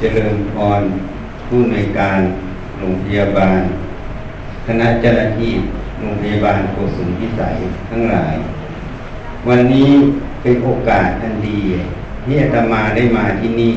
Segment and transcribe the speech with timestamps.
[0.00, 0.82] เจริญพร
[1.46, 2.20] ผู้ในการ
[2.78, 3.60] โรงพยาบาล
[4.66, 5.52] คณะเจ้าหน้าที่
[5.98, 7.56] โรงพยาบาลโกสุมพิสัย
[7.90, 8.34] ทั้งหลาย
[9.48, 9.90] วันนี้
[10.42, 11.60] เป็นโอกาสอันดี
[12.24, 13.72] ที่อาตมาได้มาที่นี่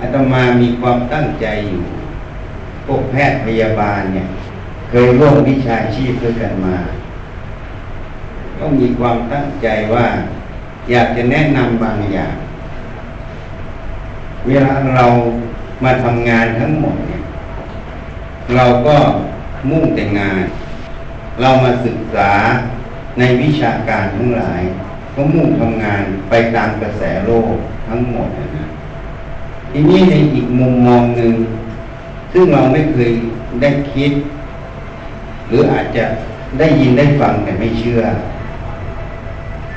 [0.00, 1.84] อาตมามีความตั้งใจอยู่
[2.86, 4.26] พวกแพทย์พยาบาลเนี่ย
[4.90, 6.76] เคยร่วมวิชาชีพด้วยกันมา
[8.58, 10.06] ก็มีความตั้งใจว่า
[10.90, 12.34] อยากจะแนะนำบางอย่าง
[14.48, 15.06] เวลาเรา
[15.84, 17.22] มาทำงานทั้งหมดเนี่ย
[18.54, 18.96] เราก็
[19.70, 20.44] มุ่งแต่งาน
[21.40, 22.30] เรามาศึกษา
[23.18, 24.62] ในวิชาการทั้งหลาย
[25.14, 27.54] ก็มุ่งทำงานไปตามกระแสโลก
[27.88, 28.66] ทั้งหมดนะ
[29.72, 31.34] ทีนี้ในอีกมุมมองหนึ่ง
[32.32, 33.10] ซึ่งเราไม่เคย
[33.60, 34.12] ได้คิด
[35.48, 36.04] หรืออาจจะ
[36.58, 38.00] ได้ยินได้ฟังแต่ไม่เชื่อ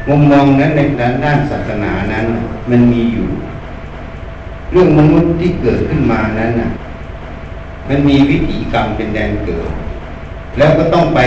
[0.07, 0.81] มุมมองนั้นใน
[1.25, 2.25] ด้านศาสนานั้น
[2.69, 3.27] มันมีอยู่
[4.71, 6.69] เรื่องมนุษย์ที่เกิดขึ้นมานั้นน่ะ
[7.87, 9.69] มันมีวิถีกรรมเป็นแดนเกิด
[10.57, 11.19] แล้วก็ต้องไป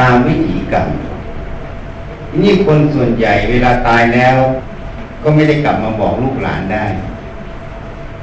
[0.00, 0.86] ตามวิถีกรรม
[2.30, 4.36] ทีนี้คนส่วนใหญ่เวลาตายแล้ว
[5.22, 6.86] ก็ไม่ได้กลับมาบอกลูกหลานได้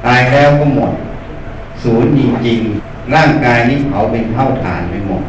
[0.05, 0.91] ตายแล้วก็หมด
[1.83, 5.23] ศูนย์จริงๆร่างกายนี้เผาเป็นเท่าฐานไปหมด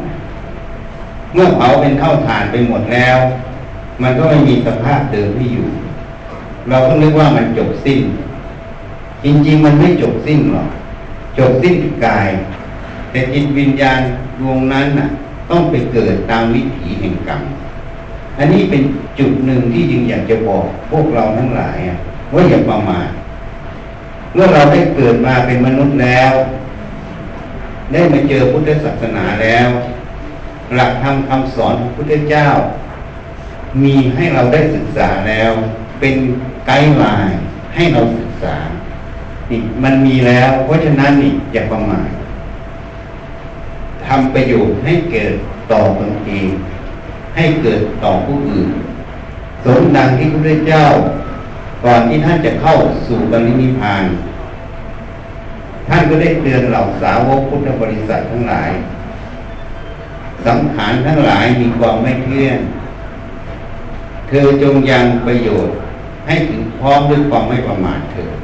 [1.33, 3.17] เมื่อเผาเป็นเท่าฐานไปหมดแล้ว
[4.01, 5.67] มันก็ไม่มีสภาพเดิมที่อยู่
[6.69, 7.99] เราก็นึกว่ามันจบสิ้น
[9.23, 10.69] จริง ๆ มันไม่จบสิ้นหรอก
[11.37, 12.29] จบสิ้นกาย
[13.11, 13.99] แต่จิตวิญญาณ
[14.39, 15.07] ดวงนั้นน่ะ
[15.49, 17.41] ต้องไปเกิดตามวิถีแห่งกรรม
[18.37, 18.81] อันนี้เป็น
[19.19, 21.77] จุดหนึ่งที่จึงอยากจะบอกพวกเราทั้งหลาย
[22.33, 23.09] ว่าอย่าประมาท
[24.33, 26.31] เมื่อเราได้เกิดมาเป็นมนุษย์แล้ว
[27.93, 29.67] ได้มาเจอพุทธศาสนาแล้ว
[30.75, 32.47] หลักธรรมคำสอนของพุทธเจ้า
[33.83, 35.51] มีให้เราได้ศึกษาแล้ว
[35.99, 36.15] เป็น
[36.65, 37.41] ไกด์ไลน์
[37.75, 38.55] ให้เราศึกษา
[39.49, 42.09] นี่มันมีแล้ว เพราะฉะนั้นนี่อย่าประมาท
[44.05, 45.33] ทำประโยชน์ให้เกิด
[45.71, 46.49] ต่อตนเอง
[47.35, 48.69] ให้เกิดต่อผู้อื่น
[49.65, 50.85] สมดังที่พระพุทธเจ้า
[51.85, 52.75] ก่อนที่ท่านจะเข้า
[53.07, 54.03] สู่ปรินิพพาน
[55.87, 58.71] ท่านก็ได้เตือนเหล่าสาวกพุทธบริษัททั้งหลาย
[60.45, 62.59] สังขารทั้งหลายมีความไม่เที่ยง
[64.27, 65.75] เธอจงยังประโยชน์
[66.27, 68.36] ให้ถึงพร้อมด้วยความไม่ประมาทเถิด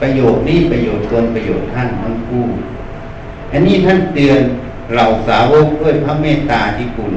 [0.00, 2.44] ประโยชน์นี้ประโยชน์ตนประโยชน์ท่านทั้งคู่
[3.52, 4.40] อันนี้ท่านเตือน
[4.92, 7.12] เหล่าสาวกด้วยพระเมตตาธิคุณ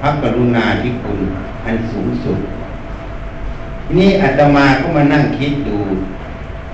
[0.00, 1.18] พระกรุณาธิคุณ
[1.64, 2.38] อันสูงสุด
[3.96, 5.78] นี่อาตมาก็มานั่งคิดดู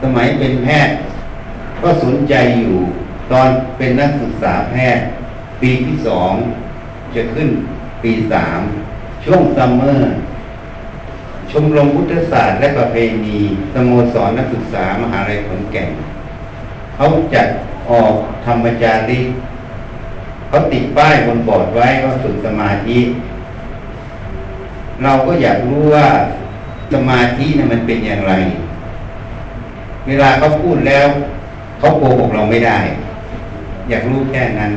[0.03, 0.97] สมัยเป็นแพทย์
[1.83, 2.77] ก็สนใจอยู่
[3.33, 5.07] ตอนเป็นนักศึกษาแพทย์
[5.61, 6.33] ปีที่สอง
[7.15, 7.49] จะขึ้น
[8.03, 8.61] ปีสาม
[9.25, 10.15] ช่วง summer
[11.51, 13.39] ชมรมพุทธศาสตร์และประเพณี
[13.75, 15.91] สโมสรนักศึกษามหาลัยขอนแก่น
[16.95, 17.49] เขาจัด
[17.91, 18.15] ออก
[18.47, 19.21] ธรรมจารี
[20.49, 22.99] เขาติดป้ายบนบอร์ดไว้ว่าฝึกสมาธิ
[25.03, 26.07] เราก็อยากรู้ว่า
[26.93, 28.35] สมาธินี่ยมันเป็นอย่างไร
[30.07, 31.07] เวลาเขาพูดแล้ว
[31.79, 32.79] เขาโกหกเราไม่ได้
[33.89, 34.73] อยากรู้แค่นั้น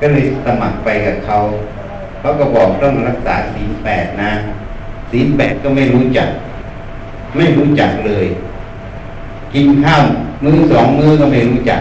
[0.00, 1.38] ก็เลยสมัครไปกับเขา
[2.20, 4.32] เขาก็บอกต้องรักษาศีลแปดนะ
[5.10, 6.28] ศีลแปดก็ไม่รู้จัก
[7.36, 8.26] ไม่รู้จักเลย
[9.54, 10.04] กินข้าว
[10.44, 11.80] มื้อสองมื้อก็ไม่รู้จัก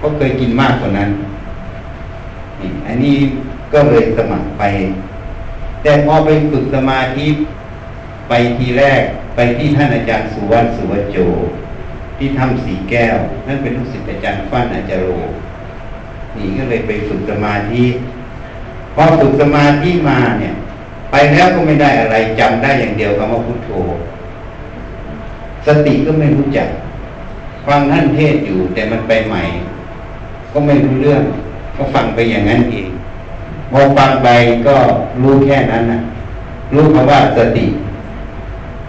[0.00, 1.10] ก็เคยกินมากกว่านั้น
[2.60, 3.16] นี่อันนี้
[3.72, 4.62] ก็เลยสมัครไป
[5.82, 7.26] แต่พอไปฝึกสมาธิ
[8.28, 9.02] ไปทีแรก
[9.36, 11.16] ไปที่ท่านอาจารย์สุวรรณสุวโจ
[12.18, 15.08] ที่ทำสีแก้ว นั่นเป็นลูกศิษย์อาจารย์ฟั่นอาจารโร
[16.36, 17.84] นี่ก็เลยไปฝึกสมาธิ
[18.94, 20.54] พอฝึกสมาธิมาเนี่ย
[21.12, 23.70] ไปแล้วก็ไม่ได้อะไรจำได้อย่างเดียวคำว่าพุทโธ
[25.66, 26.68] สติก็ไม่รู้จัก
[27.66, 29.42] ฟังท่านเทศอยู่แต่มันไปใหม่
[30.52, 31.22] ก็ไม่รู้เรื่อง
[31.76, 32.88] ก็ฟังไปอย่างนั้นเอง
[33.70, 34.28] พอฟังไป
[34.66, 34.76] ก็
[35.22, 36.00] รู้แค่นั้นนะ
[36.74, 37.66] รู้คำว่าสติ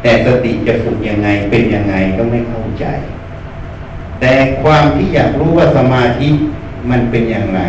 [0.01, 2.85] แต่สติจะฝึกยังไงเป็นยังไงก็ไม่เข้าใจ
[4.19, 6.29] แต่ความที่อยากรู้ว่าสมาธิ
[6.89, 7.61] มันเป็นอย่างไร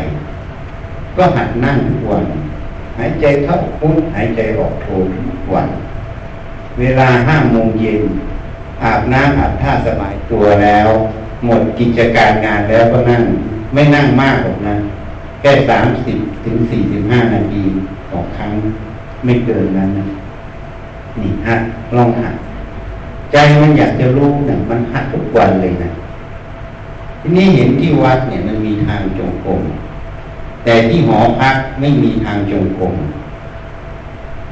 [1.17, 2.25] ก็หัดนั่งทุกวัน
[2.99, 5.69] หายใจเข้าพุทหายใจออกโททุกวัน
[6.79, 8.03] เวลาห้าโมงเย็น
[8.83, 10.89] อาบน้ำอาบท่าสบายตัวแล้ว
[11.45, 13.23] หมดกิจการงานแล้วก็นั่ง
[13.75, 14.75] ไม่นั่งมากหรอกนะ
[15.41, 17.63] แค่สามสิบถึงสี่สิบห้านาที
[18.11, 18.51] ต่อครั้ง
[19.25, 20.07] ไม่เกินนั้นนะ
[21.21, 21.57] นี่ฮะ
[21.97, 22.35] ลองหัด
[23.33, 25.91] ใจมันอยากจะรู้เนี่ยมันหัดทุกวันเลยนะ
[27.21, 29.61] ทีนี้เห็นที่วัดเนี่ยมันมีทางจงกรม
[30.65, 32.95] แต่ที่หอพักไม่มีทางจงกรม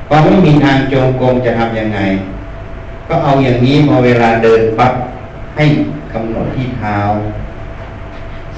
[0.08, 2.00] พอไม่มีทางจงกรมจะทำยังไง
[3.08, 4.92] ก็เอาอย่างนี้พอเวลาเดินปั๊บ
[5.56, 5.64] ให้
[6.12, 6.98] กำหนดที่เท้า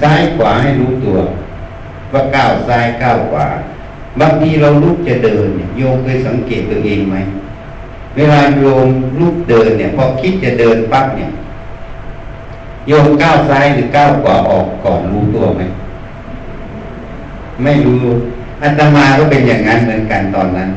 [0.01, 1.17] ซ้ายขวาให้รู้ตัว
[2.13, 3.47] ว่าก้าวซ้ายก้าวขวา
[4.19, 7.15] บางทีเราลุกจะเดินเนี่ยโยมเคยสังเกตตัวเองไหม
[8.15, 8.87] เวลาโยม
[9.19, 11.29] ลุกเดินเนี่ย พอคิดจะเดินปั๊บเนี่ย
[12.87, 15.61] โยมก้าวซ้ายหรือก้าวขวาออกก่อนรู้ตัวไหม
[17.63, 18.03] ไม่รู้
[18.61, 20.69] อาตมาก็เป็นอย่างนั้นเหมือนกันตอนนั้น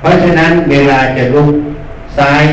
[0.00, 1.50] เพราะฉะนั้นเวลาจะลุก
[2.18, 2.44] ซ้าย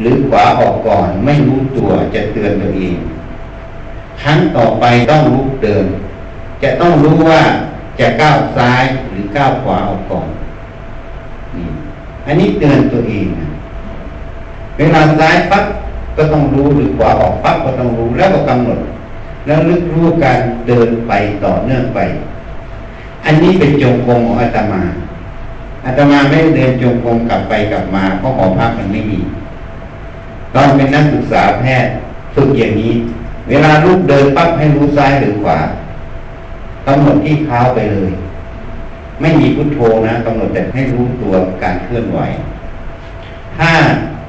[0.00, 2.96] หรือขวาออกก่อน ไม่รู้ตัวจะเตือนตัวเอง
[4.22, 5.86] ครั้งต่อไปต้องลุกเดิน
[6.62, 7.42] จะต้องรู้ว่า
[7.98, 10.28] จะก้าวซ้ายหรือก้าวขวาออกก่อน
[11.56, 11.68] นี่
[12.26, 13.26] อันนี้เตือนตัวเอง
[14.76, 15.64] เวลาซ้ายปั๊บ
[16.16, 18.78] ก็ต้องรู้หรือขวาออกปั๊บก็ต้องรู้แล้วก็กำหนด
[19.46, 21.12] แล้วลึกรู้การเดินไป
[21.44, 22.00] ต่อเนื่องไป
[23.24, 24.82] อันนี้เป็นจงกรมของอาตมา
[25.86, 29.18] อาตมาไม่เดินจงกรมกลับไปกลับมาเพราะหอพักมันไม่มี
[30.54, 31.92] ตอนเป็นนักศึกษาแพทย์
[32.34, 32.92] ฝึกอย่างนี้
[33.48, 35.58] เวลาลุกเดินปั๊บให้รู้ซ้ายหรือขวา
[36.86, 38.10] กำหนดที่เท้าไปเลย
[39.20, 42.20] ไม่มีพุทโธนะกำหนดแต่ให้รู้ตัวการเคลื่อนไหว
[43.58, 43.72] ถ้า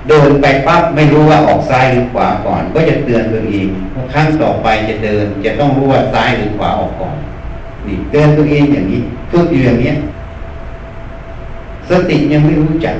[0.10, 7.16] เดินไปปั๊บไม่รู้ว่าออกซ้ายหรือขวาก่อน ก็จะเตือนตัวเองว่าครั้งต่อไปจะเดิน จะต้องรู้ว่าซ้ายหรือขวาออกก่อน
[7.88, 9.02] นี่เตือนตัวเองอย่างนี้
[9.32, 9.92] ฝึกอยู่อย่างนี้
[11.90, 12.98] สติยังไม่รู้จัก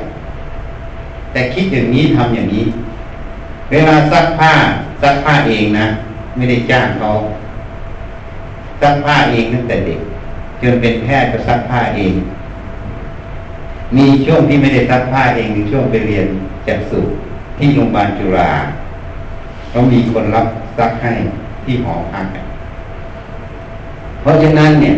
[1.32, 2.66] แต่คิดอย่างนี้ทำอย่างนี้
[3.72, 4.54] เวลาซักผ้า
[5.02, 5.88] ซักผ้าเองนะ
[6.36, 7.10] ไม่ได้จ้างเขา
[8.82, 10.00] ซักผ้าเองตั้งแต่เด็ก
[10.62, 12.14] จนเป็นแพทย์ก็ซักผ้าเอง
[13.96, 16.28] มีช่วงที่ไม่ได้ซักผ้าเองคือช่วงไปเรียน
[16.68, 17.00] จักษุ
[17.58, 18.52] ที่โรงพยาบาลจุฬา
[19.74, 20.48] ก็มีคนรับ
[20.78, 21.14] ซักให้
[21.64, 22.26] ที่หอพัก
[24.24, 24.96] เพราะฉะนั้นเนี่ย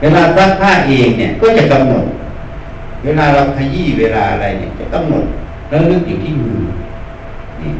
[0.00, 2.04] เวลาซักผ้าเองเนี่ยก็จะกำหนด
[3.04, 5.24] เวลาเราขยี้เวลาอะไรเนี่ยจะกำหนด
[5.68, 6.58] แล้วนึกอยู่ที่มือ
[7.60, 7.70] นี่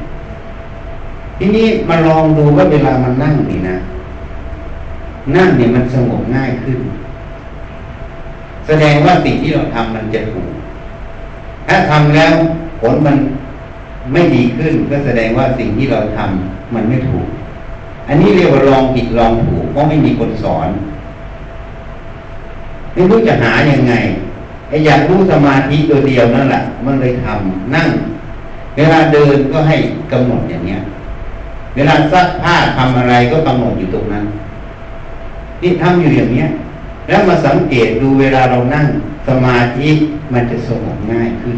[1.38, 3.76] ทีนี้มาลองดูว่าเวลามันนั่งนี่นะ
[5.36, 6.78] นั่งเนี่ยมันสงบง่ายขึ้น
[8.66, 10.50] แสดงว่าสิ่งที่เราทำมันจะถูก
[11.66, 12.32] ถ้าทำแล้ว
[12.80, 13.16] ผลมัน
[14.12, 17.26] ไม่ดีขึ้น ก็แสดงว่าสิ่งที่เราทำมันไม่ถูก
[18.08, 20.68] อันนี้เรียกว่าลองผิดลองถูกเพราะไม่มีคนสอน
[22.92, 23.94] ไม่รู้จะหายังไง
[24.68, 27.88] ไอ้อยากรู้สมาธิตัวเดียวนั่นแหละมันเลยทำนั่ง
[28.76, 29.76] เวลาเดินก็ให้
[30.12, 30.80] กำหนดอย่างเนี้ย
[31.74, 34.24] เวลาซักผ้าทำอะไรก็กำหนดอยู่ตรงนั้น
[35.62, 36.48] นี่ทำอยู่อย่างเนี้ย
[37.08, 38.86] แล้วมาสังเกตดูเวลาเรานั่ง
[39.28, 39.88] สมาธิ
[40.32, 41.56] มันจะสงบง่ายขึ้น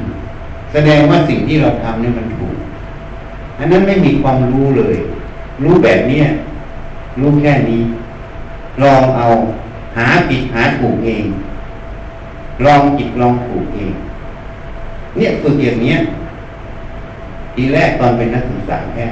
[0.72, 2.56] แสดงว่าสิ่งที่เราทำนี่มันถูก
[3.58, 4.96] อันนั้นไม่มีความรู้เลย
[5.62, 6.24] รู้แบบเนี้ย
[7.20, 7.82] รู้แค่นี้
[8.82, 9.26] ลองเอา
[9.96, 11.24] หาผิดหาถูกเอง
[12.64, 13.92] ลองผิดลองถูกเอง
[15.16, 15.98] เนี่ยฝึกอย่างเนี้ย
[17.54, 19.06] ทีแรกตอนเป็นนักศึกษาแค่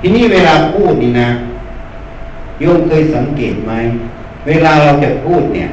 [0.00, 1.28] ทีนี้เวลาพูดนี่นะ
[2.60, 3.72] โยมเคยสังเกตไหม
[4.46, 5.68] เวลาเราจะพูดเนี่ย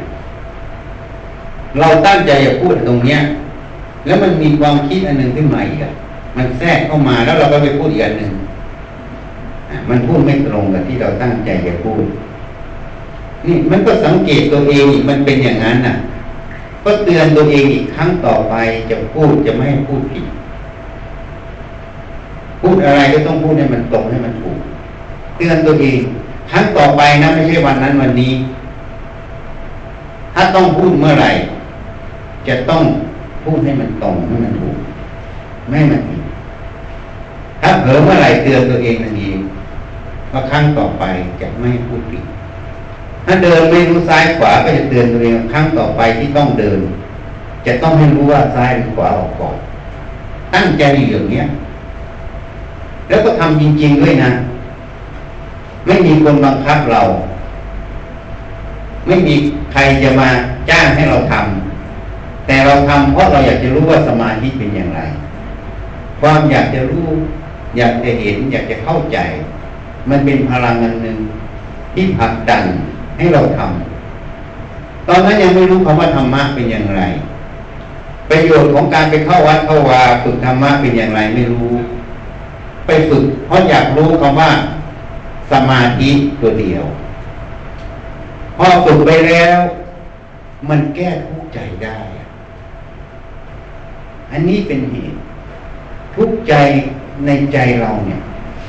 [1.80, 3.20] เราตั้งใจจะพูดตรงเนี้ย
[4.06, 5.92] แล้วมันมีความคิดอันหนึ่งขึ้นมาอีกอะ
[6.38, 8.32] มันแทรกเข้ามาแล้วเราก็ไปพูดอีกอันหนึ่ง
[9.90, 12.04] มันพูดไม่ตรงกับที่เราตั้งใจจะพูด
[13.46, 15.96] นี่มันก็สังเกตตัวเองอีกมันเป็นอย่างนั้นน่ะ
[16.84, 18.56] ก็เตือนตัวเองอีกครั้งต่อไป
[18.90, 20.26] จะพูดจะไม่ให้พูดผิด
[22.62, 24.58] พูดอะไรก็ต้องพูดให้มันตรงให้มันถูก
[25.38, 26.00] เตือนตัวเอง
[26.52, 28.34] ครั้งต่อไปนะไม่ใช่วันนั้นวันนี้
[30.36, 31.32] ถ้าต้องพูดเมื่อไหร่
[32.48, 32.84] จะต้อง
[33.44, 34.78] พูดให้มันตรงให้มันถูก
[35.70, 36.22] ไม่มันผิด
[37.62, 39.17] ถ้าเผลอเมื่อไหร่เตือนตัวเองทัน
[40.32, 41.04] ว่าครั้งต่อไป
[41.42, 42.24] จะไม่พูดผิด
[43.26, 46.80] ถ้าเดินไม่รู้ซ้ายขวาก็จะเตือนตัวเองครั้งต่อไปที่ต้องเดิน
[47.66, 49.56] จะต้องให้รู้ว่าซ้ายหรือขวาออกก่อน
[50.54, 51.46] ตั้งใจอยู่อย่างเนี้ย
[53.08, 54.32] แล้วก็ทำจริง ๆด้วยนะ
[55.86, 57.02] ไม่มีคนบังคับเรา
[59.08, 59.36] ไม่มี
[59.72, 60.30] ใครจะมา
[60.70, 65.00] จ้างให้เราทำแต่เราทำเพราะเราอยากจะรู้ว่าสมาธิเป็นอย่างไร
[66.22, 67.08] ความอยากจะรู้
[67.78, 69.18] อยากจะเห็น อยากจะเข้าใจ
[70.10, 71.18] มันเป็นพลังอันหนึ่ง
[71.94, 72.64] ที่ผลักดัน
[73.18, 77.02] ให้เราทำตอนนั้นยังไม่รู้คำว่าธรรมะเป็นอย่างไร
[78.30, 81.72] ประโยชน์ของการไปเข้าวัดเข้าวาฝึกธรรมะเป็นอย่างไรไม่รู้
[82.86, 84.52] ไปฝึกเพราะอยากรู้คำว่า
[85.52, 86.10] สมาธิ
[86.42, 86.86] ตัวเดียว
[88.58, 89.60] พอฝึกไปแล้ว
[90.70, 91.98] มันแก้ทุกข์ใจได้
[94.32, 95.18] อันนี้เป็นเหตุ
[96.16, 96.54] ทุกข์ใจ
[97.26, 98.22] ในใจเราเนี่ย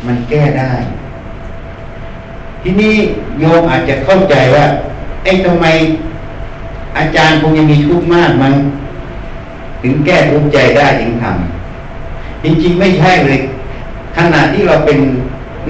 [0.07, 0.73] มันแก้ได้
[2.63, 2.95] ทีนี้
[3.39, 4.65] โยมอาจจะเข้าใจว่า
[5.25, 5.67] ไอ้ทำไม
[6.99, 8.55] อาจารย์คงยังมีทุกข์มากมัน
[9.83, 13.39] ถึงแก้ทุกข์ใจได้ถึงทำจริงๆไม่ใช่เลย
[14.17, 14.99] ขณะที่เราเป็น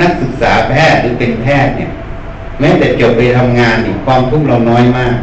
[0.00, 1.90] นักศึกษาแพทย์หรือเป็นแพทย์เนี่ย
[2.61, 5.14] แม้แต่จบไปทำงานนี่ความทุกข์เราน้อยมาก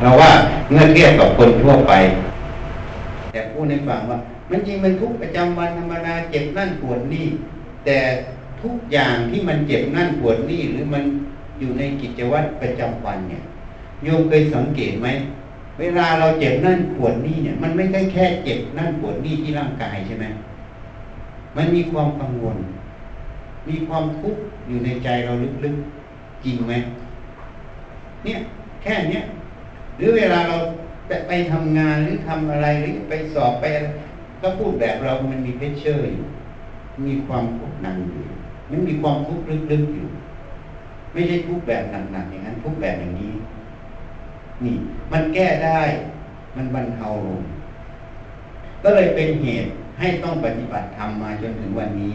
[0.00, 0.30] เราว่า
[0.70, 1.92] เมื่อเทียบกับคนทั่วไป
[3.32, 4.18] แต่พูดในฟังว่า
[4.50, 7.26] มันจริงมันทุกข์ประจำวันธรรมดาเจ็บนั่นปวดนี่
[7.84, 7.96] แต่
[8.62, 11.04] ทุกอย่างที่มันเจ็บนั่นปวดนี่หรือมัน
[11.58, 13.42] อยู่ในกิจวัตรประจำวันเนี่ย
[14.04, 15.08] โยมเคยสังเกตไหม
[15.80, 20.26] เวลาเราเจ็บนั่นปวดนี่เนี่ย มันไม่ใช่แค่เจ็บนั่นปวดนี่ที่ร่างกายใช่ไหม
[21.56, 22.58] มันมีความกังวล
[23.68, 25.32] มีความทุกข์อยู่ในใจเรา
[25.64, 26.72] ลึกๆจริงไหม
[28.24, 28.38] เนี่ย
[28.82, 29.22] แค่เนี้ย
[29.96, 30.56] หรือเวลาเรา
[31.06, 33.88] ไปไปทำงานหรือทำอะไรหรือไปสอบไปอะไร
[34.42, 36.26] ก็พูดแบบเรามันมีเพชเชอร์อยู่
[37.06, 38.24] มีความกดดันอยู่
[38.70, 40.08] มันมีความทุกข์ลึกๆอยู่
[41.12, 43.32] ไม่ใช่ทุกแบบหนักๆอย่างนั้น ทุกแบบอย่างนี้
[44.64, 44.76] นี่
[45.12, 45.80] มันแก้ได้
[46.56, 47.42] มันบรรเทาลง
[48.82, 52.12] ก็เลยเป็นเหตุให้ต้องปฏิบัติธรรมมาจนถึงวันนี้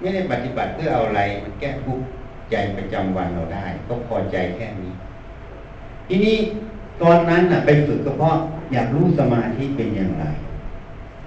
[0.00, 2.04] ไม่ได้ปฏิบัติเพื่อเอาอะไร มันแก้ทุกข์
[2.50, 4.92] ใจประจำวันเราได้ ก็พอใจแค่นี้
[6.08, 6.36] ทีนี้
[7.02, 8.36] ตอนนั้นน่ะ ไปฝึกก็เพราะ
[8.72, 10.24] อยากรู้สมาธิเป็นอย่างไร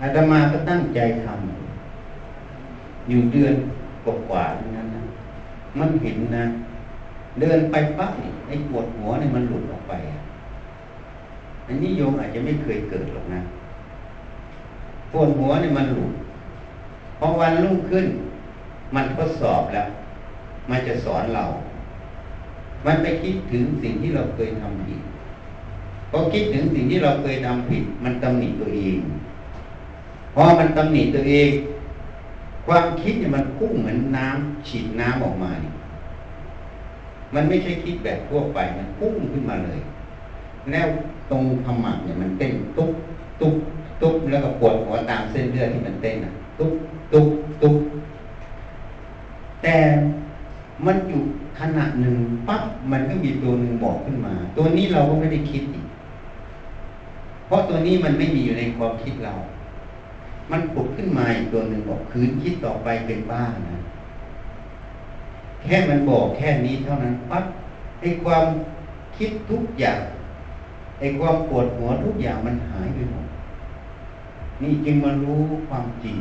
[0.02, 1.51] อาตมาก็ตั้งใจทำ
[3.10, 3.54] อยู่เดือน
[4.06, 5.04] กว่าๆนั้นนะ
[5.80, 6.46] มันเห็นนะ
[7.40, 8.12] เดินไปปั๊บ
[8.48, 9.94] ไอ้ปวดหัวเนี่ยมันหลุดออกไป
[11.68, 13.42] อันนี้โยมอาจจะไม่เคยเกิดหรอกนะ
[15.12, 16.14] ปวดหัวเนี่ยมันหลุด
[17.20, 18.06] พอวันรุ่งขึ้น
[18.96, 19.88] มันทดสอบแล้ว
[20.70, 21.46] มันจะสอนเรา
[22.86, 25.02] มันไปคิดถึงสิ่งที่เราเคยทำผิด
[26.12, 28.98] พอคิดถึงสิ่งที่เราเคยทำผิด มันตำหนิตัวเอง
[30.36, 31.52] พอมันตำหนิตัวเอง
[32.68, 35.74] ความคิดเนี่ยมันพุ่งเหมือนน้ำฉีดน้ำออกมาเนี่ย
[37.36, 39.80] มันไม่ใช่คิดแบบทั่วไปมันพุ่งขึ้นมาเลย
[40.72, 40.88] แล้ว
[41.32, 42.92] ตรงขมับเนี่ยมันเต้นตุ๊บ
[43.42, 43.56] ตุ๊บ
[44.02, 46.74] ตุ๊บแล้วก็ปวดหัวตามเส้นเลือดที่มันเต้นอะ ตุ๊บ
[47.14, 47.28] ตุ๊บ
[47.62, 47.76] ตุ๊บ
[49.64, 49.76] แต่
[50.86, 51.22] มันอยู่
[51.60, 52.16] ขณะหนึ่ง
[52.48, 55.86] ปั๊บมันก็มีตัวหนึ่งบอกขึ้นมา ตัวนี้เราก็ไม่ได้คิดอีก
[57.46, 59.34] เพราะตัวนี้มันไม่มีอยู่ในความคิดเรา
[60.52, 63.80] มันปุดขึ้นมาอีกตัวหนึ่งบอกคืนคิดต่อไปเป็นบ้านะ
[65.62, 67.46] แค่มันบอกแค่นี้เท่านั้นปั๊บ
[68.02, 68.46] ไอ้ความ
[69.18, 70.00] คิดทุกอย่าง
[71.00, 73.26] ไอ้ความปวดหัวทุกอย่างมันหายไปหมด
[74.62, 75.40] นี่จึงมารู้
[75.70, 76.18] ความจริง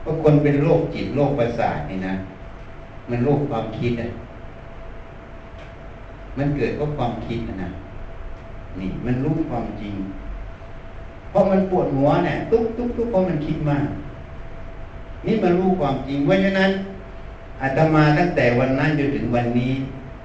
[0.00, 2.14] เพราะคนเป็นโรคจิตโรคประสาทนี่นะ
[3.10, 4.08] มันโรคความคิดอะ
[6.38, 7.70] มันเกิดเพราะความคิดนะ
[8.80, 9.94] นี่มันรู้ความจริง
[11.30, 13.86] เพราะมันปวดหัวเนี่ยตุ๊กตุ๊กตุ๊กเพราะมันคิดมาก
[15.26, 16.70] นี่มันรู้ความจริงเพราะฉะนั้น
[17.60, 19.72] อาตมาตั้งแต่วันนั้นจนถึงวันนี้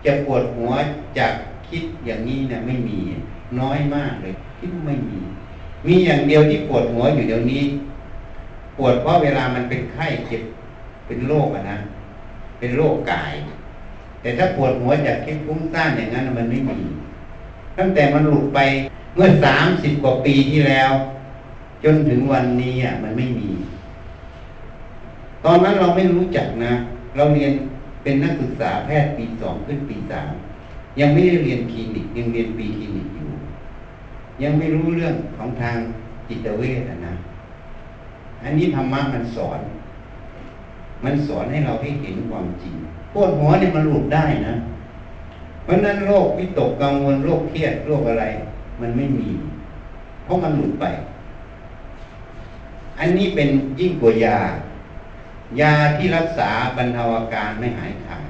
[0.05, 0.71] จะปวดหัว
[1.17, 1.33] จาก
[1.69, 2.99] คิดอย่างนี้นะไม่มี
[3.59, 5.19] น้อยมากเลยคิดไม่มี
[5.87, 7.63] มีอย่างเดียวที่ปวดหัวอยู่เดี๋ยวนี้
[8.77, 10.43] ปวดเพราะเวลามันเป็นไข้เจ็บ
[11.07, 11.77] เป็นโรคอะนะ
[12.59, 13.33] เป็นโรคกาย
[14.21, 16.79] แต่ถ้าปวดหัวจากคิดฟุ้งซ่านอย่างนั้นมันไม่มี
[17.77, 18.59] ตั้งแต่มันหลุดไป
[19.15, 20.91] เมื่อสามสิบกว่าปีที่แล้ว
[21.83, 23.49] จนถึงวันนี้อะมันไม่มี
[25.45, 26.73] ตอนนั้นเราไม่รู้จักนะ
[27.15, 27.51] เราเรียน
[28.03, 30.29] เป็นนักศึกษาแพทย์ปีสองขึ้นปีสาม
[30.99, 33.29] ยังไม่ได้เรียนคลินิกยังเรียนปีคลินิกอยู่
[34.43, 35.77] ยังไม่รู้เรื่องของทาง
[36.27, 37.13] จิตเวชนะ
[38.43, 39.59] อันนี้ธรรมะมันสอน
[41.03, 42.75] มันสอนให้เราให้เห็นความจริง
[43.13, 44.53] ปวดหัวเนี่ยมันหลุดได้นะ
[45.63, 48.25] เพราะนั้นโรควิตกกังวลโรคเครียดโรคอะไร
[48.81, 49.29] มันไม่มี
[50.23, 50.85] เพราะมันหลุดไป
[52.99, 54.37] อันนี้เป็นยิ่งกว่ายา
[55.59, 58.25] ยาที่รักษาบรรเทาอาการไม่หายขาด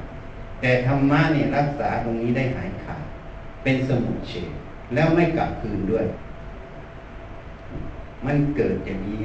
[0.62, 3.04] แต่ธรรมะเนี่ยรักษาตรงนี้ได้หายขาด
[3.64, 4.50] เป็นสมุทเฉด
[4.94, 6.06] แล้วไม่กลับคืนด้วย
[8.26, 9.20] มันเกิดอย่างนี้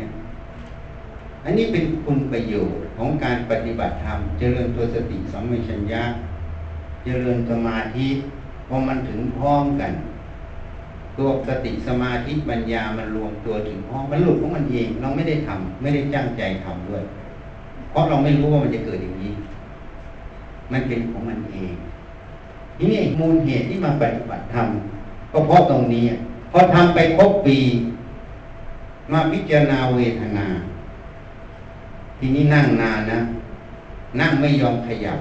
[1.45, 6.03] อันนี้เป็นคุณประโยชน์ของการปฏิบัติธรรม เจริญตัวสติสัมปชัญญะ
[7.05, 8.07] เจริญสมาธิ
[8.69, 9.93] พอมันถึงพร้อมกัน
[11.19, 17.03] ตัวสติสมาธิปัญญามันรวมตัวถึงพ้อมมันหลุดของมันเอง เราไม่ได้ทำไม่ได้จ้างใจทำด้วย
[17.91, 19.33] เพราะเราไม่รู้ว่ามันจะเกิดอย่างนี้
[20.73, 21.73] มันเป็นของมันเอง
[22.77, 24.67] ทีนี้มูลเหตุที่มาปฏิบัติธรรม
[25.33, 26.05] ก็เพราะตรงนี้
[26.53, 27.59] พอทำไปครบปี
[29.13, 30.47] มาพิจารณาเวทนา
[32.19, 33.19] ทีนี้นั่งนานนะ
[34.21, 35.19] นั่งไม่ยอมขยับ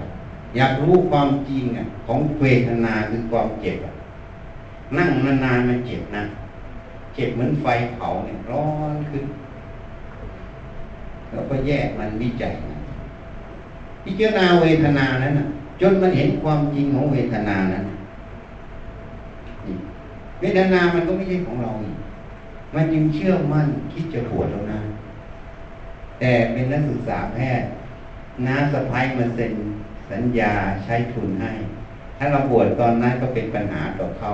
[0.55, 1.63] อยากรู้ความจริง
[2.05, 3.77] ของเวทนาคือความเจ็บ
[4.98, 5.10] นั่ง
[5.44, 6.24] นานๆมันเจ็บนะ
[7.15, 7.65] เจ็บเหมือนไฟ
[7.96, 9.25] เผาเนี่ยร้อนขึ้น
[11.32, 12.80] แล้วก็แยกมันวิจัยนะ
[14.04, 15.46] พิจารณาเวทนานั้นนะ
[15.82, 17.86] จนมันเห็นความจริงของเวทนานั้น
[20.39, 21.98] เวทนามันก็ไม่ใช่ของเราอีก
[22.75, 24.80] มันจึงเชื่อมั่นคิดจะปวดแล้วนะ
[26.20, 27.70] แต่เป็นนักศึกษาแพทย์
[28.46, 29.54] น้าสะพ้ายมาเซ็น
[30.12, 31.51] สัญญาใช้ทุนให้
[32.18, 34.32] ถ้าเราบวชตอนนั้นก็เป็นปัญหาต่อเขา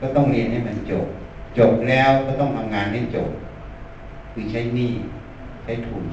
[0.00, 1.06] ก็ต้องเรียนให้มันจบ
[1.58, 3.30] จบแล้วก็ต้องทำงานให้จบ
[4.32, 4.92] คือใช้หนี้
[5.64, 6.04] ใช้ทุน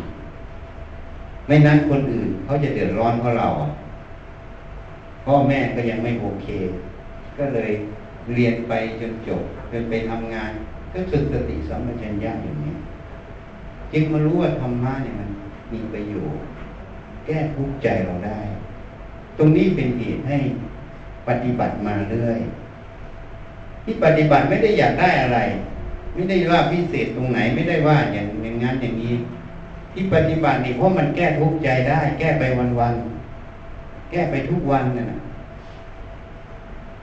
[1.48, 3.48] ไม่นั้นคนอื่นเขาจะเดือดร้อนเพราะเรา
[5.26, 6.48] พ่อแม่ก็ยังไม่โอเค
[7.38, 7.72] ก็เลย
[8.36, 9.42] เรียนไปจนจบ
[9.72, 10.52] จนไปทำงาน
[10.92, 12.74] ก็ฝึกสติสัมปชัญญะอย่างนี้
[13.92, 15.30] จึงมารู้ว่าธรรมะเนี่ยมัน
[15.74, 16.44] มีประโยชน์
[17.26, 18.40] แก้ทุกข์ใจเราได้
[19.38, 20.38] ตรงนี้เป็นเหตุให้
[21.28, 22.40] ปฏิบัติมาเรื่อย
[23.88, 25.40] ที่ปฏิบัติไม่ได้อยากได้อะไร
[26.14, 29.16] ไม่ได้ว่าพิเศษตรงไหนไม่ได้ว่าอย่างอย่างนั้นอย่างนี้
[29.94, 32.44] ที่ปฏิบัตินี่เพราะมันแก้ทุกข์ใจได้ แก้ไป
[32.80, 35.20] วันๆแก้ไปทุกวันน่ะ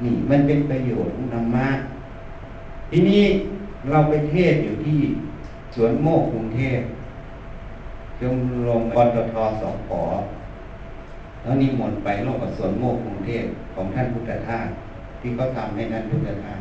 [0.02, 1.68] นี่มันเป็นประโยชน์ของธรรมะ
[2.90, 3.22] ทีนี้
[3.90, 4.98] เราไปเทศอยู่ที่
[5.74, 6.80] สวนโมกกรุงเทพ
[8.20, 8.36] ชม
[8.66, 9.90] รมปตทสป
[11.42, 14.66] แล้วนิมนต์ไปโลกกับสวนโมกกรุงเทพของท่านพุทธทาส
[15.20, 16.60] ที่เขาทำให้ท่านพุทธทาส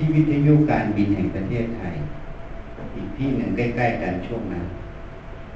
[0.00, 1.94] ที่วิทยุการบินแห่งประเทศไทย
[2.94, 4.64] อีกที่หนึ่งใกล้ๆกันช่วงนั้น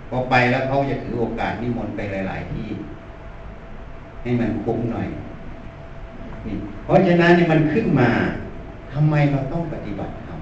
[0.09, 2.69] พอไปแล้วเขาจะถือโอกาสนิมนต์ไปหลาย ๆ ที่
[4.23, 5.09] ให้มันคุ้มหน่อย
[6.47, 8.11] นี่เพราะฉะนั้นเนี่ยมันขึ้นมา
[8.93, 10.39] ทำไมเราต้องปฏิบัติธรรม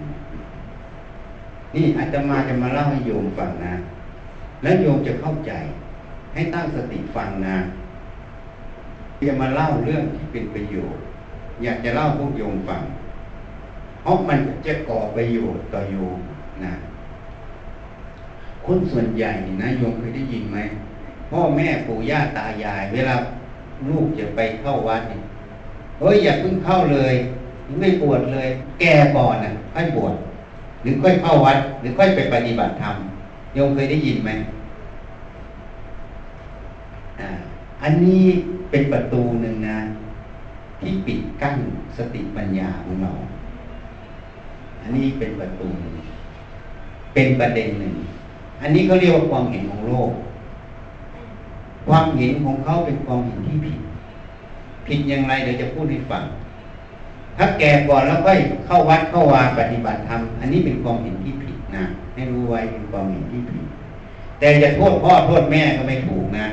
[1.75, 3.75] นี่อาตมาจะมาเล่าให้โยมฟังนะ
[4.63, 5.53] แล้วโยมจะเข้าใจ
[6.35, 7.57] ให้ตั้งสติฟังนะ
[9.29, 11.03] จะมาเล่าเรื่องที่เป็นประโยชน์
[11.63, 12.83] อยากจะเล่าพวกโยมฟัง
[14.03, 16.19] เพราะมันจะก่อประโยชน์ต่อโยม
[16.65, 16.73] นะ
[18.67, 19.33] คนส่วนใหญ่
[19.63, 20.59] นะโยมเคยได้ยินไหม
[21.31, 23.15] พ่อแม่ปู่ย่าตายาย เวลา
[23.89, 25.23] ลูกจะไปเข้าวัดเนี่ย
[26.01, 27.15] เฮ้ยอย่าเพิ่งเข้าเลย
[27.81, 28.49] ไม่ปวดเลย
[28.81, 30.15] แก่ก่อนอะค่อยปวด
[30.83, 32.97] หรือค่อยเข้าวัด หรือค่อยไปปฏิบัติธรรม
[33.55, 34.31] โยมเคยได้ยินไหม
[37.21, 37.29] อ่า
[37.83, 38.23] อันนี้
[38.71, 39.79] เป็นประตูหนึ่งนะ
[40.81, 41.57] ที่ปิดกั้น
[41.97, 43.13] สติปัญญาของเรา
[44.83, 45.69] อันนี้เป็นประตู
[47.15, 47.95] เป็นประเด็นหนึ่ง
[48.63, 50.11] อันนี้เขาเรียกว่าความเห็นของโลก
[51.87, 53.79] ความเห็นของเขาเป็นความเห็นที่ผิด
[54.87, 56.25] ผิดอย่างไรเดี๋ยวจะพูดให้ฟัง
[57.37, 63.65] ถ้าแก่ก่อนแล้วค่อยเข้าวัดเข้าวาปฏิบัติธรรม อันนี้เป็นความเห็นที่ผิดนะ ให้รู้ไว้เป็นความเห็นที่ผิด
[64.39, 66.47] แต่จะโทษพ่อโทษแม่ก็ไม่ถูกนะ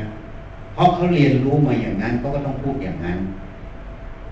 [0.73, 3.17] เพราะเขาเรียนรู้มาอย่างนั้นเขาก็ต้องพูดอย่างนั้น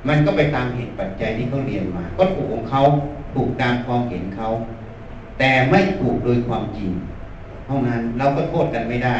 [0.08, 2.82] มันก็ไปตามเหตุปัจจัยที่เขาเรียนมา ก็ถูกของเขา
[3.38, 4.48] ถูกตามความเห็นเขา
[5.40, 6.92] แต่ไม่ถูกโดยความจริง
[7.66, 9.18] เท่านั้นเราก็โทษกันไม่ได้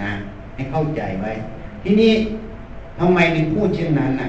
[0.00, 0.10] นะ
[0.54, 1.30] ให้เข้าใจไว้
[1.82, 2.12] ที่นี้
[2.98, 4.28] ทำไมถึงพูดเช่นนั้นน่ะ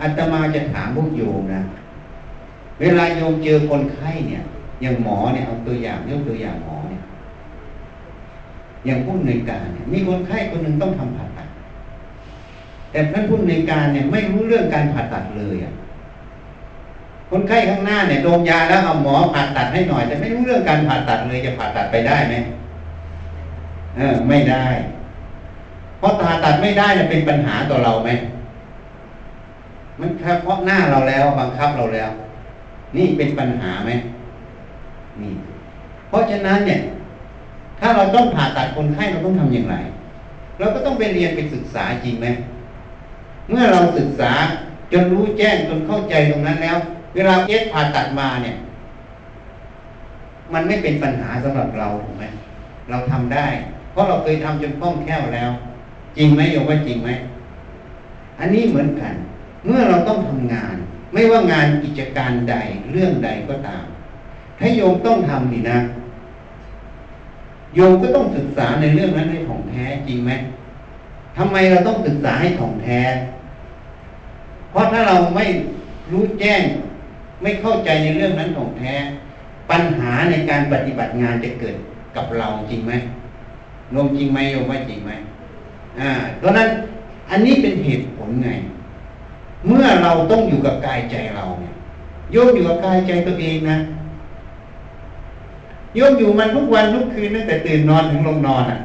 [0.00, 1.60] อาตมาจะถามพวกโยมนะ
[2.80, 4.42] เวลาโยมเจอคนไข้เนี่ย
[4.82, 7.02] อย่างหมอเนี่ยเอาตัวอย่างยกตัวอย่างหมอเนี่ย
[8.86, 11.48] อย่างผู้ในการเนี่ยมีคนไข้คนหนึ่งต้องทำผ่าตัด
[12.90, 15.72] แต่ท่านผู้ในการเนี่ย ไม่รู้เรื่องการผ่าตัดเลยอะ
[17.30, 22.34] คนไข้ข้างหน้าเนี่ยโดนยาแล้วเอาหมอผ่าตัดให้หน่อย แต่ไม่รู้เรื่องการผ่าตัดเลยจะผ่าตัดไปได้ไหม
[23.96, 24.66] เออ ไม่ได้
[25.98, 28.10] เพราะผ่าตัดไม่ได้เนี่ยเป็นปัญหาต่อเราไหม
[30.00, 32.10] มันเฉพาะหน้าเราแล้วบังคับเราแล้ว
[32.96, 33.90] นี่เป็นปัญหาไหม
[35.20, 35.32] นี่
[36.08, 36.80] เพราะฉะนั้นเนี่ย
[37.80, 39.76] ถ้าเราต้องผ่าตัดคนไข้เราต้องทำอย่างไร
[40.58, 42.26] เราก็ต้องไปเรียนไปศึกษาจริงไหม
[43.48, 44.32] เมื่อเราศึกษา
[44.92, 46.78] จนรู้แจ้งจนเข้าใจตรงนั้นแล้ว
[47.14, 48.56] เวลาเอ็กผ่าตัดมาเนี่ย
[50.52, 52.24] มันไม่เป็นปัญหาสำหรับเราถูกไหม
[52.90, 53.46] เราทำได้
[53.92, 55.50] เพราะเราเคยทำจนคล่องแคล่วแล้ว
[56.16, 57.10] จริงไหมโยมว่าจริงไหม
[58.38, 59.14] อันนี้เหมือนกัน
[59.66, 60.74] เมื่อเราต้องทำงาน
[61.12, 62.54] ไม่ว่างานกิจการใด
[62.92, 63.84] เรื่องใดก็ตาม
[64.58, 65.78] ถ้าโยมต้องทำนี่นะ
[67.74, 70.32] โยมก็ต้องศึกษาในเรื่องนั้นให้ของแท้จริงไหม
[71.36, 73.00] ทำไมเราต้องศึกษาให้ของแท้
[74.70, 75.44] เพราะถ้าเราไม่
[76.12, 76.62] รู้แจ้ง
[77.42, 78.94] ไม่เข้าใจในเรื่องนั้นของแท้
[79.70, 81.76] ปัญหาในการปฏิบัติงานจะเกิด
[82.16, 82.92] กับเราจริงไหม
[83.90, 85.10] โยมจริงไหมโยมว่าจริงไหม
[86.00, 86.68] อ่าเพราะนั้น
[87.30, 88.50] อันนี้เป็นเหตุผลไง
[89.66, 91.74] เมื่อเราต้องอยู่กับกายใจเราเนี่ย
[92.32, 93.78] โยมอยู่กับกายใจตัวเองนะ
[95.94, 98.78] โยมอยู่มันทุกวันทุกคืนตั้งแต่ตื่นนอนถึงลงนอนอะ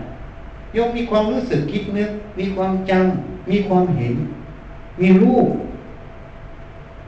[0.73, 4.15] โยมมีความรู้สึกคิดนึก มีความจำมีความเห็น
[5.01, 5.47] มีรูป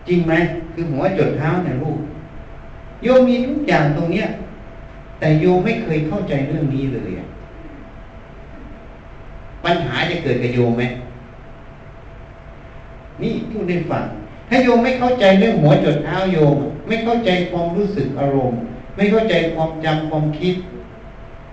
[0.08, 0.34] จริงไหม
[0.74, 2.00] คือหัวจดเท้าเนี่รูป
[3.04, 4.28] โยมมีทุกอย่างตรงเนี้ย
[5.20, 7.12] แต่โยมไม่เคยเข้าใจเรื่องนี้เลย
[9.66, 10.84] ปัญหาจะเกิดกับโยมไหม
[13.22, 14.04] นี่พูดให้ฟัง
[14.50, 16.56] ถ้าโยมไม่เข้าใจเรื่องหัวจดเท้าโยม
[16.88, 18.60] ไม่เข้าใจความรู้สึกอารมณ์
[18.96, 20.56] ไม่เข้าใจความจำความคิด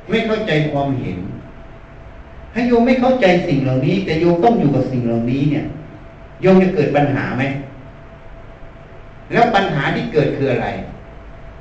[0.09, 1.19] ไม่เข้าใจความเห็น
[2.53, 5.65] ถ้าโยมไม่เข้าใจสิ่งเหล่านี้ แต่โยมต้องอยู่กับสิ่งเหล่านี้เนี่ย
[6.43, 7.43] โยมจะเกิดปัญหาไหม
[9.33, 10.69] แล้วปัญหาที่เกิดคืออะไร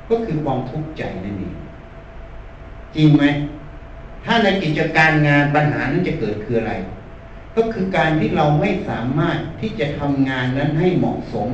[0.08, 1.54] ก็คือความทุกข์ใจนั่นเอง
[2.96, 3.24] จริงไหม
[4.24, 6.72] ถ้าในกิจการงานปัญหานั้นจะเกิดคืออะไร
[7.56, 11.48] ก็คือการที่เราไม่สามารถที่จะทำงานนั้นให้เหมาะสม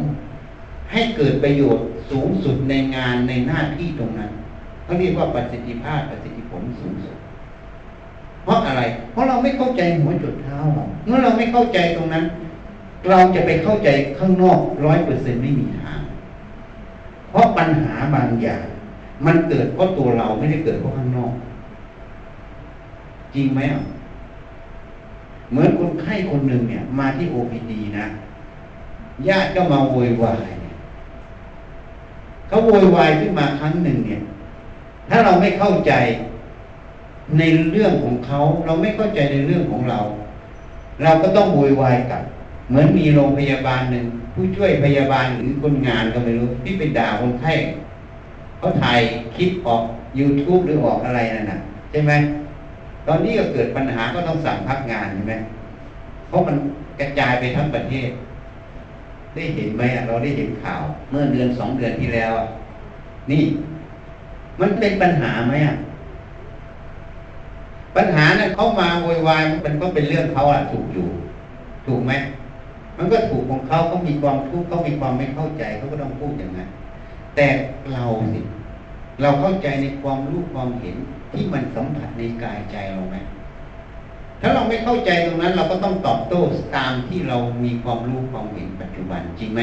[0.92, 4.31] ให้เกิดประโยชน์สูงสุดในงานในหน้าที่ตรงนั้น
[4.85, 7.16] เขาเรียกว่าประสิทธิภาพประสิทธิผลสูงสุด
[8.44, 12.25] เพราะอะไร เพราะเราไม่เข้าใจหัวจุดเท้าเราเมื่อเราไม่เข้าใจตรงนั้น
[13.09, 16.01] เราจะไปเข้าใจข้างนอกร้อยเปอร์เซ็นไม่มีทาง
[17.31, 18.65] เพราะปัญหาบางอย่าง
[19.27, 21.33] มันเกิดเพราะตัวเราไม่ได้เกิดเพราะข้างนอก
[23.35, 23.83] จริงไหมอะ
[25.51, 28.07] เหมือนคนไข้คนหนึ่งเนี่ย มาที่ OPD นะ
[29.29, 30.49] ญาติก็มาโวยวาย
[32.49, 34.21] เขาโวยวายขึ้นมาครั้งหนึ่งเนี่ย
[35.09, 35.93] ถ้าเราไม่เข้าใจ
[37.39, 39.99] ในเรื่องของเขา เราไม่เข้าใจในเรื่องของเรา
[41.03, 42.23] เราก็ต้องโวยวายกลับ
[42.71, 44.05] เหมือนมีโรงพยาบาลหนึ่ง
[44.35, 47.53] ผู้ช่วยพยาบาลหรือคนงานก็ไม่รู้ที่ไปด่าคนไข้
[48.59, 49.01] เขาถ่าย
[49.37, 49.83] คลิปออก
[50.19, 51.59] YouTube หรือออกอะไรนั่นน่ะ
[51.91, 52.13] ใช่ไหม
[53.07, 55.35] ตอนนี้ก็เกิดปัญหาก็ต้องสั่งพักงานใช่ไหม
[56.29, 56.57] เพราะมัน
[57.01, 58.11] กระจายไปทั้งประเทศ
[59.35, 62.33] ได้เห็นไหมเราได้เห็นข่าว เมื่อเดือนสองเดือนที่แล้ว
[63.31, 63.43] นี่
[64.61, 65.75] มันเป็นปัญหาไหมอะ
[67.97, 71.07] ปัญหานั้นเขามาโวยวายมันก็เป็นเรื่องเขาอะถูกอยู่
[71.87, 72.13] ถูกไหม
[73.03, 76.69] มันก็ถูกของเขาเขามีความทุกข์เขามีความไม่เข้าใจเขาก็ต้องพูดอย่างนั้น
[77.37, 77.47] แต่
[77.93, 78.41] เราสิ
[79.23, 80.97] เราเข้าใจในความรู้ความเห็น
[81.33, 83.17] ที่มันสัมผัสในกายใจเราไหม
[84.41, 86.41] ถ้าเราไม่เข้าใจตรงนั้น เราก็ต้องตอบโต้
[86.77, 89.61] ตามที่เรามีความรู้ความเห็นปัจจุบันจริงไหม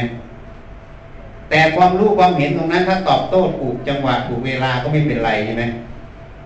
[1.50, 5.64] แต่ความรู้ความเห็นตรงนั้น ถ้าตอบโต้ถูกจังหวะถูกเวลาก็ไม่เป็นไรใช่ไหม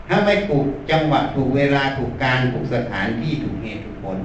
[0.10, 4.17] ถ้าไม่ถูกจังหวะถูกเวลาถูกการถูกสถานที่ถูกเหตุถูกผล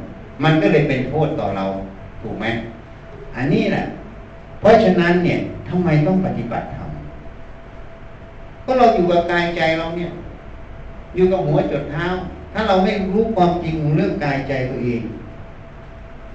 [0.44, 1.66] มันก็เลยเป็นโทษต่อเรา
[2.22, 2.46] ถูกไหม
[3.36, 3.84] อันนี้แหละ
[4.60, 6.90] เพราะฉะนั้นเนี่ยทำไมต้องปฏิบัติธรรม
[8.64, 10.10] ก็เราอยู่กับกายใจเราเนี่ย
[11.14, 12.06] อยู่กับหัวจดเท้า
[12.52, 15.02] ถ้าเราไม่รู้ความจริงเรื่องกายใจตัวเอง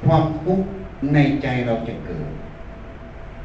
[0.06, 0.68] ความทุกข์
[1.14, 2.30] ในใจเราจะเกิด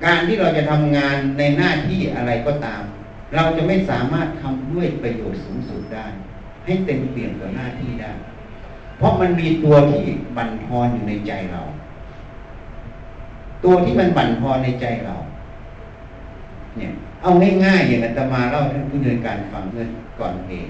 [0.04, 2.82] การที่เราจะทำงานในหน้าที่อะไรก็ตาม
[3.34, 6.06] เราจะไม่สามารถทำด้วยประโยชน์สูงสุดได้
[6.64, 8.12] ให้เต็มเปี่ยมกับหน้าที่ได้
[8.98, 10.02] เพราะมันมีตัวที่
[10.36, 11.62] บั่นทอนอยู่ในใจเรา
[13.66, 15.14] ตัวที่มันบั่นทอนในใจเรา
[16.76, 17.30] เนี่ย เอา
[17.64, 19.86] ง่ายๆอย่างอาตมาเล่าท่านผู้ดำนินการฟังเมื่อ
[20.20, 20.66] ก่อนเอง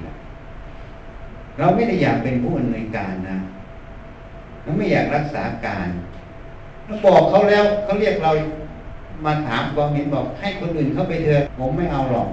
[1.58, 3.38] เราไม่ได้อยากเป็นผู้อำนวยการนะ
[4.62, 5.88] เราไม่อยากรักษาการ
[6.86, 8.32] เราบอกเขาแล้วเขาเรียกเรา
[9.24, 12.28] มาถามความเห็นบอก ให้คนอื่นเข้าไปเถอะผมไม่เอาหรอก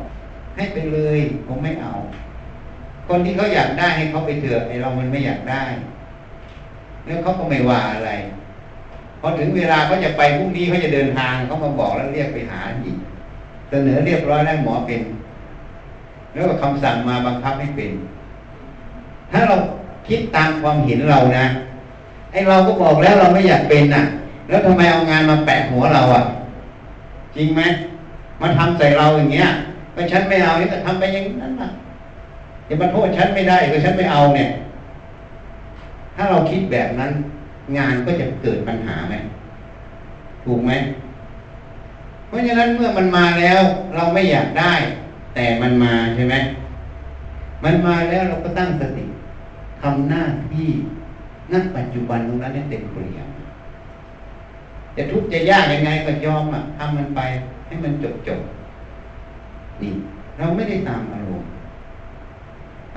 [0.56, 1.94] ให้ไปเลยผมไม่เอา
[3.08, 5.64] คนที่เขาอยากได้ให้เขาไปเถอะไอเรามันไม่อยากได้
[7.06, 8.12] แล้วเขาก็ไม่ว่าอะไร
[9.26, 12.98] พอถึงเวลาเขาจะไปพรุ่งนี้เขาจะเดินทางเขามาบอกแล้วเรียกไปหาอีก
[13.70, 15.02] เสนอเรียบร้อยแล้วหมอเป็น
[16.34, 17.92] แล้วก็คำสั่งมาบังคับให้เป็น
[19.32, 19.56] ถ้าเรา
[20.08, 21.46] คิดตามความเห็นเรานะ
[22.32, 24.04] ไอเราก็บอกแล้วเราไม่อยากเป็นน่ะ
[24.48, 26.24] แล้วทำไมเอางานมาแปะหัวเราอะ
[27.36, 27.62] จริงไหม
[28.42, 29.48] มาทำใส่เราอย่างเงี้ย
[29.96, 31.70] ก็ฉันไม่เอานี่ก็ทำไปอย่างนั้นน่ะ
[32.68, 34.50] จะมาโทษฉันไม่ได้ก็ฉันไม่เอาเนี่ย
[36.16, 37.12] ถ้าเราคิดแบบนั้น
[37.78, 39.16] งานก็จะเกิดปัญหาไหม
[40.46, 40.72] ถูกไหม
[42.28, 43.62] เพราะฉะนั้นเมื่อมันมาแล้ว
[43.96, 44.74] เราไม่อยากได้
[45.36, 46.36] แต่มันมาใช่ไหม
[47.64, 49.06] มันมาแล้วเราก็ตั้งสติ
[49.82, 50.70] ทำหน้าที่
[51.52, 53.28] นั่นปัจจุบันตรงนั้นให้เต็มเปลี่ยน
[54.96, 57.22] จะทุกข์จะยากยังไงก็ยอมอะทำมันไป
[57.66, 58.42] ให้มันจบจบ
[59.82, 59.94] นี่
[60.38, 61.50] เราไม่ได้ตามอารมณ์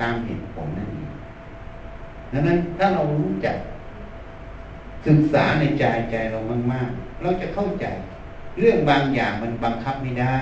[0.01, 1.09] ตามเหตุผลนั่นเอง
[2.31, 3.55] ดังนั้นถ้าเรารู้จัก
[5.05, 6.39] ศึกษาในใจใจเรา
[6.71, 7.85] มากๆ เราจะเข้าใจ
[8.59, 10.37] เรื่องบางอย่างมันบังคับไม่ได้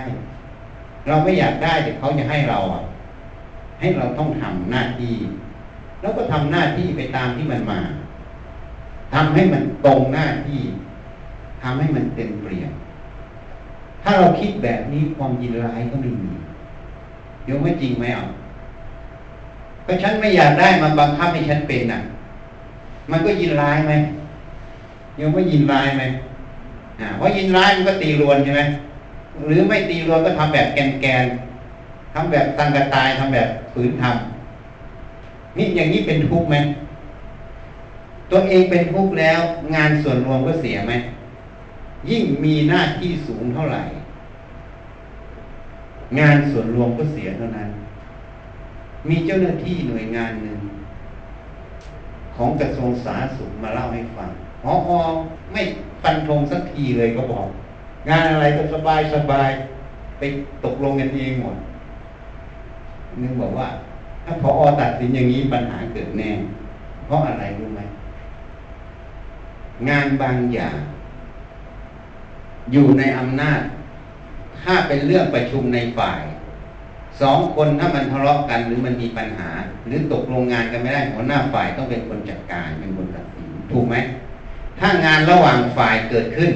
[1.08, 2.84] เราไม่อยากได้แต่เขาจะให้เราอะ
[3.80, 5.16] ให้เราต้องทำหน้าที่
[6.02, 7.80] แล้วก็ทำหน้าที่ไปตามที่มันมา
[9.14, 10.60] ทำให้มันตรงหน้าที่
[11.62, 12.72] ทำให้มันเต็มเปลี่ยน
[14.04, 16.34] ถ้าเราคิดแบบนี้ความยินร้ายก็ไม่มี
[17.48, 18.26] ยกไม่จริงไหมอะ
[19.86, 22.00] ก็ฉันไม่อยากได้มาบังคับให้ฉันเป็นน่ะ
[23.12, 23.94] มันก็ยินร้ายไหม
[25.20, 26.04] ยังไม่ยินร้ายไหม
[27.00, 28.62] อ่าเพราะยินร้ายมันก็ตีรวนใช่ไหม
[29.48, 31.26] หรือไม่ตีรวนก็ทำแบบแกนแกน
[32.14, 36.56] ทำแบบตังกระตายทำแบบฝืนทำนี่อย่างนี้เป็นทุกข์ไหม
[38.32, 39.40] ตัวเองเป็นทุกข์แล้ว
[39.76, 40.94] งานส่วนรวมก็เสียไหม
[42.10, 43.82] ยิ่งมีหน้าที่สูงเท่าไหร่
[46.20, 47.70] งานส่วนรวมก็เสียเท่านั้น
[49.10, 50.60] มีเจ้าหน้าที่หน่วยงานหนึ่ง
[52.36, 54.30] ของกระทรวงสาธารณสุขมาเล่าให้ฟัง
[54.66, 55.00] พออ
[55.52, 55.62] ไม่
[56.04, 57.48] ฟันธงสักทีเลยก็บอก
[58.10, 59.50] งานอะไรก็สบายสบาย
[60.18, 60.22] ไป
[60.66, 61.58] ตกลงกันเองหมด
[63.22, 63.68] นึกบอกว่า
[64.26, 66.32] ถ้าพออตัดสินอย่างนี้ปัญหาเกิดแน่
[67.06, 67.82] เพราะอะไรรู้ไหม
[69.90, 70.78] งานบางอย่าง
[72.72, 73.62] อยู่ในอำนาจ
[74.62, 76.22] ถ้าเป็นเรื่องประชุมในฝ่าย
[77.22, 79.50] สองคนถ้ามันทะเลาะกันหรือมันมีปัญหา
[79.88, 83.96] หรือตกลงงานกันไม่ได้หัวหน้าฝ่ายต้องเป็นคนจัดการเป็นคนตัดสินถูกไหม
[84.80, 86.52] ถ้างานระหว่างฝ่ายเกิดขึ้น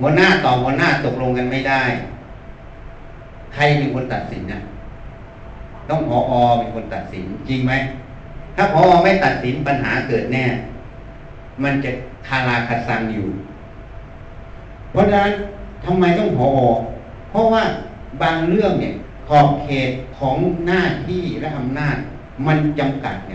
[0.00, 1.82] หัวหน้าต่อหัวหน้าตกลงกันไม่ได้
[3.54, 4.60] ใครเป็นคนตัดสินนะ
[5.88, 7.72] ต้องพออเป็นคนตัดสินจริงไหม
[8.56, 10.44] ถ้าพออไม่ตัดสินปัญหาเกิดแน่
[11.62, 11.90] มันจะ
[12.28, 13.26] คาราคาซังอยู่
[14.90, 15.32] เพราะฉะนั้น
[15.84, 16.58] ทำไมต้องพออ
[17.30, 17.62] เพราะว่า
[18.22, 18.94] บางเรื่องเนี่ย
[19.28, 20.36] ขอบเขตของ
[20.66, 21.96] หน้าที่และอำนาจ
[22.46, 23.34] มันจำกัดไง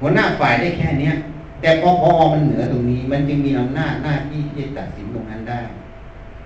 [0.00, 1.14] หัวหน้าฝ่ายได้แค่เนี้ย
[1.60, 5.60] แต่พอพอมันเหนือตรงนี้ มันจึงมีอำนาจหน้าที่ที่จะตัดสินตรงนั้นได้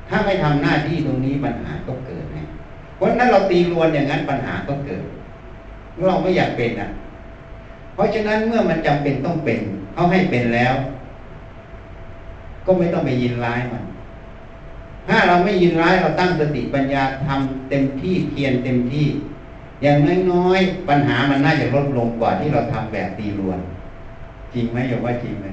[0.09, 2.39] ถ้าไม่ทำหน้าที่ตรงนี้ปัญหาก็เกิดไง
[2.97, 5.03] เพราะนั้นเราตีรวนอย่างนั้นปัญหาก็เกิด
[6.09, 6.89] เราไม่อยากเป็นอะ
[7.95, 9.61] เพราะฉะนั้นเมื่อมันจำเป็นต้องเป็น
[9.95, 10.75] เขาให้เป็นแล้ว
[12.67, 13.85] ก็ไม่ต้องไปยินร้ายมัน
[15.09, 19.07] ถ้าเราไม่ยินร้ายเราตั้งสติปัญญาทำเต็มที่เพียรเต็มที่
[19.83, 19.99] อย่าง
[20.31, 23.59] น้อยๆปัญหามันน่าจะลดลงกว่าที่เราทำแบบตีรวน
[24.55, 25.47] จริงไหมอย่าว่าจริงไหม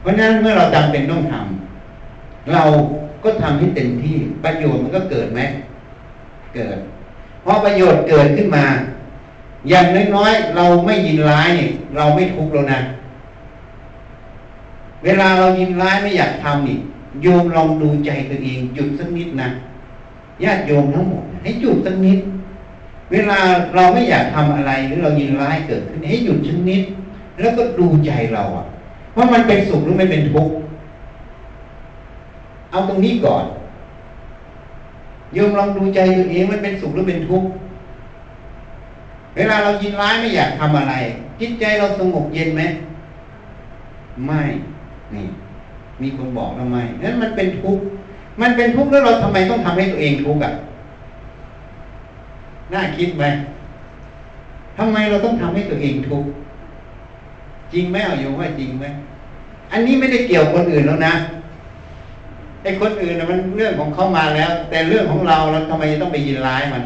[0.00, 2.62] เพราะนั้นเมื่อเราจำเป็นต้องทำเรา
[3.24, 5.40] ก็ทำให้เต็มที่ประโยชน์มันก็เกิดไหม
[6.54, 6.78] เกิด
[7.42, 8.64] เพอประโยชน์เกิดขึ้นมา
[9.68, 12.80] อย่างน้อยๆเราไม่ยินร้ายเนี่ยเราไม่ทุกข์แล้วนะ
[15.04, 16.78] เวลาเรายินร้ายไม่อยากทำนี่
[17.22, 19.48] โยมลองดูใจตัวเองหยุดสักนิดนะ
[20.44, 22.18] ญาติโยมทั้งหมดให้หยุดสักนิด
[23.12, 23.38] เวลา
[23.74, 26.82] เราไม่อยากทำอะไรหรือเรายินร้ายเกิดขึ้นให้หยุดสักนิด
[27.40, 28.66] แล้วก็ดูใจเราอะ
[29.16, 30.54] ว่ามันเป็นสุขหรือไม่เป็นทุกข์
[32.70, 33.44] เอาตรงนี้ก่อน
[35.34, 37.48] โยมลองดูใจตัวเองมันเป็นสุขหรือเป็นทุกข์
[39.36, 40.94] เวลาเรายินร้ายไม่อยากทำอะไร
[41.40, 42.62] จิตใจเราสงบเย็นไหม
[44.26, 44.40] ไม่
[45.14, 45.26] นี่
[46.00, 47.82] มีคนบอกทำไมนั้นมันเป็นทุกข์
[48.40, 50.52] มันเป็นทุกข์แล้วเราทำไมต้องทำให้ตัวเองทุกข์อะ
[52.72, 53.24] น่าคิดไหม
[54.78, 56.28] ทำไมเราต้องทำให้ตัวเองทุกข์
[57.72, 58.86] จริงไหมเอาโยมว่าจริงไหม
[59.72, 61.14] อันนี้ไม่ได้เกี่ยวคนอื่นแล้วนะ
[62.62, 66.82] ไอ้คนอื่นนะมันเรื่องของเขามาแล้ว แต่เรื่องของเราเราทำไมต้องไปยินร้ายมัน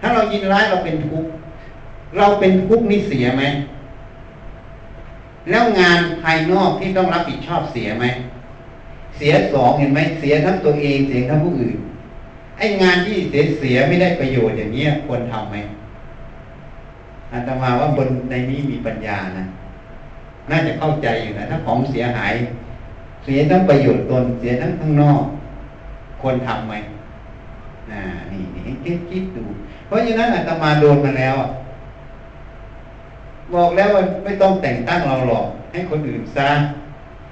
[0.00, 1.30] ถ้าเรายินร้ายเราเป็นทุกข์
[2.18, 3.42] เราเป็นทุกข์นี่เสียไหม
[5.50, 8.04] แล้วงานภายนอกที่ต้องรับผิดชอบเสียไหม
[9.16, 11.76] เสียสองเห็นไหมเสียทั้งตัวเองเสียทั้งผู้อื่น
[12.58, 15.56] ไอ้งานที่เสียเสียไม่ได้ประโยชน์อย่างเนี้ยควรทำไหม
[17.34, 19.44] อาตมาว่าบนในนี้มีปัญญานะ
[20.50, 22.32] น่าจะเข้าใจอยู่นะถ้าของเสียหาย
[23.24, 25.22] เสียทั้งประโยชน์ตนเสียทั้งข้างนอก
[26.20, 26.74] ควรทำไหม
[27.90, 29.44] อ่านี่นี่คิดคิดดู
[29.86, 31.36] เพราะฉะนั้นอาตมาโดนมาแล้ว
[33.54, 36.50] บอกแล้วว่าไม่ต้องแต่งตั้งเราหรอก ให้คนอื่นซะ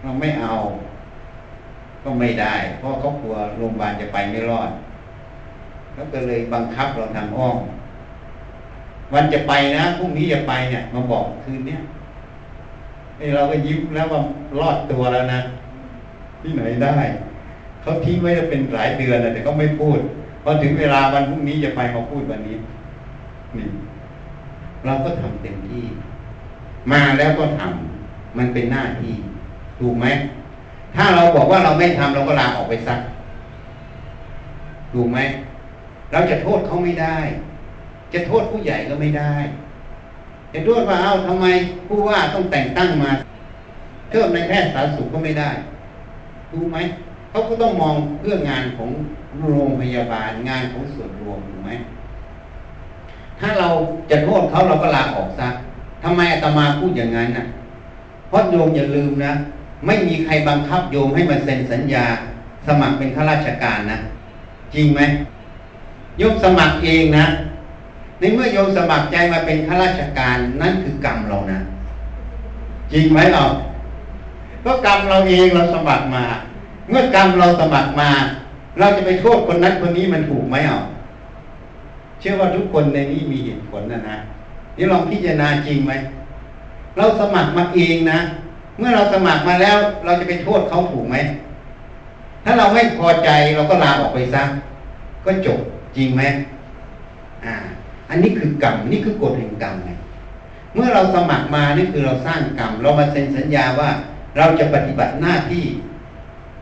[0.02, 0.54] เราไม่เอา
[2.02, 4.70] ก็ไม่ได้ เพราะเขากลัวโรงพยาบาลจะไปไม่รอด
[5.92, 7.56] เขาก็เลยบังคับเราทางอ้อม
[9.12, 11.80] วันจะไปนะพรุ่งนี้จะไปเนี่ย มาบอกคืนเนี้ย
[13.36, 14.20] เราก็ยิ้มแล้วว่า
[14.58, 15.40] รอดตัวแล้วนะ
[16.42, 16.96] ที่ไหนได้
[17.82, 19.98] เขาทิ้งไว้จะเป็นหลายเดือนแต่ก็ไม่พูด
[20.42, 22.56] พอถึงเวลาวันพรุ่งนี้จะไปมาพูดวันนี้
[23.58, 23.66] นี่
[24.86, 25.84] เราก็ทำเต็มที่
[26.92, 29.14] มาแล้วก็ทำมันเป็นหน้าที่
[29.80, 30.06] ถูกไหม
[30.96, 33.00] ถ้าเราบอกว่าเราไม่ทำเราก็ลาออกไปซัก
[34.92, 35.18] ถูกไหม
[36.12, 37.16] เราจะโทษเขาไม่ได้
[38.14, 39.34] จะโทษผู้ใหญ่ก็ไม่ได้
[40.52, 41.46] จะโทษว่าเอ้าทำไม
[41.88, 43.10] ผู้ว่าต้องแต่งตั้งมา
[44.10, 45.50] เพิ่มในแพทย์สาธารณสุขก็ไม่ได้
[46.52, 46.78] รู้ไหม
[47.30, 48.90] เขาก็ต้องมองเรื่องงานของ
[49.48, 51.70] โรงพยาบาลงานของส่วนรวมถูกไหม
[53.40, 53.68] ถ้าเรา
[54.10, 55.48] จะโทษเขาเราก็ลาออกซะ
[56.02, 57.44] ทำไมอาตมาพูดอย่างนั้นน่ะ
[58.28, 59.32] เพราะโยมอย่าลืมนะ
[59.86, 62.04] ไม่มีใครบังคับโยมให้มาเซ็นสัญญา
[62.66, 63.98] สมัครเป็นข้าราชการนะ
[64.74, 65.00] จริงไหม
[66.18, 67.26] โยมสมัครเองนะ
[68.22, 71.58] ในเมื่อโยมสมัครใจมาเป็นข้าราชการนั่นคือกรรมเรานะ
[72.92, 73.44] จริงไหมเรา
[74.64, 76.24] ก็กรรมเราเองเราสมัครมา
[76.88, 78.10] เมื่อกรรมเราสมัครมา
[78.78, 80.80] เราจะไปโทษคนนั้นคนนี้มันถูกไหมอะ
[82.20, 84.16] เชื่อว่าทุกคนในนี้มีเหตุผลนะนะ
[84.76, 85.92] นี่ลองพิจารณาจริงไหม
[86.96, 88.18] เราสมัครมาเองนะ
[88.78, 91.16] เมื่อเราสมัครมาแล้ว เราจะไปโทษเขาถูกไหม
[92.44, 94.42] ถ้าเราไม่พอใจเราก็ลาออกไปซะ
[95.24, 95.60] ก็จบ
[95.96, 96.22] จริงไหม
[97.44, 97.54] อ่า
[98.12, 99.90] อันนี้คือกรรมนี่คือกฎแห่งกรรมไง
[100.74, 103.90] เมื่อเราสมัครมานี่คือเราสร้างกรรม เรามาเซ็นสัญญาว่า
[104.38, 105.64] เราจะปฏิบัติหน้าที่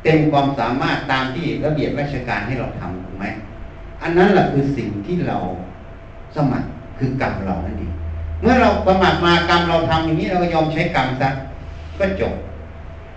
[0.02, 3.24] เต็มความสามารถตามที่ระเบียบราชการให้เราทำถูกไหม
[4.02, 5.38] อันนั้นแหละคือสิ่งที่เรา
[6.36, 7.92] สมัครคือกรรมเรานั่นเอง
[8.40, 11.30] เมื่อเราสมัครมากรรมเราทำอย่างนี้เราก็ยอมใช้กรรมซะ
[11.98, 12.34] ก็จบ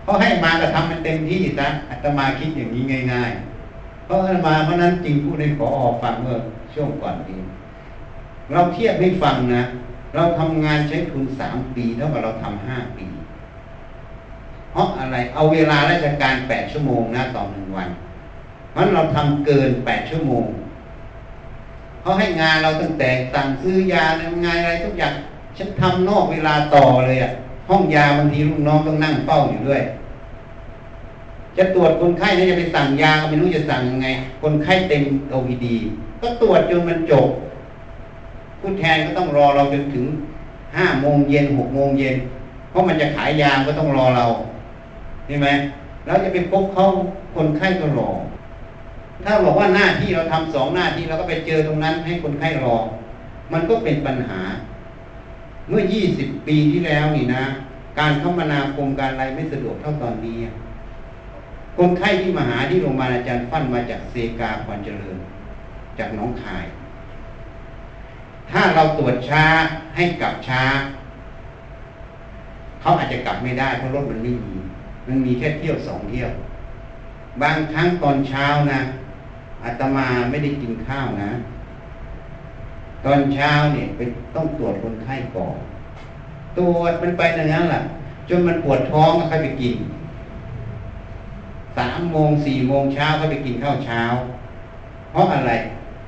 [0.04, 3.32] เขาให้มาก็ทำมันเต็มที่ซะอาตมาคิดอย่างนี้ง่าย
[3.70, 6.38] ๆ เพราะอาตมาเพราะนั้นจริงผู้ได้ขอออกฟังเมื่อ
[6.74, 7.44] ช่วงก่อนเอง
[8.52, 9.64] เราเทียบให้ฟังนะ
[10.16, 13.06] เราทำงานใช้ทุนสามปีเท่ากับเราทำห้าปี
[14.72, 17.90] เพราะอะไรเอาเวลาราชการแปดชั่วโมงนะต่อหนึ่งวัน
[18.72, 20.46] เพราะเราทำเกินแปดชั่วโมง
[22.02, 25.14] เขาให้งานเราตั้งแต่สั่งซื้อยาทำงานอะไรทุกอย่าง
[25.58, 27.32] ฉันทำนอกเวลาต่อเลยอะ
[27.70, 29.82] ห้องยาบางทีลูกน้องต้องนั่งเฝ้าอยู่ด้วย
[31.58, 34.08] จะตรวจคนไข้นี่จะไปสั่งยาก็ไม่รู้จะสั่งยังไง
[34.42, 35.76] คนไข้เต็มโอพีดี
[36.22, 37.28] ก็ตรวจจนมันจบ
[38.64, 40.06] ผู้แทนก็ต้องรอเราจนถึง
[40.78, 42.16] ห้าโมงเย็นหกโมงเย็น
[42.70, 44.26] เพราะมันจะขายยาก็ต้องรอเรา
[45.28, 45.48] ใช่ไหม
[46.06, 46.86] แล้วจะไปพบเขา
[47.36, 48.12] คนไข้ก็รอ
[49.24, 52.78] ถ้าบอกว่าหน้าที่เราทำสองหน้าที่เราก็ไปเจอตรงนั้นให้คนไข้รอ
[53.54, 54.40] มันก็เป็นปัญหา
[55.70, 57.44] เมื่อยี่สิบปีที่แล้วนี่นะ
[58.00, 60.38] การคมนาคมการอะไรไม่สะดวกเท่าตอนนี้
[61.78, 65.18] คนไข้ที่มาหาที่โรงพยาบาลอาจารย์ฟั่นมาจากเซกาควันเจริญ
[66.00, 66.66] จากน้องคาย
[68.52, 69.46] ถ้าเราตรวจช้า
[69.96, 70.64] ให้กลับช้า
[72.82, 74.54] เขาอาจจะกลับไม่ได้เพราะรถมันไม่มี
[75.08, 76.32] มันมีแค่เที่ยวสองเที่ยว
[77.42, 78.80] บางครั้งตอนเช้านะ
[79.64, 81.32] อาตมาไม่ได้กินข้าวนะ
[83.06, 84.02] ตอนเช้าเนี่ยไป
[84.36, 85.58] ต้องตรวจคนไข้ก่อน
[86.58, 87.82] ตรวจมันไปอย่างนั้นแหละ
[88.30, 89.76] จนมันปวดท้องก็ค่อยไปกิน
[91.78, 94.02] สามโมงสี่โมงเช้าก็ไปกินข้าวเช้า
[95.12, 95.52] เพราะอะไร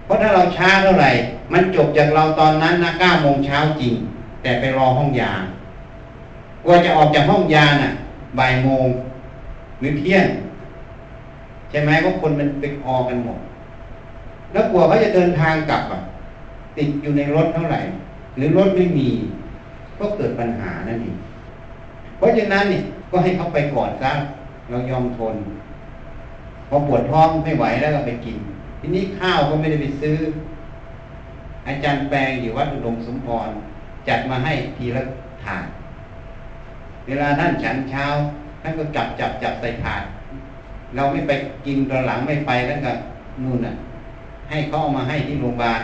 [0.05, 1.11] เพราะถ้าเราช้าเท่าไหร่
[1.53, 3.93] มันจบจากเราตอนนั้นนะเก้าโมงเช้าจริง
[4.41, 5.43] แต่ไปรอห้องยาก
[6.67, 7.91] ว่าจะออกจากห้องยาน่ะ
[8.39, 8.87] บ่ายโมง
[9.79, 10.25] หรือเที่ยง
[11.69, 13.39] ใช่ไหมว่าะคนมันไปออกันหมด
[14.51, 15.99] แล้วกลัวเขาจะเดินทางกลับอะ
[16.77, 17.79] ติดอยู่ในรถเท่าไหร่
[18.37, 19.09] หรือรถไม่มี
[19.99, 21.17] ก็เกิดปัญหานั่นเอง
[22.17, 24.11] เพราะฉะนั้นนี่ก็ให้เขาไปก่อนซะ
[24.69, 25.35] เรายอมทน
[26.69, 28.37] พอปวดท้องไม่ไหวแล้วก็ไปกิน
[28.85, 30.17] ทีนี้ข้าวก็ไม่ได้ไปซื้อ
[31.67, 33.49] อาจารย์แปลงอยู่วัดอุดมสมพร
[34.07, 35.03] จัดมาให้ทีละ
[35.43, 35.65] ถาด
[37.07, 38.05] เวลาท่านฉันเช้า
[38.61, 40.03] ท่านก็จับจับจับใส่ถาด
[40.95, 41.31] เราไม่ไป
[41.65, 42.91] กินตอนหลังไม่ไปแล้วก็
[43.43, 43.73] นู่นน่ะ
[44.49, 45.81] ให้เขาเอามาให้ที่โรงพยาบาล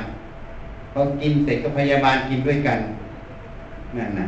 [0.94, 2.80] พอกินเสร็จก็พยาบาลกินด้วยกัน
[3.98, 4.28] นั่นน่ะ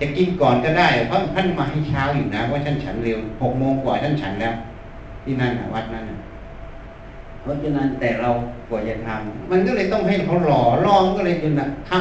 [0.00, 4.54] จะกินก่อนก็ได้ เพราะท่านมาให้เช้าอยู่นะว่าท่านฉันเร็วหกโมงกว่าท่านฉันแล้ว
[5.24, 6.17] ที่นั่นนะวัดนั้นนะ
[7.42, 8.30] เพราะฉะนั้นแต่เรา
[8.68, 11.98] กว่าจะทำมันก็เลยต้องให้เขารอรอมก็เลยจนนะค่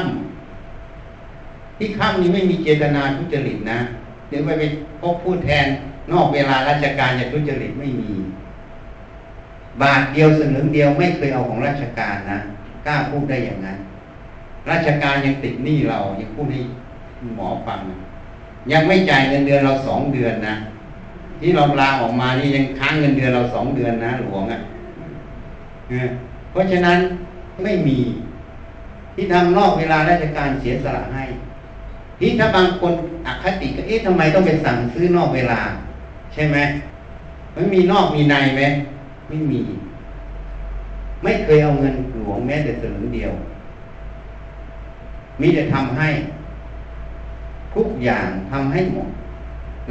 [0.84, 3.80] ำที่ค่ำนี้ไม่มีเจตนาทุจริตนะ
[4.30, 4.63] เดี๋ยวไปไป
[5.02, 5.65] พบผู้แทน
[6.12, 8.12] นอกเวลาราชการจะทุจริตไม่มี
[9.82, 12.39] บาทเดียวสลึงเดียวไม่เคยเอาของราชการนะ
[12.86, 13.78] กล้าพูดได้อย่างนั้น
[14.71, 16.62] ราชการยังติดหนี้เรายังพูดให้
[17.36, 17.80] หมอฟัง
[18.71, 20.56] ยังไม่จ่ายเงินเดือนเราสองเดือนนะ
[21.39, 24.60] ที่เราลาออกมานี่ยังค้างเงินเดือนเราสองเดือนนะหลวงอะ่ะ
[26.52, 26.97] เพราะฉะนั้น
[27.63, 28.00] ไม่มี
[29.15, 31.23] ที่ทำนอกเวลาราชการเสียสละให้
[32.19, 32.93] ที่ถ้าบางคน
[33.26, 35.60] อคติก็เอ๊ะทำไมต้องไปสั่งซื้อนอกเวลา
[36.34, 36.58] ใช่ไหม
[37.56, 38.62] มันมีนอกมีในไหม
[39.28, 39.62] ไม่มี
[41.23, 43.34] ไม่เคยเอาเงินหลวงแม้แต่สลึงเดียว
[45.41, 46.10] มีแต่ทำให้
[47.76, 49.10] ทุกอย่างทำให้หมด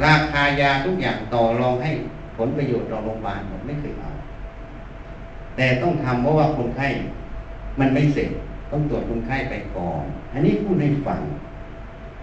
[0.05, 1.91] ราคายาทุกอย่างต่อรองให้
[2.37, 4.09] ผลประโยชน์ต่อโรงพยาบาลหมดไม่เคยเอา
[5.57, 6.87] แต่ต้องทำเพราะว่าคนไข้
[7.79, 8.29] มันไม่เสร็จ
[8.71, 11.19] ต้องตรวจคนไข้ไปก่อน อันนี้พูดให้ฟัง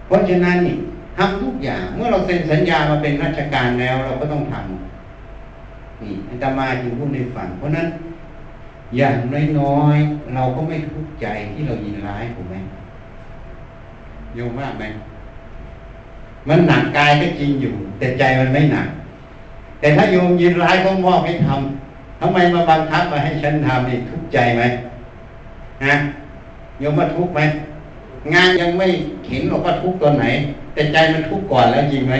[0.07, 0.75] เพราะฉะนั้นนี่
[1.17, 7.87] ทำทุกอย่าง เมื่อเราเซ็นสัญญามาเป็นราชการแล้ว เราก็ต้องทำนี่อาตมาจึงพูดให้ฟัง เพราะนั้น
[8.97, 9.17] อย่าง
[9.59, 12.55] น้อยๆเราก็ไม่ทุกข์ใจที่เรายินร้ายถูกไหม
[14.35, 14.85] โยมว่าไหม
[16.47, 18.87] มันหนักกายก็จริงอยู่ แต่ใจมันไม่หนัก
[19.79, 21.84] แต่ถ้าโยมยินร้ายเขามอบให้ทำ
[22.19, 24.63] ทำไมมาบังคับมาให้ฉันทำนี่ทุกใจไหม
[25.85, 25.95] ฮะ
[26.79, 27.41] โยมว่าทุกไหม
[28.33, 28.87] งานยังไม่
[29.27, 30.25] เห็นหรอกว่าทุกตอนไหน
[30.73, 32.15] แต่ใจมันทุกก่อนแล้วจริงไหม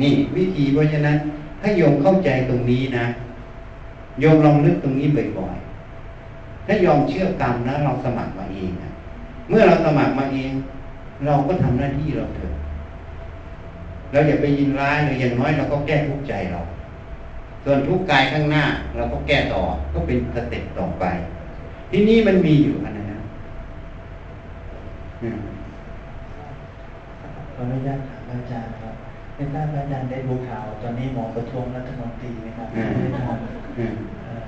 [0.00, 1.16] นี่ วิธีเพราะฉะนั้น
[1.60, 3.04] ถ้าโยมเข้าใจตรงนี้นะ
[4.20, 5.06] โยมลองนึกตรงนี้
[5.38, 8.90] บ่อยๆถ้ายอมเชื่อกรรมนะเราสมัครมาเองนะ
[9.48, 10.52] เมื่อเราสมัครมาเอง
[11.26, 12.54] เราก็ทำหน้าที่เราเถอะ
[14.12, 16.60] เราอย่าไปยินร้ายเลยอย่างน้อยเราก็แก้ทุกใจเรา
[17.68, 18.64] ส่วนทุกข์กายข้างหน้า
[18.96, 19.62] เราก็แก้ต่อ
[19.94, 21.04] ก็เป็นสเต็ปต่อไป
[21.90, 23.20] ที่นี้มันมีอยู่อันนั้นนะ
[25.22, 25.38] อืม
[27.54, 28.94] ขออนุญาตถามอาจารย์ครับ
[29.34, 33.36] ในทราบว่าอาจารย์ได้ดูข่าวตอนนี้หมอประท้วงรัฐมนตรีไหมครับไม่ทราบ
[33.78, 34.42] อืมเอ่อ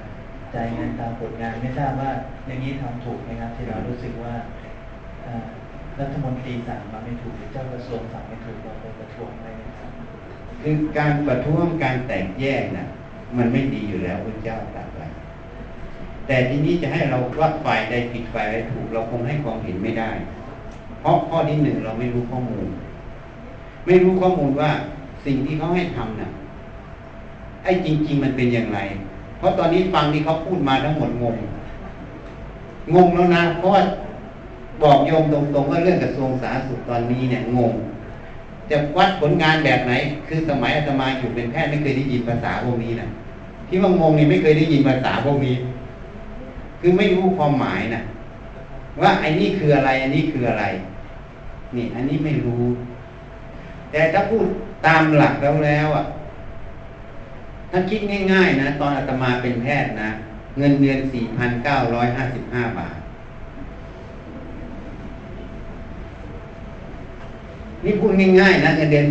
[0.55, 2.11] จ่ายเงินตามกฎงานไม่ทราบว่า
[2.47, 4.35] อย่างนี้ทำถูกไหมครับที่เรารู้สึกว่า
[5.25, 5.47] เอ่อ
[6.01, 9.91] รัฐมนตรีสั่งมาไม่ถูกหรือเจ้ากระทรวงสั่งไม่ถูกเราไปประท้วงอะไรนะครับ
[10.63, 12.89] คือการประท้วงการแตกแยกน่ะ
[13.37, 15.07] มันไม่ดีอยู่แล้วพระเจ้าตรัสไว้
[16.27, 20.11] แต่ทีนี้จะให้เราว่าฝ่ายใดผิดฝ่ายใดถูกเราคงให้ความเห็นไม่ได้
[21.01, 22.67] เพราะข้อที่หนึ่งเราไม่รู้ข้อมูล
[23.87, 24.71] ไม่รู้ข้อมูลว่า
[25.27, 26.29] สิ่งที่เขาให้ทำน่ะ
[27.65, 28.79] ไอ้จริง ๆ มันเป็นอย่างไร
[29.39, 31.37] เพราะตอนนี้ฟังที่เขาพูดมาทั้งหมดงง
[32.95, 33.83] งงแล้วนะ เพราะว่า
[34.83, 37.75] บอกโยมตรงๆว่าเรื่องกระทรวงสาธารณสุขตอนนี้เนี่ยงง
[38.71, 39.93] จะวัดผลงานแบบไหน
[40.29, 43.09] คือสมัยอาตมาอยู่เป็นแพทย์ไม่เคยได้ยินภาษาพวกนี้นะ
[43.69, 45.57] ที่ว่างงนี่ไม่เคยได้ยินภาษาพวกนี้
[46.81, 48.03] คือไม่รู้ความหมายนะ
[49.01, 50.65] ว่าไอ้นี่คืออะไร อันนี้คืออะไร
[51.77, 52.65] นี่ อันนี้ไม่รู้
[53.91, 54.47] แต่ถ้าพูด
[54.87, 56.05] ตามหลักแล้วแล้วอะ
[57.71, 58.01] ถ้าคิด
[58.33, 60.11] ง่าย ๆ นะ ตอนอาตมาเป็นแพทย์นะ
[60.59, 60.99] เงินเดือน
[61.69, 62.98] 4,955บาท
[67.85, 69.07] นี่พูดง่ายๆนะเงินเดือน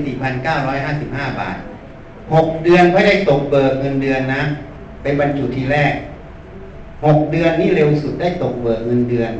[0.53, 1.57] 4,955 บาท
[2.11, 4.43] 6 เดือนไม่ได้ตกเบิกเงินเดือนนะ
[5.01, 5.93] เป็นบรรจุทีแรก
[6.65, 9.31] 6 เดือนนี่เร็วสุดได้ตกเบิกเงินเดือน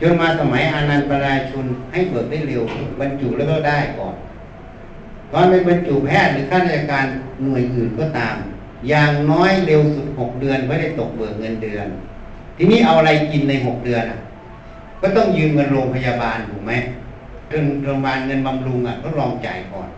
[0.00, 2.62] จนมาสมัยอานันต์ประราชุนให้เบิกได้เร็ว
[3.00, 4.14] บรรจุแล้วก็ได้ก่อน
[5.32, 7.06] ตอนเป็นบรรจุแพทย์หรือข้าราชการ
[7.42, 8.36] หน่วยอื่นก็ตาม
[8.88, 11.86] อย่างน้อยเร็วสุด 6 เดือนไม่ได้ตกเบิกเงินเดือน
[12.56, 14.18] ทีนี้เอาอะไรกินใน 6 เดือนอะ
[15.02, 16.72] ก็ต้องยืมเงินโรงพยาบาลถูกไหม
[17.50, 19.88] โรงพยาบาลเงินบำรุงอะก็ลองจ่ายก่อน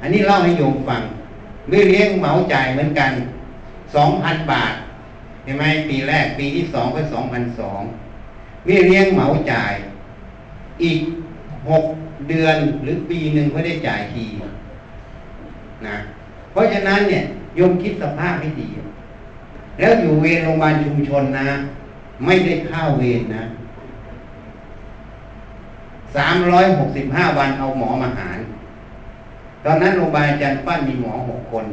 [0.00, 1.02] อันนี้เล่าให้โยมฟัง
[1.68, 3.12] เบี้ยเลี้ยงเหมาจ่ายเหมือนกัน
[3.94, 4.74] สองพันบาท
[5.44, 7.80] เห็นไหมปีแรกปีที่สองก็สองพันสอง
[8.64, 9.74] เบี้ยเลี้ยงเหมาจ่าย
[10.82, 10.98] อีก
[11.68, 11.84] หก
[12.28, 14.24] เดือนหรือปีหนึ่งก็ได้จ่ายที
[15.86, 15.96] นะ
[16.52, 17.22] เพราะฉะนั้นเนี่ย
[17.56, 18.68] โยมคิดสภาพให้ดี
[19.78, 21.48] แล้วอยู่เวรโรงพยาบาลชุมชนนะ
[22.24, 23.44] ไม่ได้ข้าวเวรนะ
[26.16, 28.38] สามร้อยหกสิบห้าวันเอาหมอมาหาร
[29.64, 31.66] ตอนนั้นโรงพยาบาลอาจารย์ปั้นมีหมอหกคน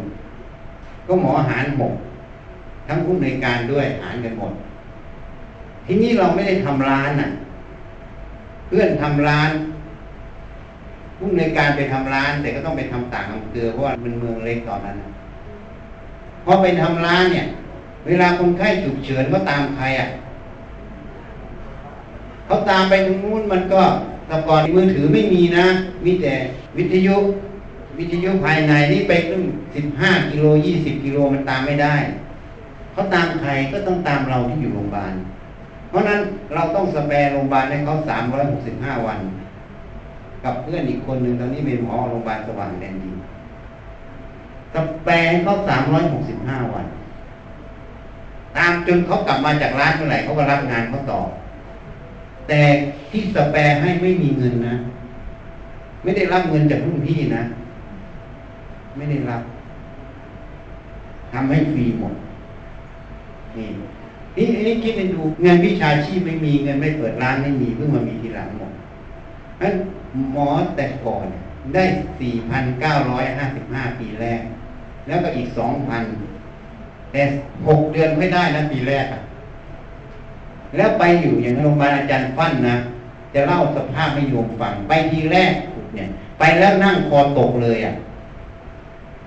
[1.07, 1.93] ก็หมอหารหก
[2.87, 4.53] ทั้งผู้ในการด้วยหารกันหมด
[5.85, 7.29] ทีนี้เราไม่ได้ทำร้านน่ะ
[8.67, 9.49] เพื่อนทำร้าน
[11.17, 14.97] ผู้ในการไปทำร้าน แต่ก็ต้องไปทำต่างอำเภอเพราะว่ามันเมืองเล็กตอนนั้น
[16.45, 17.45] พอไปทำร้านเนี่ย
[18.07, 20.07] เวลาคนไข้ฉุกเฉินก็ตามใครอะ
[22.51, 23.81] เขาตามไปตรงนู้นมันก็
[24.27, 25.65] แต่ก่อนมือถือไม่มีนะ
[26.05, 26.33] มีแต่
[26.77, 27.15] วิทยุ
[27.97, 29.43] วิทยุภายในนี่ไปตั้ง
[29.75, 31.95] สิบห้ากิโลยี่สิบกิโลมันตามไม่ได้
[32.93, 35.13] เขาตามใครก็ต้องตามเราที่อยู่โรงพยาบาล
[35.89, 36.19] เพราะนั้น
[36.53, 39.19] เราต้องสแปรโรงพยาบาลให้เขาสามร้อยหกสิบห้าวัน
[40.43, 43.15] กับเพื่อนอีกคนหนึ่งตอนนี้เป็นหมอโรงพยาบาลสว่างแดนดิน
[44.73, 46.85] สแปรให้เขาสามร้อยหกสิบห้าวัน
[48.57, 51.21] ตามจนเขากลับมาจากร้านเมื่อไหร่เขาก็รับงานเขาต่อ
[52.47, 52.59] แต่
[53.11, 54.75] ที่สแปรให้ไม่มีเงินนะ
[56.03, 57.43] ไม่ได้รับเงินจากรุ่นพี่นะ
[58.97, 59.41] ไม่ได้รับ
[61.31, 62.15] ทำให้ฟรีหมด
[63.57, 63.67] นี่
[64.37, 68.71] นี่นี่คิดไปดูเงินวิชาชีพไม่มีเงินไม่เปิดร้านไม่มีเพิ่งมามีทีหลังหมด
[69.61, 69.73] นั้น
[70.33, 71.25] หมอแต่ก่อน
[71.73, 71.83] ได้
[72.19, 74.41] สี่พันเก้าร้อยห้าสิบห้าปีแรก
[75.07, 76.03] แล้วก็อีกสองพัน
[77.11, 77.21] แต่
[77.67, 79.21] หกเดือนไม่ได้นะปีแรกอะ
[80.75, 82.75] แล้วไปอยู่อย่างโรงพยาบาลอาจารย์ฟั่นนะ
[83.33, 85.53] จะเล่าสภาพให้โยมฟังไปทีแรก
[85.95, 86.07] เนี่ย
[86.39, 87.93] ไปแล้วนั่งคอตกเลยอะ่ะ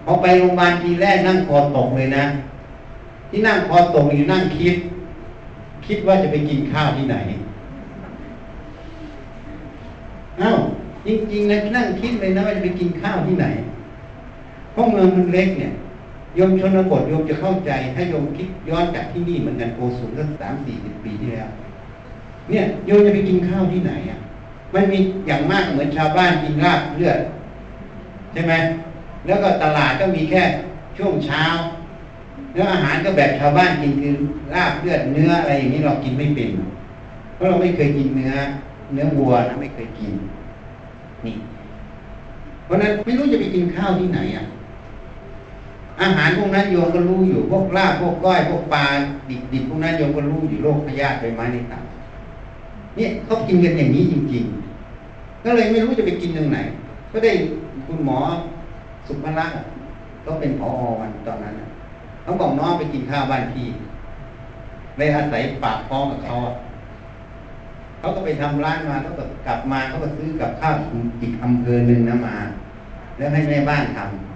[0.05, 2.25] พอไปโรงพยาบาลทีแรกนั่งคอตกเลยนะ
[3.31, 4.77] ที่นั่งคอตกอยู่นั่งคิด
[5.87, 7.17] คิดว่าจะไปกินข้าวที่ไหน
[10.39, 10.51] เอ้า
[11.07, 13.47] จริงๆนะนั่งคิดเลยนะว่าจะไปกินข้าวที่ไหน
[14.73, 15.73] เพราะเมืองมันเล็กเนี่ย
[16.37, 21.49] โยมชนบทโยมจะเข้าใจ ถ้าโยมคิดย้อนจากที่นี่เหมือนกันโกสุมตั้งสามสี่สิบปีที่แล้ว
[22.49, 24.19] เนี่ยโยมจะไปกินข้าวที่ไหนอะ
[24.75, 27.19] มันมีอย่างมากเหมือนชาวบ้านกินลาบเลือด
[28.33, 28.53] ใช่ไหม
[29.27, 30.43] แล้วก็ตลาดก็มีแค่
[30.97, 31.45] ช่วงเช้า
[32.55, 34.15] แล้วอาหารก็แบบชาวบ้านกินคือ
[34.55, 36.51] ลาบเลือดเนื้ออะไรอย่างนี้เรากินไม่เป็น
[37.35, 38.33] เพราะเราไม่เคยกินเนื้อ
[38.93, 40.13] เนื้อวัวนะไม่เคยกิน
[41.27, 41.37] นี่
[42.65, 44.45] เพราะนั้นไม่รู้จะไปกินข้าวที่ไหนอะ
[46.01, 48.85] อาหารพวกนั้นโยมก็รู้อยู่ พวกลาบพวกก้อย พวกปลา
[49.29, 51.83] ดิบดิบพวกนั้นโยมก็รู้อยู่โรคพยาธิใบไม้ในตับ
[52.97, 56.59] เนี่ยเขากินกันอย่างนี้จริงๆ ก็เลยไม่รู้จะไปกินตรงไหน
[57.13, 57.33] ก็ได้
[57.87, 58.19] คุณหมอ
[59.07, 59.57] สุภลักษณ์
[60.25, 60.69] ก็เป็นพอ
[61.01, 61.55] วันตอนนั้น
[62.23, 63.67] เขาบอกน้องไปกินข้าวบ้านพี่
[64.97, 66.35] เลยอาศัยปากท้องกับเขา
[67.99, 70.75] เขาก็ไปทำร้านมาเขาก็กลับมาเขาก็ซื้อกับข้าว
[71.23, 72.37] อีกอำเภอหนึ่งนะมา
[73.17, 74.34] แล้วให้แม่บ้านทำ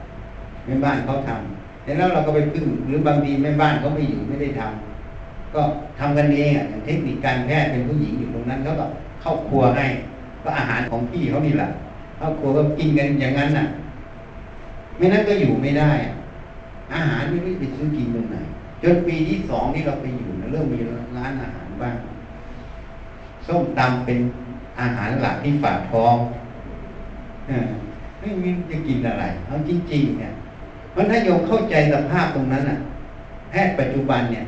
[0.69, 5.61] แม่บ้านเขาทำแล้วเราก็ไปพึ่งหรือบางทีแม่บ้านเขาไม่อยู่ไม่ได้ทำก็
[5.99, 8.87] ทำกันเองอะอย่างเทคนิคการแพทย์เป็นผู้หญิงอยู่ตรงนั้นเขาก็
[9.23, 9.87] เข้าครัวให้
[10.43, 11.69] ก็อาหารของพี่เขานี่แหละ
[12.19, 13.67] เข้าครัวก็กินกันอย่างนั้นน่ะ
[14.97, 15.91] ไม่นั้นก็อยู่ไม่ได้
[16.95, 18.37] อาหารไม่รู้จะไปซื้อกินตรงไหน
[18.83, 20.79] จนปีที่สองที่เราไปอยู่นะเริ่มมี
[21.17, 21.97] ร้านอาหารบ้าง
[23.47, 24.19] ส้มตำเป็น
[24.81, 26.17] อาหารหลักที่ฝากท้อง
[27.49, 27.69] เออ
[28.21, 30.33] ไม่มีจะกินอะไรเอาจริงๆเนี่ย
[30.93, 32.79] เพราะถ้าโยมเข้าใจสภาพตรงนั้นน่ะ
[33.51, 34.45] แพทย์ปัจจุบันเนี่ย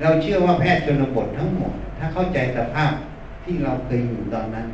[0.00, 2.92] เราเชื่อว่าแพทย์ชนบททั้งหมด ถ้าเข้าใจสภาพ
[3.44, 4.66] ที่เราเคยอยู่ตอนนั้น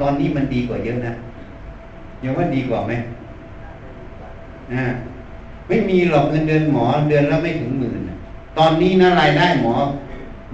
[0.00, 1.12] ตอนนี้มันดีกว่าเยอะนะ
[2.20, 2.92] โยมว่าดีกว่าไหม
[4.72, 4.84] อ่า
[5.68, 8.00] ไม่มีหรอกเงินเดือนหมอเดือนละไม่ถึงหมื่น
[8.58, 9.74] ตอนนี้นะรายได้หมอ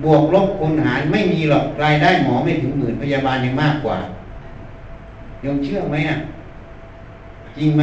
[0.05, 3.97] บวกลบคูณหารไม่มีหรอกรายได้หมอไม่ถึงหมื่นพยาบาลยังมากกว่า
[5.43, 6.17] โยมเชื่อไหมอะ
[7.57, 7.83] จริงไหม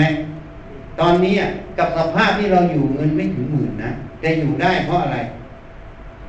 [0.99, 5.17] ตอนนี้อะกับสภาพที่เราอยู่เงินไม่ถึงหมื่นนะแต่อยู่ได้เพราะอะไร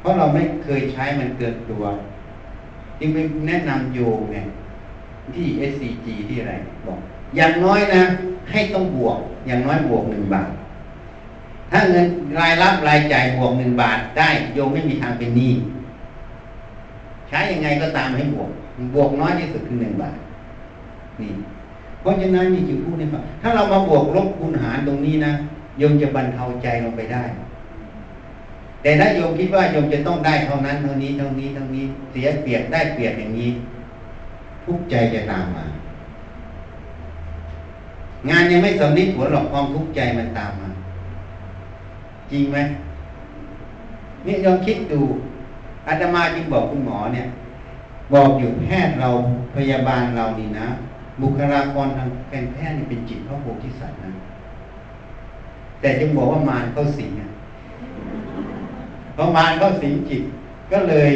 [0.01, 1.85] เพราะเราไม่เคยใช้มันเกินตัว
[2.99, 4.39] จึงไปแนะนำโยมไง
[5.35, 6.55] ที่ SCG ที่อะไร
[6.87, 6.99] บอก
[7.37, 8.03] อย่างน้อยนะ
[8.51, 10.51] ให้ต้องบวก อย่างน้อยบวกหนึ่งบาท
[11.71, 12.07] ถ้าเงิน
[12.39, 15.53] รายรับรายจ่ายบวกหนึ่งบาทได้โยมไม่มีทางเป็นหนี้
[17.29, 18.51] ใช้ยังไงก็ตามให้บวก
[18.95, 20.17] บวกน้อยที่สุดคือหนึ่งบาท
[21.21, 21.31] นี่
[22.05, 25.33] เพราะฉะนั้นนี่จึงพูดให้ฟังถ้าเรามาบวกลบคูณหารตรงนี้นะ
[25.79, 27.25] โยมจะบรรเทาใจลงไปได้
[28.83, 33.51] แต่ถ้าโยมคิดว่าโยมจะต้องได้เท่านั้นเท่านี้เท่านี้เท่านี้เสียเปรียบได้เปรียบอย่างนี้
[34.65, 35.65] ทุกใจจะตามมา
[38.29, 40.69] งานยังไม่สำลิดผลหรอกความทุกข์ใจมันตามมา
[42.31, 42.59] จริงไหม
[44.27, 45.01] นี่ลองคิดดู
[45.87, 47.27] อาตมาจึงบอกคุณหมอเนี่ย
[48.13, 49.09] บอกอยู่แพทย์เรา
[49.55, 50.67] พยาบาลเรานี่นะ
[51.21, 54.11] บุคลากรทางการแพทย์นี่เป็นจิตพระโพธิสัตว์นะ
[55.81, 57.31] แต่จึงบอกว่ามารเข้าสิงอะ
[59.15, 60.23] เพราะมารเข้าสิงจิต
[60.73, 61.11] ก็เลย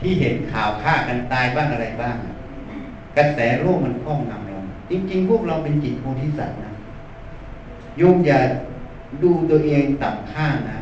[0.00, 2.14] ที่เห็นข่าวฆ่ากันตายบ้างอะไรบ้าง
[3.16, 4.58] กระแสโลกมันครอบงำเรา
[4.90, 6.70] จริงๆพวกเราเป็นจิตโพธิสัตว์นะ
[7.98, 8.38] โยมอย่า
[9.22, 10.78] ดูตัวเองต่ำค่านะ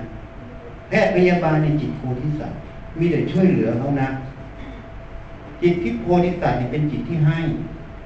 [0.88, 2.58] แพทย์พยาบาลในจิตโพธิสัตว์
[2.98, 4.08] มีแต่ช่วยเหลือเขานะ
[5.62, 7.38] จิตที่โพธิสัตว์นี่เป็นจิตที่ให้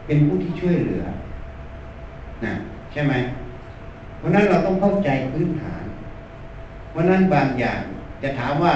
[0.08, 1.04] เป็นผู้ที่ช่วยเหลือ
[2.44, 2.54] นะ
[2.92, 3.14] ใช่ไหม
[4.18, 5.84] เพราะนั้นเราต้องเข้าใจพื้นฐาน
[6.90, 7.80] เพราะนั้นบางอย่าง
[8.22, 8.74] จะถามว่า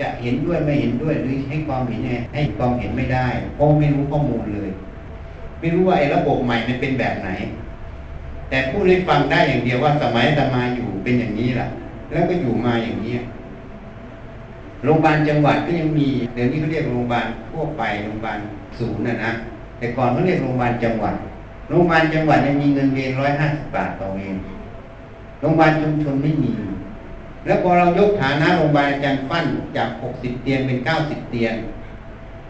[0.00, 4.70] จะเห็นด้วยไม่เห็นด้วยหรือให้ความเห็นไงให้ความเห็นไม่ได้เพราะไม่รู้ข้อมูลเลย
[5.60, 7.28] ไม่รู้ว่าไอ้ระบบใหม่มันเป็นแบบไหน
[8.48, 11.68] แต่ผู้ได้ฟังได้อย่างเดียวว่าสมัยตมาอยู่เป็นอย่างนี้แหละ
[12.12, 13.14] แล้วก็อยู่มาอย่างนี้
[14.84, 18.38] โรงพยาบาลจังหวัดก็ยังมีเดี๋ยวนี้เขาเรียกโรงพยาบาลทั่วไปโรงพยาบาล
[18.78, 19.32] ศูนย์นะนะ
[19.84, 21.14] แต่ก่อนเขาเรียกโรงพยาบาลจังหวัด
[21.68, 24.36] โรงพยาบาลจังหวัดยังมีเงินเดือนร้อยห้าสิบบาทต่อเวร
[25.40, 26.52] โรงพยาบาลชุมชนไม่มี
[27.46, 29.44] แล้วพอเรายกฐานะโรงพยาบาลอาจารย์ฟั่น
[29.76, 31.54] จากหกสิบเตียงเป็นเก้าสิบเตียง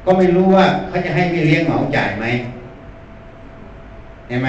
[0.05, 2.26] ก็ไม่รู้ว่าเขาจะให้ไม่เลี้ยงเหมาจ่ายไหม
[4.28, 4.49] เห็นไหม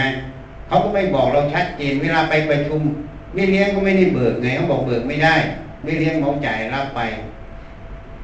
[0.67, 2.81] เขาก็ไม่บอกเราชัดเจนเวลาไปประชุม
[3.33, 5.35] ไม่เลี้ยงก็ไม่ได้เบิกไงเขาบอกเบิกไม่ได้
[5.83, 6.99] ไม่เลี้ยงเหมาจ่ายรับไป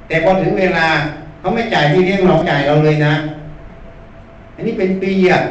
[0.08, 0.88] แต่พอถึงเวลา
[1.40, 3.14] เขาไม่จ่ายไม่เลี้ยงเหมาจ่ายเราเลยนะ
[4.62, 5.42] อันนี้เป็นปีอะ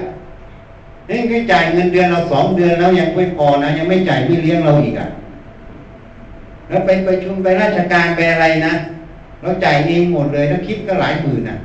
[1.09, 5.09] นี่แค่จ่ายเงินเดือนเราสองเดือนแล้วยังไม่พอนะยังไม่จ่ายไม่เลี้ยงเราอีกอะ
[6.69, 8.73] แล้วไปประชุมไปราชการไปอะไรนะ
[9.43, 11.57] เราจ่ายเองหมดเลยถ้าคิดก็หลายหมื่นอะ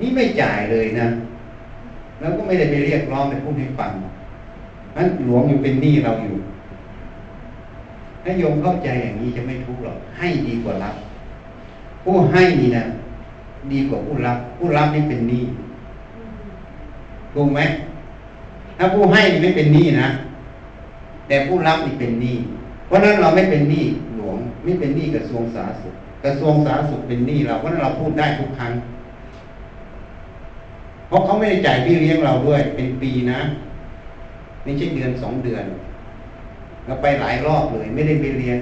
[0.00, 1.06] นี่ไม่จ่ายเลยนะ
[2.20, 3.90] แล้วก็ไม่ได้ไปเรียกร้องไปพูดให้ฟัง
[4.96, 6.34] นั้นหลวงอยู่เป็นหนี้เราอยู่
[8.22, 10.94] ถ้าโยมเข้าใจอย่างนี้จะไม่ทุกข์หรอกให้ดีกว่ารับ
[12.04, 12.84] ผู้ให้นี่นะ
[13.72, 15.44] ดีกว่าผู้รับ ผู้รับนี่เป็นหนี้
[17.34, 17.60] ถูกไหม
[18.78, 20.08] ถ้าผู้ให้นี่ไม่เป็นหนี้นะ
[21.28, 22.36] แต่ผู้รับนี่เป็นหนี้
[22.86, 23.84] เพราะนั้นเราไม่เป็นหนี้
[24.16, 25.94] หลวงไม่เป็นหนี้กระทรวงสาธารณสุข
[26.24, 28.72] กระทรวงสาธารณสุขเป็นหนี้เราเพราะนั้นเราพูดได้ทุกครั้ง
[31.08, 33.40] เพราะเขาไม่ได้จ่ายพี่เลี้ยงเราด้วย เป็นปีนะ
[34.62, 35.64] ไม่ใช่เดือนสองเดือน
[36.86, 38.58] เราไปหลายรอบเลย ไม่ได้ไปเรียน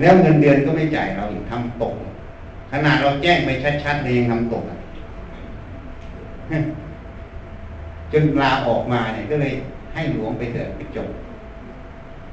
[0.00, 1.94] แล้วเงินเดือนก็ไม่จ่ายเราอีกทำตก
[2.70, 3.50] ขนาดเราแจ้งไป
[3.84, 4.78] ชัดๆเลยยังทำตกอะ
[8.12, 9.52] จนลาออกมาเนี่ยก็เลย
[9.94, 11.08] ให้หลวงไปเถอะไปจบ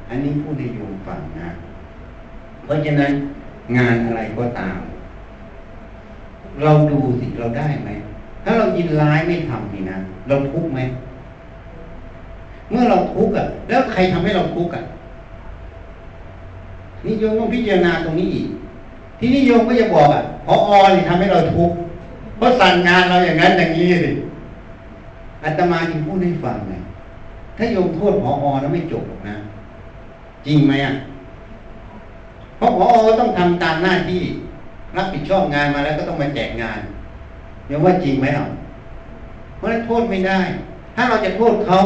[0.10, 1.50] อันนี้พูดให้โยมฟังนะ
[2.66, 3.12] เพราะฉะนั้น
[3.78, 4.78] งานอะไรก็ตาม
[6.64, 7.90] เราดูสิเราได้ไหม
[8.44, 10.80] ถ้าเรายินร้ายไม่ทำนี่นะเราทุกข์ไหม
[12.70, 14.84] เมื่อเราทุกข์อะ แล้วใครทำให้เราทุกข์อะ
[17.06, 18.48] นี่โยมต้องพิจารณาตรงนี้อีก
[19.22, 21.76] ที่นี่โยมก็จะบอกอะพออนี่ทำให้เราทุกข์
[22.38, 24.12] เพราะสั่งงานเราอย่างนั้นอย่างนี้สิ
[25.44, 26.74] อาตมาจึงพูดให้ฟังไง
[27.58, 29.36] ถ้าโยมโทษพออแล้วไม่จบหรอกนะ
[30.46, 30.94] จริงไหมอะ
[32.58, 34.22] เพราะพออต้องทำตามหน้าที่
[34.98, 36.80] รับผิดชอบงานมาแล้วก็ต้องมาแจกงาน
[37.68, 38.48] โยมว่าจริงไหมอะ
[39.58, 40.40] เพราะนั้นโทษไม่ได้
[40.96, 41.80] ถ้าเราจะโทษเขา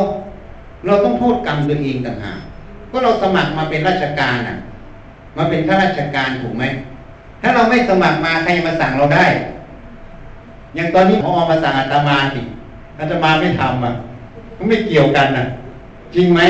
[0.85, 2.39] เราต้องโทษกรรมตัวเองต่างหาก
[2.91, 4.57] ก็เราสมัครมาเป็นราชการอะ
[5.37, 6.63] มาเป็นข้าราชการถูกไหม
[7.45, 9.25] ถ้าเราไม่สมัครมาใครมาสั่งเราได้
[10.75, 12.41] อย่างตอนนี้พอมาสั่งอาตมาสิ
[12.99, 13.91] อาตมาไม่ทำอะ
[14.57, 15.45] มันไม่เกี่ยวกันอะ
[16.15, 16.41] จริงไหม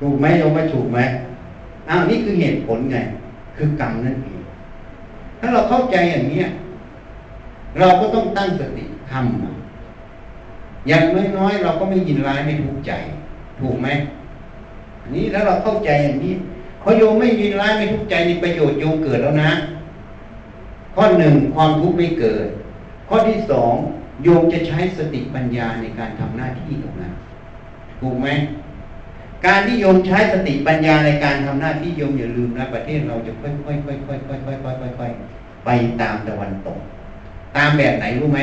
[0.00, 0.98] ถูกไหมโยมว่าถูกไหม
[1.88, 2.96] อ้าวนี่คือเหตุผลไง
[3.56, 4.40] คือกรรมนั่นเอง
[5.38, 6.40] ถ้าเราเข้าใจอย่างนี้
[7.78, 11.02] เราก็ต้องตั้งสติทำอย่าง
[11.38, 12.92] น้อยๆเราก็ไม่ยินร้ายไม่ทุกข์ใจ
[13.60, 13.88] ถูกไหม
[15.02, 16.34] อันนี้แล้วเราเข้าใจอย่างนี้
[16.84, 19.50] พอโยมไม่ยินร้ายไม่ทุกข์ใจนี่ประโยชน์โยมเกิดแล้วนะ
[20.94, 22.46] ข้อหนึ่งความทุกข์ไม่เกิด
[23.08, 23.72] ข้อที่สอง
[24.22, 27.12] โยมจะใช้สติปัญญาในการทำหน้าที่ตรงนั้น
[28.00, 28.28] ถูกไหม
[29.46, 35.70] การที่โยมใช้สติปัญญาในการทำหน้าที่โยมอย่าลืมนะประเทศเราจะค่อยๆค่อยๆค่อยๆค่อยๆค่อยๆค่อยๆไป
[36.00, 36.78] ตามตะวันตก
[37.56, 38.40] ตามแบบไหนรู้ไหม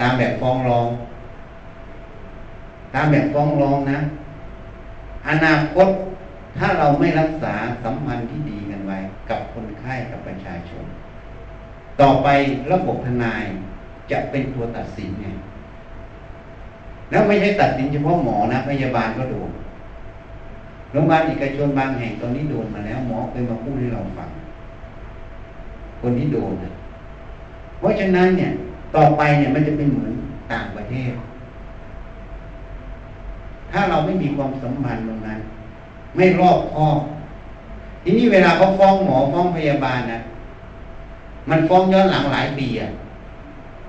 [0.00, 0.88] ตามแบบฟ้องร้อง
[2.94, 3.98] ตามแบบฟ้องร้องนะ
[5.28, 5.88] อนาคต
[6.56, 8.98] ถ้าเราไม่รักษาสัมพันธ์ที่ดีกันไว้
[9.30, 10.84] กับคนไข้กับประชาชน
[12.00, 12.28] ต่อไป
[12.72, 13.42] ระบบทนาย
[14.10, 15.28] จะเป็นตัวตัดสินไง
[17.10, 19.50] แล้วไม่ใช่ตัดสินเฉพาะหมอนะพยาบาลก็โดน
[20.92, 24.30] โรงพยาบาลเอกชนบางแห่งตอนนี้โดนมาแล้วหมอเคยมาพูดให้เราฟัง
[26.00, 26.72] คนที่โดนนะ
[27.78, 28.50] เพราะฉะนั้นเนี่ย
[28.96, 30.12] ต่อไปเนี่ยมันจะเป็นเหมือน
[30.52, 31.12] ต่างประเทศ
[33.72, 35.40] ถ้าเราไม่มีความสัมพันธ์ตรงนั้น
[36.18, 36.98] ไม่รอบคอบ
[38.02, 40.20] ทีนี้เวลาเขาฟ้องหมอฟ้องพยาบาลนะ
[41.50, 42.90] มันฟ้องย้อนหลังหลายปีอะ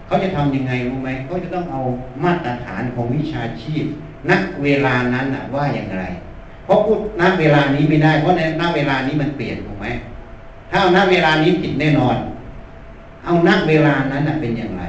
[0.05, 1.81] เขาจะทํำยังไงรู้ไหมเขาจะต้องเอา
[2.23, 3.85] มาตรฐานของวิชาชีพ
[4.29, 4.31] ณ
[4.63, 6.03] เวลานั้นอะ ว่าอย่างไร
[6.65, 9.87] เพราะพูดณเวลานี้ไม่ได้ เพราะในณเวลานี้มันเปลี่ยนถูกไหม
[10.69, 12.17] ถ้าเอาณเวลานี้ผิดแน่นอน
[13.25, 14.83] เอาณเวลานั้นอะเป็นอย่างไร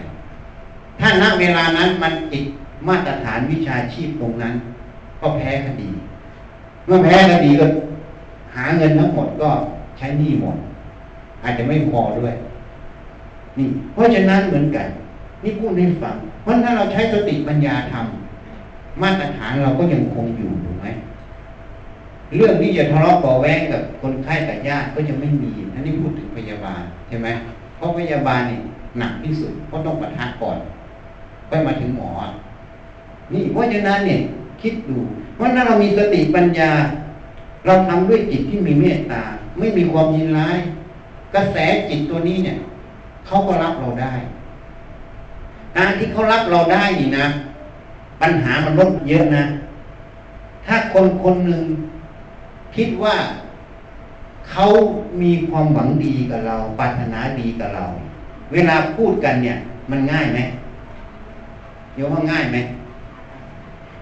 [1.00, 2.44] ถ้าณเวลานั้นมันผิด
[2.88, 4.54] มาตรฐานวิชาชีพตรงนั้น
[5.20, 5.90] ก็แพ้คดี
[6.90, 7.66] มื่อแพ้คดีก็
[8.54, 9.48] หาเงินทั้งหมดก็
[9.98, 10.56] ใช้หนี้หมด
[11.42, 12.34] อาจจะไม่พอด้วย
[13.58, 14.86] นี่ เพราะฉะนั้นเหมือนกัน
[15.44, 20.86] นี่พูดให้ฟัง เพราะถ้าเราใช้สติปัญญาทำมาตรฐานเราก็ยังคงอยู่ถูกไหม
[22.36, 27.28] เรื่องที่จะทะเลาะเบาแวงกับคนไข้กับญาติก็จะไม่มีอันนี้พูดถึงพยาบาลใช่ไหม
[27.76, 28.58] เพราะพยาบาลนี่
[28.98, 30.58] หนักที่สุดเพราะต้องปะทะก่อน
[31.48, 32.10] ค่อยมาถึงหมอ
[33.32, 34.20] นี่เพราะฉะนั้นเนี่ย
[34.62, 34.98] คิดดู
[35.40, 36.70] ว่าถ้าเรามีสติปัญญา
[37.66, 39.22] เราทำด้วยจิตที่มีเมตตา
[39.58, 40.58] ไม่มีความยินร้าย
[41.34, 41.56] กระแส
[41.88, 42.58] จิตตัวนี้เนี่ย
[43.26, 44.14] เขาก็รับเราได้
[45.76, 47.26] การที่เขารับเราได้นี่นะ
[48.20, 49.44] ปัญหามันลดเยอะนะ
[50.66, 51.62] ถ้าคนคนหนึ่ง
[52.76, 53.16] คิดว่า
[54.50, 54.64] เขา
[55.22, 57.84] มีความหวังดีกับเรา ปรารถนาดีกับเรา
[58.52, 59.56] เวลาพูดกันเนี่ย
[59.90, 60.40] มันง่ายไหม
[61.94, 62.56] โยมว่าง่ายไหม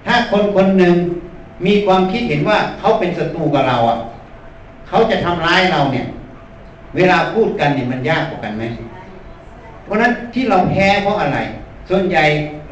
[0.09, 0.95] ถ้าคนคนหนึ่ง
[1.67, 3.97] มีความคิดเห็นว่าเขาเป็นศัตรูกับเราอะ
[4.89, 6.07] เขาจะทำร้ายเราเนี่ย
[6.97, 8.65] เวลาพูดกันเนี่ยมันยากกว่ากันไหม
[9.85, 11.39] เพราะนั้นที่เราแพ้เพราะอะไร
[11.89, 12.25] ส่วนใหญ่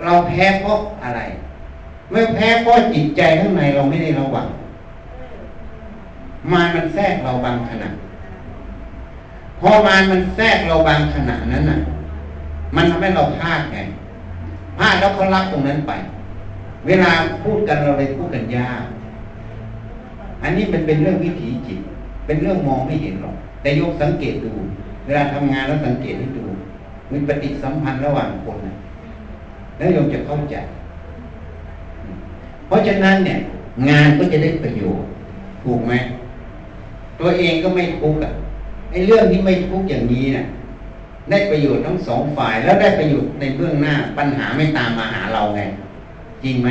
[0.05, 1.21] เราแพ้เพราะอะไร
[2.11, 4.47] ไม่แพ้เพราะจิตใจข้างในเราไม่ได้ระวัง
[6.53, 7.89] มารมันแทรกเราบางขณะ
[9.61, 11.79] พอมารมันแทรกเราบางขณะนั้นน่ะ
[12.77, 13.79] มันทำให้เราพลาดไง
[14.79, 15.93] พลาดแล้วเขารับตรงนั้นไป
[16.87, 17.11] เวลา
[17.45, 18.83] พูดกันเราเลยพูดกันยาก
[20.43, 21.79] อันนี้มันเป็นเรื่องวิถีจิต
[22.27, 24.53] เป็นเรื่องมองไม่เห็นหรอก แต่ยกสังเกตดู
[25.07, 26.45] เวลาทำงานแล้วสังเกตให้ดู
[27.13, 28.75] มีปฏิสัมพันธ์ระหว่างคนนะ
[29.77, 30.57] แล้วโยมจะเข้าใจ
[32.67, 33.39] เพราะฉะนั้นเนี่ย
[33.89, 35.09] งานก็จะได้ประโยชน์
[35.65, 35.93] ถูกไหม
[37.21, 38.33] ตัวเองก็ไม่ทุกข์อะ
[38.91, 40.47] ไอ้เรื่องที่ไม่ทุกข์อย่างนี้เนี่ย
[41.31, 45.63] ได้ประโยชน์ทั้งสองฝ่าย แล้วได้ประโยชน์ในเบื้องหน้าปัญหาไม่ตามมาหาเราไง
[46.45, 46.71] จริงไหม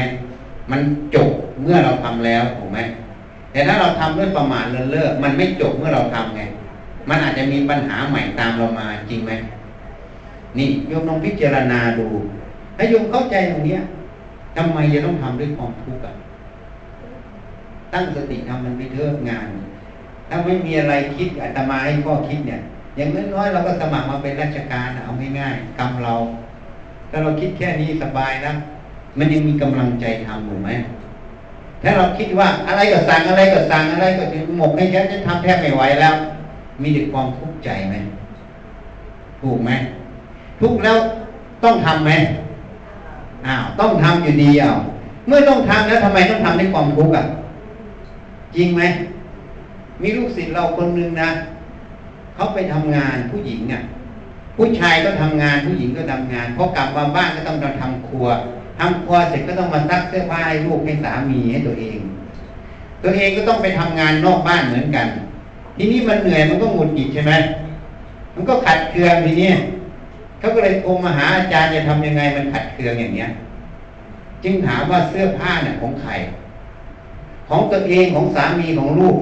[0.72, 0.82] มัน
[1.16, 1.30] จบ
[1.62, 2.80] เมื่อเราทำแล้วถูกไหม
[3.52, 6.42] แต่ถ้าเราทำด้วยประมาทเลินเล่อมันไม่จบเมื่อเราทำไง
[7.10, 9.32] มันอาจจะมีปัญหาใหม่ตามเรามาจริงไหม
[10.58, 12.08] นี่โยมลองพิจารณาดู
[12.78, 13.82] ถ้าโยมเข้าใจตรงเนี้ย
[14.56, 16.14] ทำไมจะต้องทำด้วยความทุกข์อะ
[17.94, 19.48] ตั้งสติทำมันไม่เทิดงาน
[20.30, 22.62] ถ้าไม่มีอะไรคิดอาตมาให้ข้อคิดเนี่ย
[22.96, 26.16] อย่างน้อยๆเราก็สมัครมาเป็นราชการเอาง่ายๆกรรมเรา
[27.10, 28.54] ถ้าเราคิดแค่นี้สบายนะ
[29.18, 30.70] มันยังมีกำลังใจทำถูกไหม
[31.84, 36.16] ถ้าเราคิดว่าอะไรก็สั่งอะไรก็สั่งอะไรก็ถึงหมกให้ฉันฉันทำแทบไม่ไหวแล้ว
[36.82, 37.96] มีแต่ความทุกข์ใจไหม
[39.42, 39.72] ถูกไหม
[40.62, 40.98] ทุกข์แล้ว
[41.64, 42.12] ต้องทำไหม
[43.46, 44.72] อ้าวต้องทำอยู่ดีอะ
[45.28, 47.26] เมื่อต้องทำแล้วทำไมต้องทำด้วยความทุกข์อะ
[48.56, 48.82] จริงไหม
[50.02, 51.30] มีลูกศิษย์เราคนหนึ่งนะ
[52.36, 53.82] เขาไปทำงานผู้หญิงอะ
[54.58, 58.28] ผู้ชายก็ทำงานผู้หญิงก็ทำงานพอกลับมาบ้านก็ต้องมาทำครัว
[58.78, 61.98] ทำครัวเสร็จก็ต้องมาซักเสื้อผ้าให้ลูกให้สามีให้ตัวเอง
[63.04, 65.08] ตัวเองก็ต้องไปทำงานนอกบ้านเหมือนกัน
[65.78, 67.34] ทีนี้มันเหนื่อยมันก็หงุดหงิดใช่ไหม
[68.36, 69.52] มันก็ขัดเคืองทีนี้
[70.40, 73.30] เขาก็เลยโทรมาหาอาจารย์จะทำยังไงมันขัดเคืองอย่างเนี้ย
[74.44, 76.12] จึงถามว่าเสื้อผ้าเนี่ยของใคร
[77.50, 79.18] ของตัวเองของสามีของลูก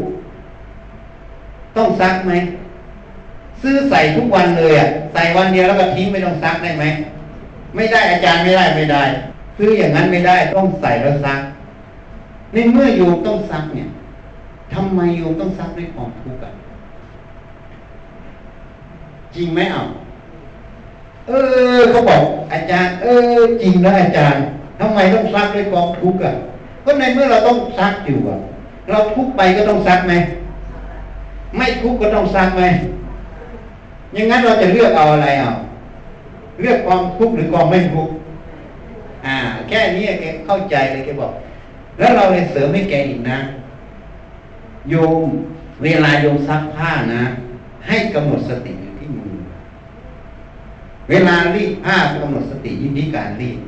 [1.78, 2.34] ต้องซักไหม
[3.62, 6.84] ซื้อใส่ทุกวันเลยอะใส่วันเดียวแล้วก็ทิ้งไม่ต้องซักได้ไหม
[7.76, 9.04] ไม่ได้อาจารย์ไม่ได้ไม่ได้
[9.58, 11.42] ซื้ออย่างนั้นไม่ได้ต้องใส่แล้วซัก
[12.54, 13.90] ในเมื่อโยมต้องซักเนี่ย
[14.74, 16.54] ทำไมโยมต้องซักด้วยความทุกข์อะ
[19.36, 19.84] จริงไหมเอะ
[21.28, 21.32] เอ
[21.78, 22.22] อเขาบอก
[22.54, 23.06] อาจารย์ เอ
[23.38, 24.44] อ จริงนะอาจารย์
[24.80, 26.34] ทำไมต้องซักด้วยความทุกข์อะ
[26.86, 28.40] ก็ในเมื่อเราต้องซักอยู่อะ
[28.90, 30.14] เราทุกไปก็ต้องซักไหม
[31.58, 32.64] ไม่ทุกก็ต้องซักไหม
[34.14, 35.52] อย่างนั้นเราจะเลือกเอาอะไรเอา
[36.62, 38.14] เลือกความทุกข์หรือความไม่ทุกข์
[39.26, 39.36] อ่า
[39.70, 41.32] แค่นี้แกเข้าใจเลยแกบอก
[42.00, 43.38] แล้วเราเลยเสริมให้แกอีกนะ
[44.90, 44.96] โย
[45.26, 45.28] ม
[45.84, 47.24] เวลาโยมซักผ้านะ
[47.88, 49.34] ให้กำหนดสติอยู่ที่มือ
[51.10, 53.60] เวลารีดผ้ากำหนดสติยินดีการรีด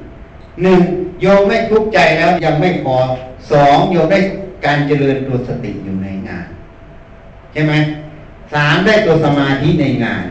[0.61, 0.79] หนึ่ง
[1.21, 2.95] โยมไม่ทุกข์ใจแล้วยังไม่พอ
[3.51, 4.19] สองโยมได้
[4.65, 6.47] การเจริญตัวสติอยู่ในงาน
[7.53, 7.73] ใช่ไหม
[8.53, 10.23] สามได้ตัวสมาธิในงาน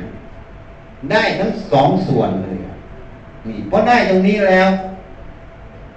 [1.10, 2.58] ได้ทั้งสองส่วนเลย
[3.48, 4.68] นี่เพราะได้ตรงนี้แล้ว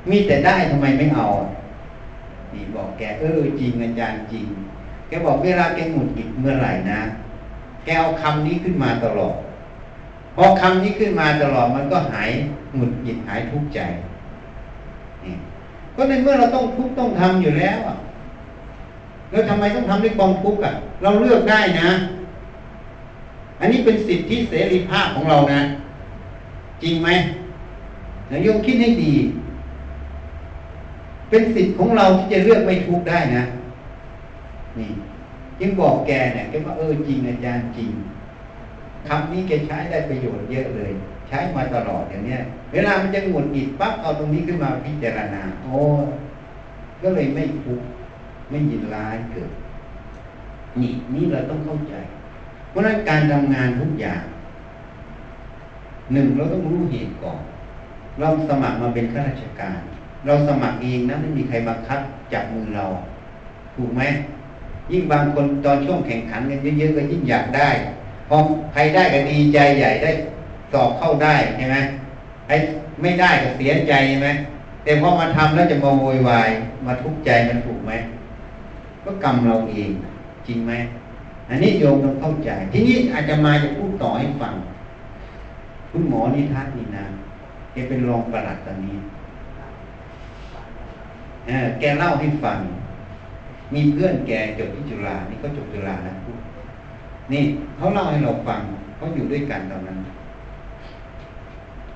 [0.10, 1.28] มีแต่ได้ทำไมไม่เอา
[2.54, 4.46] นี่บอกแกเออจริงอาจารย์จริง
[5.08, 7.00] แกบอกเวลาแกหงุดหงิดเมื่อไหร่นะ
[7.84, 9.36] แกเอาคำนี้ขึ้นมาตลอด
[10.36, 12.30] พอคำนี้ขึ้นมาตลอดมันก็หาย
[12.76, 13.80] หงุดหงิดหายทุกข์ใจ
[15.24, 15.34] นี่
[15.96, 17.96] ก็ในเมื่อเราต้องทุกข์ต้องทำอยู่แล้วอะ
[19.32, 21.90] แล้วทำไมต้องทำด้วยความทุกข์อะ เราเลือกได้นะ
[23.60, 25.60] อันนี้เป็นสิทธิเสรีภาพของเรานะ
[26.84, 27.10] จริงไหม
[28.32, 29.14] นายโยมคิดให้ดี
[31.30, 33.44] เป็นสิทธิ์ของเราที่จะเลือกไม่ทุกข์ได้นะ
[34.80, 34.92] นี่
[35.62, 37.92] ยังบอกแกเนี่ยแกว่าเออจริงอาจารย์จริง
[39.08, 40.92] คำนี้แกใช้ได้ประโยชน์เยอะเลย
[41.28, 42.42] ใช้มาตลอดอย่างเนี้ย
[42.74, 45.78] เวลามันจะหงุดหงิดปั๊บเอาตรงนี้ขึ้นมาพิจารณาโอ้
[47.02, 47.86] ก็เลยไม่ทุกข์
[48.50, 49.52] ไม่ยินร้ายเกิด
[50.82, 51.94] นี่นี่เราต้องเข้าใจ
[52.70, 54.22] เพราะนั้นการทำงานทุกอย่าง
[56.14, 57.42] หนึ่งเราต้องรู้เหตุก่อน
[58.20, 59.80] เราสมัครมาเป็นข้าราชการ
[60.26, 62.00] เราสมัครเองนะไม่มีใครบังคับ
[62.34, 62.86] จับมือเรา
[63.76, 64.02] ถูกไหม
[64.92, 67.70] ยิ่งบางคนตอนช่วงแข่งขันกันเยอะๆก็ยิ่งอยากได้
[68.30, 68.38] พอ
[68.74, 70.12] ใครได้ก็ดีใจใหญ่ได้
[70.74, 71.78] สอบเข้าได้ใช่ไหม
[72.48, 72.56] ไอ้
[73.02, 74.30] ไม่ได้ก็เสียใจใช่ไหม
[74.84, 76.50] แต่พอมาทำแล้วจะมาโวยวาย
[76.86, 77.92] มาทุกข์ใจมันถูกไหม
[79.04, 79.90] ก็กรรมเราเอง
[80.48, 80.74] จริงไหม
[81.50, 84.54] อันนี้โยมต้องเข้าใจ ทีนี้อาจจะมาจะพูดต่อให้ฟัง
[85.92, 87.06] คุณหมอนิทัศน์นี่นะ
[87.72, 88.96] แกเป็นรองประหลัดตอนนี้
[91.80, 92.58] แกเล่าให้ฟัง
[93.74, 96.40] มีเพื่อนแกจบที่จุฬานี่เขาจบจุฬานะพูด
[97.32, 97.44] นี่
[97.78, 98.60] เขาเล่าให้เราฟัง
[98.96, 99.98] เขาอยู่ด้วยกันตอนนั้น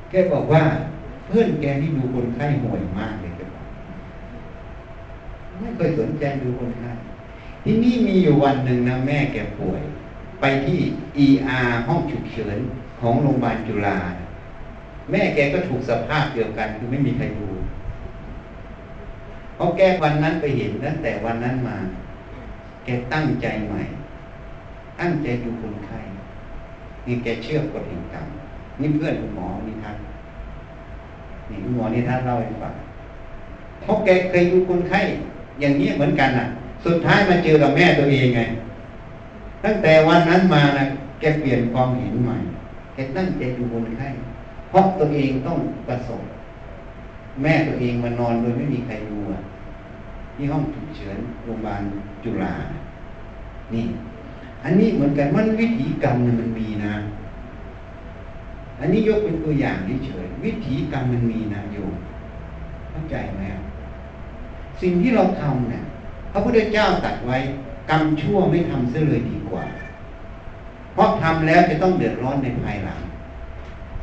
[0.10, 0.64] แกบอกว่า
[1.26, 3.66] เพื่อนแกที่ดูคนไข้ห่วยมากเลยแกบอก
[5.60, 6.92] ไม่เคยสนใจดูคนไข้
[7.64, 9.82] ที่นี่มีอยู่วันหนึ่งนะแม่แกป่วย
[10.42, 10.80] ไปที่
[11.26, 12.58] ER ห้องฉุกเฉิน
[13.00, 13.98] ของโรงพยาบาลจุฬา
[15.12, 17.48] แม่แกก็ถูกสภาพเดียวกันคือไม่มีใครดู
[19.58, 21.78] พอแก้วันนั้นไปเห็นตั้งแต่วันนั้นมา
[22.86, 23.82] แกตั้งใจใหม่
[25.00, 26.00] ตั้งใจดูคนไข้
[27.06, 28.26] นี่แกเชื่อกฎแห่งกรรม
[28.82, 29.98] นี่เพื่อนคุณหมอนี่ท่าน
[31.50, 32.74] นี่คุณหมอนี่ท่านเล่าให้ฟัง
[33.82, 35.00] เพราะแกเคยดูคนไข้
[35.60, 36.46] อย่างนี้เหมือนกันอะ
[36.86, 38.42] สุดท้ายมาเจอกับแม่ตัวเองไง
[39.64, 40.84] ตั้งแต่วันนั้นมานะ
[41.20, 42.36] แกเปลี่ยนความเห็นใหม่
[42.94, 44.08] แกตั้งใจดูคนไข้
[44.70, 46.22] เพราะตัวเองต้องประสบ
[47.42, 49.18] แม่ตัวเองมานอนโดยไม่มีใครดู
[50.36, 51.82] ที่ห้องฉุกเฉินโรงพยาบาล
[52.24, 52.54] จุฬา
[53.74, 53.86] นี่
[54.64, 56.94] อันนี้เหมือนกันมันวิถีกรรมมันมีนะ
[58.80, 61.94] อันนี้ยกเป็นตัวอย่างเฉยวิถีกรรมมันมีนะโยม
[62.90, 63.42] เข้าใจไหม
[64.82, 65.84] สิ่งที่เราทำเนี่ย
[66.32, 67.38] พระพุทธเจ้าตัดไว้
[67.90, 69.66] กรรมชั่วไม่ทำเสียเลยดีกว่า
[70.94, 73.02] เพราะทำแล้วจะต้องเดือดร้อนในภายหลัง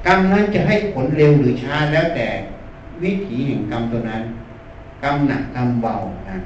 [0.07, 2.29] กรรมนั้นจะให้ผลเร็วหรือช้าแล้วแต่
[3.03, 4.23] วิถีแห่งกรรมตัวนั้น
[5.05, 5.95] กรรมหนักกรรมเบา
[6.31, 6.39] นะ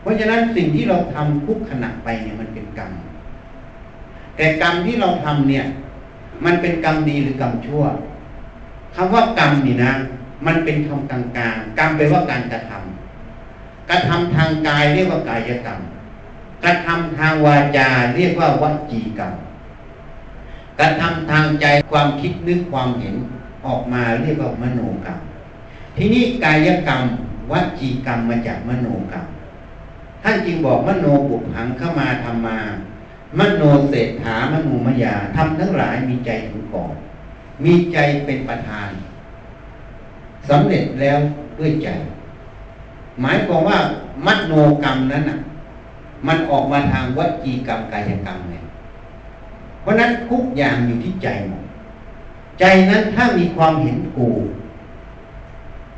[0.00, 2.90] เพราะฉะนั้นสิ่งที่เราทำทุกขณะไปเนี่ยมันเป็นกรรม
[4.36, 5.64] แต่กรรมที่เราทำเนี่ย
[6.44, 7.84] มันเป็นกรรมดีหรือกรรมชั่ว
[8.96, 9.92] คำว่ากรรมนี่นะ
[10.46, 15.78] มันเป็นคำกลางกลางกรรมแปลว่าการกระทำกระทำทางกายเรียกว่ากายกรรม
[16.64, 19.32] กระทำทางวาจาเรียกว่าวจีกรรม
[20.78, 23.14] กระทำทางใจความคิดนึกความเห็น
[23.66, 25.18] ออกมาเรียกว่ามโนกรรม
[25.98, 27.02] ทีนี้กายกรรม
[27.50, 29.24] วจีกรรมมาจากมโนกรรม
[30.22, 32.58] ท่านจึงบอกมโนบุพังเข้ามาทำมา
[33.38, 36.94] มโนเศรษฐามโนมยาทำทั้งหลายมีใจถึงก่อน
[37.64, 38.88] มีใจเป็นประธาน
[40.48, 41.18] สำเร็จแล้ว
[41.58, 41.88] ด้วยใจ
[43.20, 43.78] หมายความว่า
[44.26, 45.38] มโนกรรมนั้นน่ะ
[46.26, 48.64] มันออกมาทางวจีกรรมกายกรรมเนี่ย
[49.80, 51.64] เพราะนั้นทุกอย่างอยู่ที่ใจหมด
[52.60, 54.28] ใจนั้นถ้ามีความเห็นกู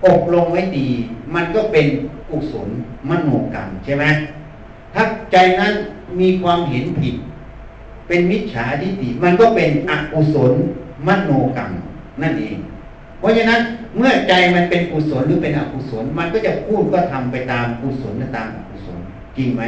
[0.07, 0.89] อบรมไว้ดี
[1.35, 1.87] มันก็เป็น
[2.31, 2.69] กุศล
[3.09, 4.05] มโนกรรมใช่ไหม
[4.95, 5.73] ถ้าใจนั้น
[6.21, 7.15] มีความเห็นผิด
[8.09, 10.53] เป็นมิจฉาทิฏฐิมันก็เป็นอกุศล
[11.07, 11.71] มโนกรรม
[12.23, 12.57] นั่นเอง
[13.19, 13.61] เพราะฉะนั้น
[13.97, 18.99] เมื่อใจมันเป็นกุศลหรือเป็นอกุศล มันก็จะพูดก็ทำไปตามกุศลและตามอกุศล
[19.37, 19.63] จริงไหม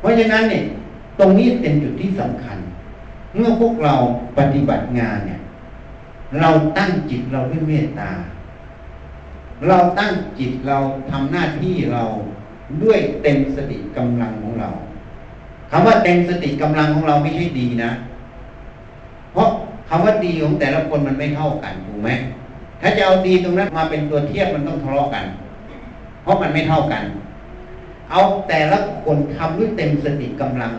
[0.00, 0.64] เพราะฉะนั้นเนี่ย
[1.18, 2.58] ตรงนี้เป็นจุดที่สำคัญ
[3.34, 3.94] เมื่อพวกเรา
[4.38, 5.40] ปฏิบัติงานเนี่ย
[6.40, 8.10] เราตั้งจิตเราด้วยเมตตา
[9.66, 10.78] เราตั้งจิตเรา
[11.10, 12.04] ทำหน้าที่เรา
[12.82, 14.70] ด้วยเต็มสติกำลังของเรา
[15.70, 17.90] คำว่าเต็มสติกำลังของเราไม่ใช่ดีนะ
[19.32, 19.48] เพราะ
[19.88, 22.10] คำว่าดีของแต่ละคนมันไม่เท่ากันถูกไหม
[22.80, 25.24] ถ้าจะเอาดีตรงนั้นมาเป็นตัวเทียบมันต้องทะเลาะกัน
[26.22, 27.02] เพราะมันไม่เท่ากัน
[28.10, 30.72] เอาแต่ละคนทำด้วยเต็มสติกำลัง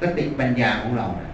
[0.00, 1.30] สติปัญญาของเรานะ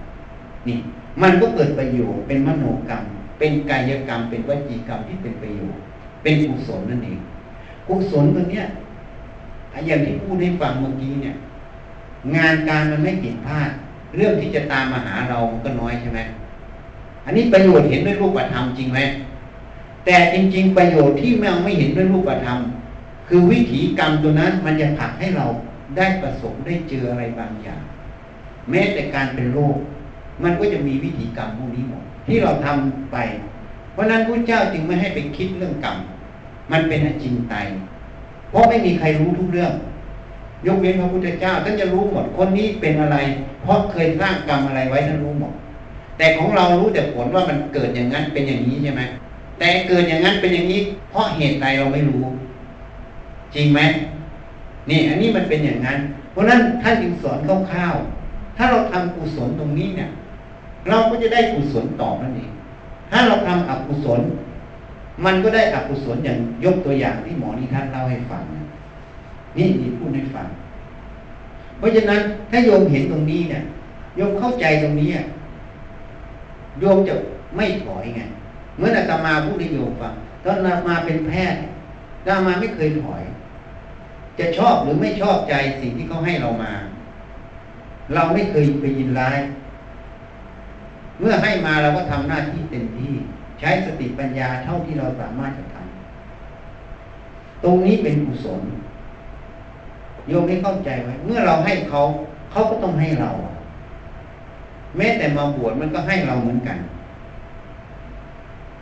[0.68, 0.78] นี่
[1.22, 3.02] มันก็เกิดประโยชน์เป็นมโนกรรม
[3.38, 5.82] เป็นกายกรรม เป็นวจีกรรมที่เป็นประโยชน์
[6.22, 7.18] เป็นกุศลนั่นเอง
[7.88, 8.64] กุศลตัวเนี้ย
[9.86, 11.34] อย่างที่พูดให้ฟังเมื่อกี้เนี่ย
[12.36, 13.70] งานการมันไม่ผิดพลาด
[14.16, 16.20] เรื่องที่จะตามมาหาเรามันก็น้อยใช่ไหม
[17.24, 18.98] อันนี้ประโยชน์เห็นด้วยรูปธรรมจริงไหม
[20.04, 22.58] แต่จริง ๆ ประโยชน์ที่ไม่ไม่เห็นด้วยรูปธรรม
[23.28, 25.46] คือวิถีกรรมตัวนั้นมันจะผลักให้เรา
[25.96, 27.80] ได้ประสบได้เจออะไรบางอย่าง
[28.70, 29.76] แม้แต่การเป็นโรค
[30.42, 33.16] มันก็จะมีวิถีกรรมพวกนี้หมดที่เราทำไป
[33.92, 35.96] เพราะนั้นพระเจ้าจึงไม่ให้ไปคิดเรื่องกรรม
[36.72, 37.66] มันเป็นอจินไตย
[38.50, 39.72] เพราะไม่มีใครรู้ทุกเรื่อง
[40.66, 43.16] ยกเว้นพระพุทธเจ้าท่านจะรู้หมดคนนี้เป็นอะไร
[43.62, 45.52] เพราะเคยสร้างกรรมอะไรไว้ท่านรู้หมด
[46.18, 49.02] แต่ของเรารู้แต่ผลว่ามันเกิดอย่างนั้นเป็นอย่างนี้ใช่ไหม
[49.58, 52.24] แต่เกิดอย่างนั้นเป็นอย่างนี้ เพราะเหตุใดเราไม่รู้
[53.54, 53.80] จริงไหม
[54.90, 55.98] นี่ อันนี้มันเป็นอย่างนั้น
[56.32, 57.38] เพราะนั้นท่านจึงสอน
[57.70, 60.10] คร่าวๆถ้าเราทำกุศลตรงนี้เนี่ย
[60.88, 62.50] เราก็จะได้กุศลต่อนั่นเอง
[63.10, 64.20] ถ้าเราทำอกุศล
[65.24, 68.42] มันก็ได้อกุศลอย่างยกตัวอย่างที่หมอนี่ท่านเล่าให้ฟัง
[69.56, 70.46] นี่นี่พูดให้ฟัง
[71.78, 72.20] เพราะฉะนั้น
[72.50, 73.62] ถ้าโยมเห็นตรงนี้เนี่ย
[74.16, 75.10] โยมเข้าใจตรงนี้
[76.80, 77.14] โยมจะ
[77.56, 78.20] ไม่ถอยไง
[78.78, 80.12] เมื่ออาตมาพูดให้โยมฟัง
[80.44, 81.60] ตอนอาตมาเป็นแพทย์
[82.26, 83.22] อาตมาไม่เคยถอย
[84.38, 86.72] จะชอบหรือไม่ชอบใจสิ่งที่เขาให้เรามา
[88.14, 89.38] เราไม่เคยไปยินร้าย
[91.20, 93.12] เมื่อให้มาเราก็ทำหน้าที่เต็มที่
[93.62, 98.62] ใช้สติปัญญาเท่าที่เราสามารถจะทำตรงนี้เป็นกุศล
[100.28, 102.00] โยมไม่เข้าใจไหมเมื่อเราให้เขา
[102.50, 103.30] เขาก็ต้องให้เรา
[104.96, 106.78] แม้แต่มาบวชมันก็ให้เราเหมือนกัน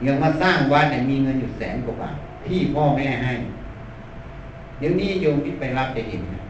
[0.03, 2.17] อย่างมาสร้างวัดเนี่ยมีเงินอยู่แสนกว่าบาท
[2.47, 3.33] ที่พ่อแม่ให้
[4.79, 6.43] เดี๋ยวนี้โยมที่ไปรับจะเห็นนะ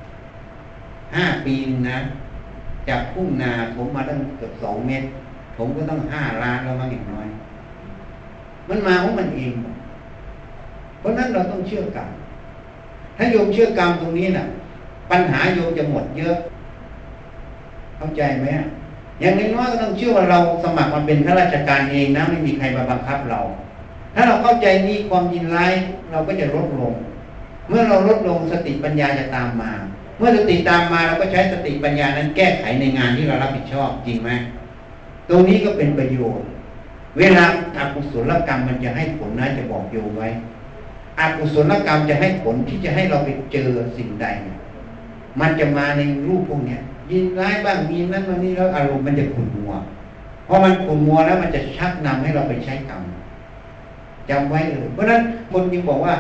[1.17, 1.99] ห้าปีนึงนะ
[2.89, 5.07] จากพุ่งนาผมมาตั้งเกือบสองเมตร
[5.57, 7.29] ผมก็ต้องห้าล้านแล้วมั้งอย่างน้อย
[8.71, 9.53] มันมาของมันเอง
[11.01, 12.09] เพราะนั้นเราต้องเชื่อกรรม
[13.17, 14.47] ถ้าโยมเชื่อกรรมตรงนี้นะ่ะ
[15.11, 16.37] ปัญหาโยมจะหมดเยอะ
[17.97, 18.47] เข้าใจไหม
[19.21, 23.41] อย่างน้อยก็ต้องเชื่อว่าเราสมัครมาเป็นข้าราชการเองนะไม่มีใครมาบังคับเรา
[24.15, 25.73] ถ้าเราเข้าใจนี้ความยินร้าย
[26.11, 26.95] เราก็จะลดลง
[27.69, 29.73] เมื่อเราลดลงสติปัญญาจะตามมา
[30.19, 34.31] เมื่อสติตามมาเราก็ใช้สติปัญญานั้นแก้ไขในงานที่เรารับผิดชอบจริงไหม
[35.29, 36.47] ตรงนี้ก็เป็นประโยชน์
[37.19, 37.45] เวลา
[37.79, 40.29] อากุศลกรรมมันจะให้ผลนะจะบอกโยไว้
[41.21, 44.27] อากุศลกรรมจะให้ผลที่จะให้เราไปเจอสิ่งใด
[45.41, 46.77] มันจะมาในรูปพวกนี้
[47.11, 49.73] ยินร้ายบ้างมีนั้นวันนี้แล้วอารมณ์มันจะขุ่นมัว
[50.45, 53.03] เพอมันขุ่นมัวแล้วมันจะชักนำให้เราไปใช้กรรม
[54.31, 56.15] จำไว้เลยเพราะฉะนั้นคนยังบอกว่า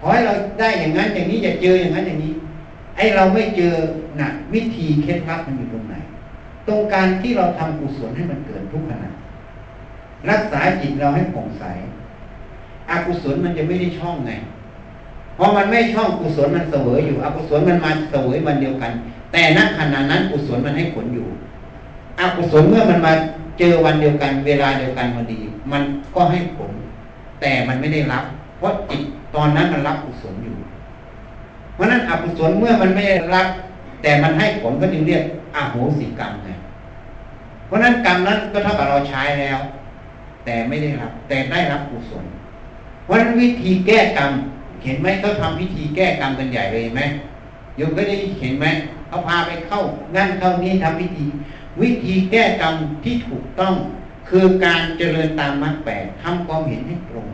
[0.00, 2.32] ขอให้เราได้อย่างนั้นอย่างนี้จะเจออย่างนั้นอย่างนี้
[2.96, 3.74] ไอ้เราไม่เจอ
[4.16, 5.94] หนักวิธีเคล็ดลับมันอยู่ตรงไหน
[6.68, 9.10] ตรงการที่เราทำกุศลให้มันเกิดทุกขณะ
[10.30, 11.64] รักษาจิตเราให้ผ่องใส
[12.90, 14.32] อกุศลมันจะไม่ได้ช่องไง
[15.36, 18.92] เพราะมันไม่ช่องกุศลมันเสวยอยู่ อกุศลมันมาเสวยวันเดียวกัน
[19.32, 21.26] แต่ณขณะนั้นกุศลมันให้ผลอยู่
[22.20, 23.12] อกุศลเมื่อมันมา
[23.58, 25.38] เจอวันเดียวกันเวลาเดียวกันพอดี
[25.72, 25.82] มัน
[26.14, 26.70] ก็ให้ผล
[27.40, 28.24] แต่มันไม่ได้รับ
[28.58, 29.02] เพราะจิต
[29.34, 30.56] ตอนนั้นมันรับกุศลอยู่
[31.74, 33.46] เพราะนั้นอกุศลเมื่อมันไม่ได้รับ
[34.02, 35.22] แต่มันให้ผลก็จึงเรียก
[35.54, 36.50] อโหสิกรรมไง
[37.66, 39.58] เพราะนั้นกรรมนั้นก็เท่ากับเราใช้แล้ว
[40.44, 42.24] แต่ไม่ได้รับ แต่ได้รับกุศล
[43.04, 44.32] เพราะนั้นวิธีแก้กรรม
[44.82, 47.00] เห็นไหมเขาทำพิธีแก้กรรมกันใหญ่เลยไหม
[47.76, 48.66] โยมก็ได้เห็นไหม
[49.08, 49.80] เขาพาไปเข้า
[50.14, 51.26] งั้นเข้านี้ทำพิธี
[51.80, 52.74] วิธีแก้กรรม
[53.04, 53.74] ที่ถูกต้อง
[54.28, 57.26] คือการเจริญตามมรรคแปดทำความเห็นให้ตรง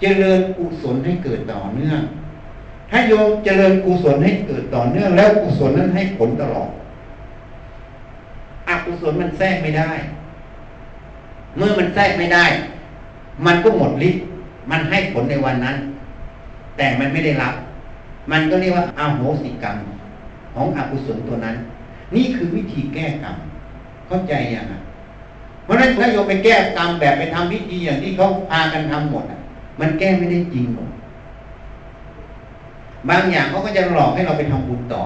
[0.00, 2.00] เจริญกุศลให้เกิดต่อเนื่อง
[2.90, 6.70] ถ้าโยมเจริญกุศลให้เกิดต่อเนื่อง แล้วกุศลนั้นให้ผลตลอด
[8.68, 9.90] อกุศลมันแทรกไม่ได้
[11.56, 12.44] เมื่อมันแทรกไม่ได้
[13.46, 14.22] มันก็หมดฤทธิ์
[14.70, 15.76] มันให้ผลในวันนั้น
[16.76, 17.54] แต่มันไม่ได้รับ
[18.32, 19.76] มันก็เรียกว่าอาโหสิกรรม
[20.54, 21.56] ของอกุศลตัวนั้น
[22.16, 23.36] นี่คือวิธีแก้กรรม
[24.06, 24.74] เข้าใจยังไง
[25.64, 29.40] เพราะฉะนั้นถ้าโยมไปแก้กรรมแบบไปทำพิธีอย่างที่เขาพากันทำหมดอะ
[29.80, 30.88] มันแก้ไม่ได้จริงหมด
[33.08, 35.02] บางอย่างเขาก็จะหลอกให้เราไปทำบุญต่อ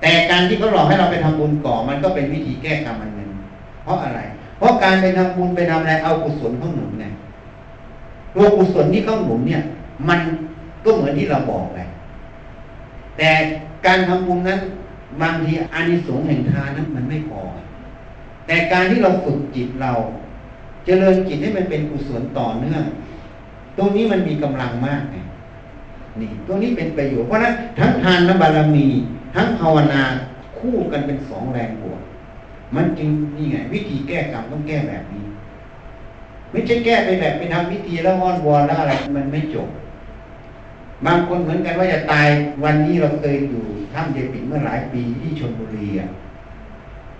[0.00, 3.30] แต่การที่เขาหลอกให้เราไปทำบุญก่อ มันก็เป็นวิธีแก้กรรมอันหนึ่ง
[3.82, 4.20] เพราะอะไร
[4.62, 7.04] เพราะการไปทำบุญไปทำอะไรเอากุศลเข้าหนุนไง
[8.34, 9.62] ตัวกุศลที่เข้าหนุนเนี่ย
[10.08, 10.20] มัน
[10.84, 11.88] ก็เหมือนที่เราบอกเลย
[13.18, 13.30] แต่
[13.86, 14.60] การทำบุญนั้น
[15.22, 17.40] บางทีอานิสงส์แห่งทานนั้นมันไม่พอ
[18.46, 19.92] แต่การที่เราฝึกจิตเรา
[20.84, 22.82] เจริญจิตให้มันเป็นกุศลต่อเนื่อง
[23.78, 25.16] ตรงนี้มันมีกำลังมากไง
[26.20, 28.86] นี่ ตรงนี้เป็นประโยชน์เพราะนั้นทั้งทานและบารมี
[29.34, 30.02] ทั้งภาวนา
[30.58, 32.01] คู่กันเป็นสองแรงบวก
[32.74, 35.24] มันจึงนี่ไง วิธีแก้กรรมต้องแก้แบบนี้
[36.50, 39.68] ไม่ใช่แก้ไปแบบไปทำวิธีแล้วอ้อนวอนแล้วอะไรมันไม่จบ
[41.06, 42.28] บางคนเหมือนกันว่าจะตาย
[42.64, 46.08] วันนี้เราเคยอยู่ถ้ำเจปิดเมื่อหลายปีที่ชนบุรีอะ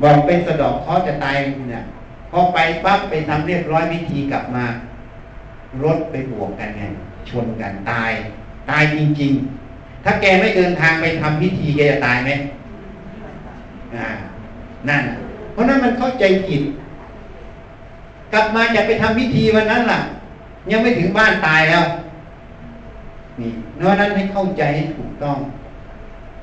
[0.03, 1.37] บอกเป็นสะดอกเขาจะตาย
[1.71, 1.85] เนี่ย
[2.31, 4.65] พอไปปั๊บไปทำเรียบร้อยวิธีกลับมา
[5.83, 6.83] รถไปบวกกันไง
[7.31, 8.13] ชนกันตาย
[8.71, 9.33] ตายจริง
[9.69, 12.31] ๆ ถ้าแกไม่เดินทางไปทำพิธีแกจะตายไหม
[13.97, 14.09] อ่า
[14.89, 15.03] นั่น
[15.53, 16.63] เพราะนั้นมันเข้าใจผิด
[18.33, 20.01] กลับมาจะไปทำพิธีวันนั้นล่ะ
[20.71, 21.85] ยังไม่ถึงบ้านตายแล้ว
[23.41, 25.39] นี่เพราะนั้นให้เข้าใจให้ถูกต้อง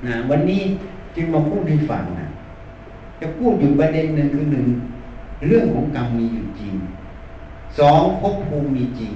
[0.06, 0.62] นะวันนี้
[1.16, 2.28] จึงมาพูดให้ฟังนะ
[3.20, 4.66] จะพูดอยู่ประเด็นหนึ่งคือหนึ่ง
[5.48, 6.74] เรื่องของกรรมมีอยู่จริง
[7.80, 9.14] สองภพภูมิมีจริง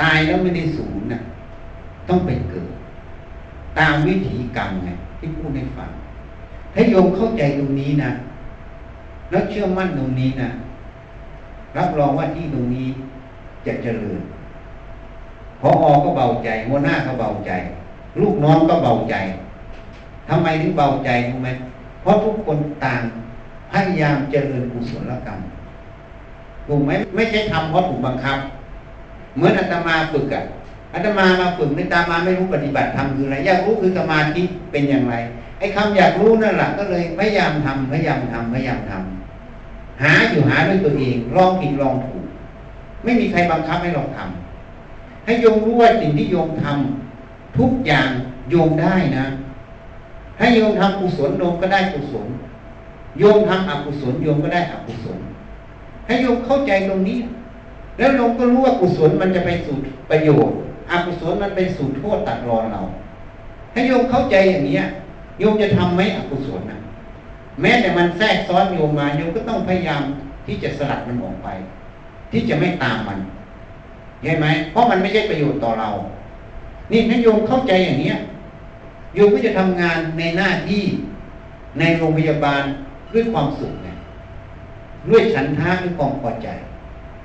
[0.00, 1.20] ตายแล้วไม่ได้สูญนะ
[2.08, 2.70] ต้องไปเกิด
[3.78, 5.90] ตามวิถีกรรมไงที่พูดให้ฟัง
[6.74, 8.10] ถ้าโยมเข้าใจตรงนี้นะ
[9.30, 10.48] แล้วเชื่อมั่นตรงนี้นะ
[11.76, 12.88] รับรองว่าที่ตรงนี้
[13.66, 14.20] จะเจริญ
[15.60, 17.52] พออก็เบาใจหัวหน้าก็เบาใจ
[18.20, 19.14] ลูกน้องก็เบาใจ
[20.28, 21.48] ทำไมถึงเบาใจรู้ไหม
[22.02, 23.02] เพราะทุกคนต่าง
[23.72, 25.38] พยายามเจริญกุศลกรรม
[26.66, 28.38] ถูกไหมไม่ใช่ทำเพราะถูกบังคับ
[29.34, 30.42] เหมือนอาตมาฝึกอะ
[30.94, 34.42] อาตมามาฝึกในตามาไม่รู้ปฏิบัติทำคืออะไรอยากรู้คือสมาธิ
[34.72, 35.14] เป็นอย่างไร
[35.58, 42.24] ไอ้คำอยากรู้นั่นแหละก็เลยพยายามทำพยายามทำพยายามทำหาอยู่หาด้วยตัวเองลองผิดลองถูก
[43.04, 48.10] ไม่มีใครบังคับให้เราทำให้โยมรู้ว่าสิ่งที่โยมทำทุกอย่าง
[48.50, 49.26] โยมได้นะ
[50.38, 52.26] ให้โยมทำกุศลโยมก็ได้กุศล
[53.18, 55.18] โยมทำอกุศลโยมก็ได้อกุศล
[56.06, 57.18] ให้โยมเข้าใจตรงนี้
[57.98, 59.76] แล้วโยมก็รู้ว่ากุศลมันจะไปสู่
[60.10, 60.56] ประโยชน์
[60.90, 62.80] อกุศลมันไปสู่โทษตัดรอนเรา
[63.72, 64.78] ให้โยมเข้าใจอย่างนี้
[65.38, 66.78] โยมจะทำไหมอกุศลนะ
[67.60, 70.02] แม้แต่มันแทรกซ้อนโยมมาโยมก็ต้องพยายาม
[70.46, 71.48] ที่จะสลัดมันออกไป
[72.32, 73.18] ที่จะไม่ตามมัน
[74.22, 75.88] เห็นไหมเพราะมันไม่ใช่ประโยชน์ต่อเรา
[76.92, 78.16] นี่ถ้าโยมเข้าใจอย่างเนี้ย
[79.14, 80.82] โยมก็จะทำงานในหน้าที่
[81.78, 82.62] ในโรงพยาบาล
[83.14, 83.88] ด้วยความสุขไง
[85.08, 86.48] ด้วยฉันทะด้วยความพอใจ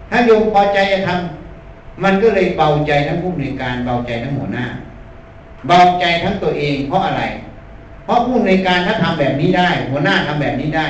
[0.10, 4.66] ถ้าโยมพอใจจะทำมันก็เลยเบาใจทั้งผู้ในการเบาใจทั้งหัวหน้า
[5.68, 7.24] เบาใจทั้งตัวเอง เพราะอะไร
[8.04, 10.88] เพราะผู้ในการถ้าทำแบบนี้ได้ หัวหน้าทำแบบนี้ได้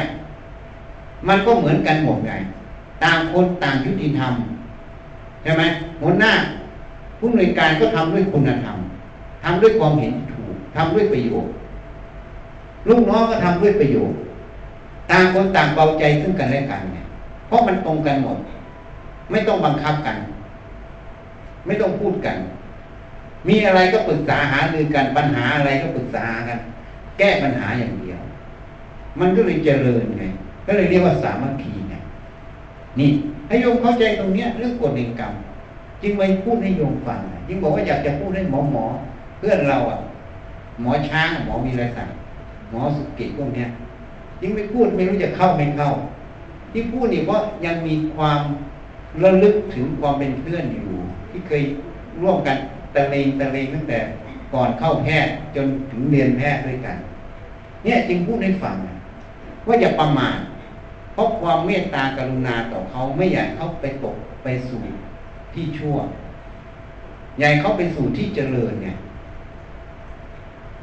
[1.28, 2.34] มันก็เหมือนกันหมดไง
[3.04, 4.34] ต่างคนต่างยุติธรรม
[5.44, 5.64] ใช่ไหม
[6.02, 6.32] หัวหน้า
[7.20, 8.78] ผู้ในการก็ทำด้วยคุณธรรม
[9.44, 11.52] ทำด้วยความเห็นถูกทำด้วยประโยชน์
[12.88, 14.18] ลูกน้องก็ทำด้วยประโยชน์
[15.12, 17.06] ต่างคนต่างเบาใจซึ่งกันและกันเนี่ย
[17.48, 18.38] เพราะมันตรงกันหมด
[19.32, 20.18] ไม่ต้องบังคับกัน
[21.66, 22.38] ไม่ต้องพูดกัน
[23.48, 26.60] มีอะไรก็ปรึกษาหารือกันปัญหาอะไรก็ปรึกษากัน
[27.18, 28.20] แก้ปัญหาอย่างเดียว
[29.20, 30.24] มันก็เลยเจริญไง
[30.68, 31.96] ก็เลยเรียกว่าสามัคคีไง
[33.00, 33.10] นี่
[33.48, 35.34] ให้โยมเข้าใจตรงเนี้ย เรื่องกฎแห่งกรรม
[36.02, 38.86] จึงไปพูดให้โยมฟังจึงบอกว่าอยากจะพูดให้หมอหมอ
[39.38, 39.98] เพื่อนเราอะ
[40.82, 42.10] หมอช้างหมอมีอะไรสั่ง
[42.70, 43.68] หมอสุกิพวกเนี้ย
[44.42, 45.90] ยิ่งไม่พูดไม่รู้จะเข้าไม่เข้า
[46.72, 48.42] ที่พูดนี่เพราะยังมีความ
[49.24, 50.88] ระลึกถึงความเป็นเพื่อนอยู่
[51.32, 51.64] ที่เคย
[52.22, 52.58] ร่วมกัน
[52.96, 53.98] ตะเลงตะเลงตั้งแต่
[54.54, 56.98] ก่อนเข้าแพทย์จนถึงเรียนแพทย์ด้วยกัน
[57.84, 58.76] เนี่ยจึงพูดให้ฟัง
[59.68, 60.38] ว่าอย่าประมาท
[61.14, 64.82] เพราะความเมตตากรุณาต่อเขาไม่อยากเขาไปตกไปสู่
[65.54, 65.96] ที่ชั่ว
[67.38, 68.96] ใหญ่เขาไปสู่ที่เจริญเนี่ย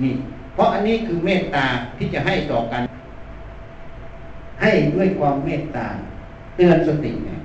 [0.02, 0.12] นี่
[0.54, 1.64] เพราะอันนี้คือเมตตา
[1.96, 2.82] ที่จะให้ต่อกัน
[4.60, 5.86] ให้ด้วยความเมตตา
[6.56, 7.40] เตือนสติเนี่ย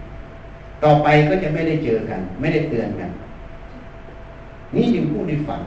[0.84, 3.10] ต่อไปก็จะไม่ได้เจอกัน ไม่ได้เตือนกัน
[4.76, 5.62] นี่จึงพูดให้ฟัง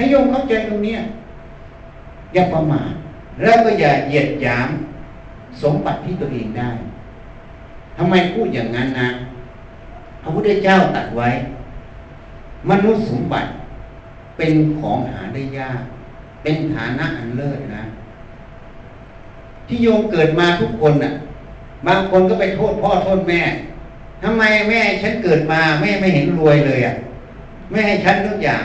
[0.00, 0.94] ให้โยมเข้าใจตรงนี้
[2.32, 2.92] อย่าประมาท
[3.40, 4.68] แล้วก็อย่าเหยียดหยาม
[5.62, 6.70] สมบัติที่ตัวเองได้
[7.96, 9.08] ทำไมพูดอย่างนั้นนะ
[10.22, 11.28] พระพุทธเจ้าตัดไว้
[12.70, 13.48] มนุษย์สมบัติ
[14.36, 15.80] เป็นของหาได้ยาก
[16.42, 17.82] เป็นฐานะอันเลิศนะ
[19.66, 21.12] ที่โยมเกิดมาทุกคนน่ะ
[21.86, 23.40] บางคนก็ไปโทษพ่อโทษแม่
[24.22, 26.94] ทำไมแม่ฉันเกิดมาแม่ไม่เห็นรวยเลยอะ
[27.70, 28.64] ไม่ให้ฉันทุกอย่าง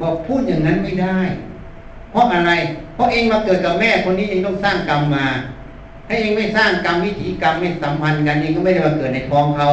[0.00, 1.18] บอกพูดอย่างนั้นไม่ได้
[2.10, 2.52] เพราะอะไร
[2.94, 5.26] เพราะเองมาเกิดกับแม่คนนี้เองต้องสร้างกรรมมา
[6.06, 9.68] ถ้าเองไม่สร้างกรรมวิถีกรรมไม่สัมพันธ์กันเองก็ไม่ได้มาเกิดในท้องเขา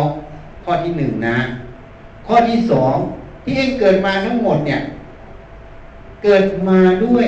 [0.63, 1.37] ข้อที่หนึ่งนะ
[2.27, 2.95] ข้อที่สอง
[3.43, 4.79] ที่เองเกิดมาทั้งหมดเนี่ย
[6.23, 7.25] เกิดมาด้วย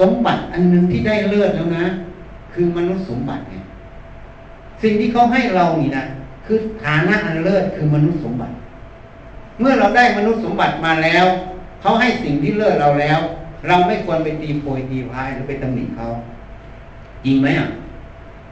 [0.00, 1.84] สมบัติอันหนึ่งที่ได้เลือดแล้วนะ
[2.52, 3.64] คือมนุษย์สมบัติเนี่ย
[4.82, 6.04] สิ่งที่เขาให้เรานี่นะ
[6.46, 8.54] คือฐานะอันเลิศคือมนุษย์สมบัติ
[9.60, 11.26] เมื่อเราได้มนุษย์สมบัติมาแล้ว
[11.80, 13.18] เขาให้สิ่งที่เลิศเราแล้ว
[13.68, 16.06] เราไม่ควรไปตีโพยตีพายหรือไปตำหนิเขา
[17.24, 17.68] จริงไหมอะ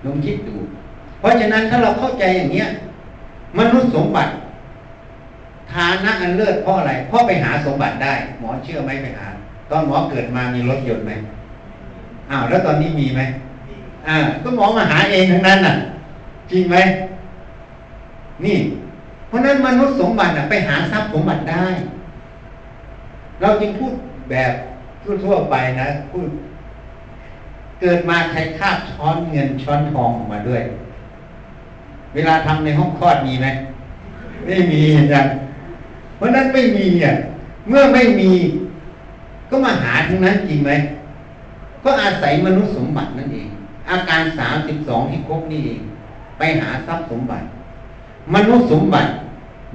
[0.05, 0.57] ลองคิดดู
[1.20, 2.68] เพราะฉะนั้นถ้าเราเข้าใจอย่างเนี้ย
[3.59, 4.33] มนุษย์สมบัติ
[5.72, 9.27] ฐานะอันเลิศเพราะอะไร เพราะไปหาสมบัติได้ หมอเชื่อไหมไปหา
[9.70, 11.12] ตอนหมอเกิดมามีรถยนต์ไหม
[12.31, 13.20] อ้าวแล้วตอนนี้มีไหม
[14.09, 15.75] อ่า ก็หมอมาหาเองทั้งนั้นน่ะ
[16.51, 16.77] จริงไหม
[18.45, 18.57] นี่
[19.29, 21.66] เพราะนั้นมนุษย์สมบัติน่ะไปหาทรัพย์สมบัติได้
[23.45, 23.95] เราจึงพูด
[24.30, 24.53] แบบ
[25.24, 26.28] ทั่วๆไปนะพูด
[27.80, 30.62] เกิดมาใครคาบช้อนเงินช้อนทองออกมาด้วย
[32.14, 33.47] เวลาทำในห้องคลอดมีไหม
[34.47, 34.82] ไม่มี
[35.12, 35.26] จัง
[36.16, 37.14] เพราะนั้นไม่มีอะ
[37.68, 38.30] เมื่อไม่มี
[39.51, 40.72] ก็มาหาทั้งนั้นจริงไหม
[41.84, 43.49] ก็อาศัยมนุษย์สมบัตินั่นเอง
[43.90, 45.80] อาการสามสิบสองที่ครบนี่เอง
[46.38, 47.47] ไปหาทรัพย์สมบัติ
[48.34, 49.11] มนุษย์สมบัติ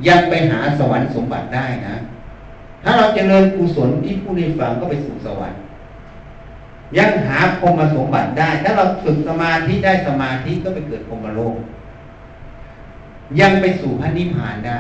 [0.07, 1.95] ยังไปหาสวรรค์สมบัติได้นะ
[2.83, 5.59] ถ้าเราจเจริญกุศลที่ผู้นี้ฟังก็ไปสู่สวรรค์
[6.97, 11.55] ยังหาพรมสมบัติได้ ถ้าเราฝึกสมาธิได้สมาธิก็ไปเกิดพรมโลก
[13.39, 14.79] ยังไปสู่พระนิพพานได้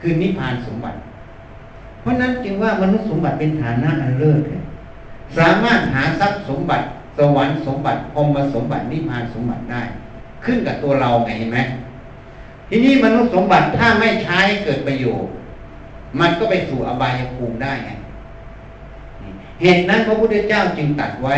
[0.00, 0.98] คือนิพพานสมบัติ
[2.00, 4.40] เพราะนั้นจึงว่ามนุษย์สมบัติเป็นฐานะอันเลิศ
[5.38, 6.84] สามารถหาทรัพย์สมบัติ
[7.18, 9.82] สวรรค์สมบัติพรมสมบัตินิพพานสมบัติได้
[10.44, 11.58] ขึ้นกับตัวเราไงเห็นไหม
[12.70, 15.30] ทีนี้มนุษย์สมบัติถ้าไม่ใช้เกิดประโยชน์
[16.20, 17.90] มันก็ไปสู่อบายภูมิได้ไง
[19.62, 21.34] เหตุนั้นพระพุทธเจ้าจึงตัดไว้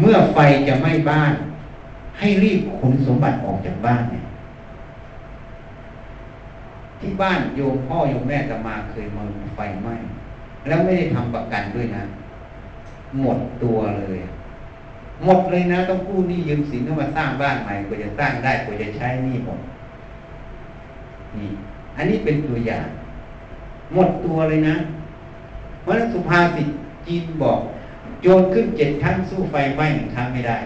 [0.00, 0.38] เมื่อไฟ
[0.68, 1.32] จะไหม้บ้าน
[2.18, 4.24] ให้รีบขนสมบัติออกจากบ้านเนี่ย
[7.00, 9.22] ที่บ้านโยมพ่อโยมแม่จะมาเคยมา
[9.56, 9.94] ไฟไหม้
[10.66, 12.02] แล้วไม่ได้ทำประกันด้วยนะ
[13.20, 14.18] หมดตัวเลย
[15.24, 19.60] หมดเลยนะ ต้องกู้หนี้ยืมสินต้องมาสร้างบ้านใหม่กว่าจะสร้างได้กว่าจะใช้หนี้หมด
[21.36, 21.50] นี่
[21.96, 22.86] อันนี้เป็นตัวอย่าง
[23.94, 24.76] หมดตัวเลยนะ
[25.82, 26.68] เพราะนั้นสุภาษิต
[27.06, 27.58] จีนบอก
[28.22, 30.58] โจรขึ้นเจ็ดครั้งสู้ไฟไหม้หนึ่งครั้งไม่ได้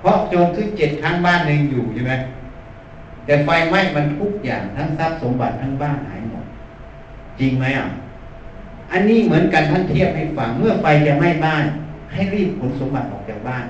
[0.00, 2.12] เพราะโจรขึ้นเจ็ดครั้งบ้านหนึ่งอยู่ใช่ไหม
[3.24, 6.44] แต่ไฟไหม้มันทุกอย่างทั้งทรัพย์สมบัติทั้งบ้านหายหมด
[7.38, 7.86] จริงไหมอะ
[8.92, 11.64] อันนี้เหมือนกันท่านเทียบให้ฟังเมื่อไฟจะไหม้บ้าน
[12.12, 13.64] ให้รีบขนสมบัติออกจากบ้าน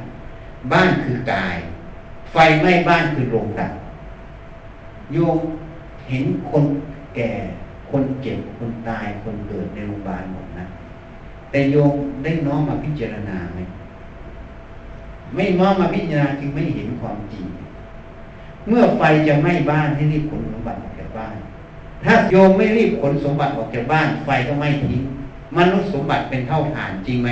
[0.73, 1.57] บ้านคือกาย
[2.33, 3.73] ไฟไหม้บ้านคือโรงดับ
[5.13, 5.39] โยม
[6.09, 6.65] เห็นคน
[7.15, 7.33] แก่
[7.91, 10.65] คนเจ็บคนตายคนเกิดในโรงพยาบาลหมดนะ
[11.51, 11.93] แต่โยม
[12.25, 13.59] ได้น้อมมาพิจารณาไหม
[15.35, 17.45] ไม่น้อมมาพิจารณาจึงไม่เห็นความจริง
[18.69, 21.35] เมื่อไฟจะไหม้บ้านให้รีบขนสมบัติออกจากบ้าน
[22.05, 25.03] ถ้าโยมไม่รีบขนสมบัติออกจากบ้าน ไฟก็ไม่ทิ้ง
[25.57, 27.31] มนุษย์สมบัติเป็นเท่าฐานจริงไหม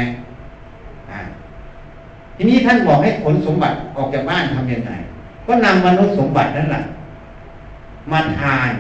[2.37, 4.93] ทีนี้ท่านบอกให้ขนสมบัติออกจากบ้านทำยังไง
[5.47, 6.83] ก็นำมนุษย์สมบัตินั่นแหละ
[8.13, 8.73] มาทาน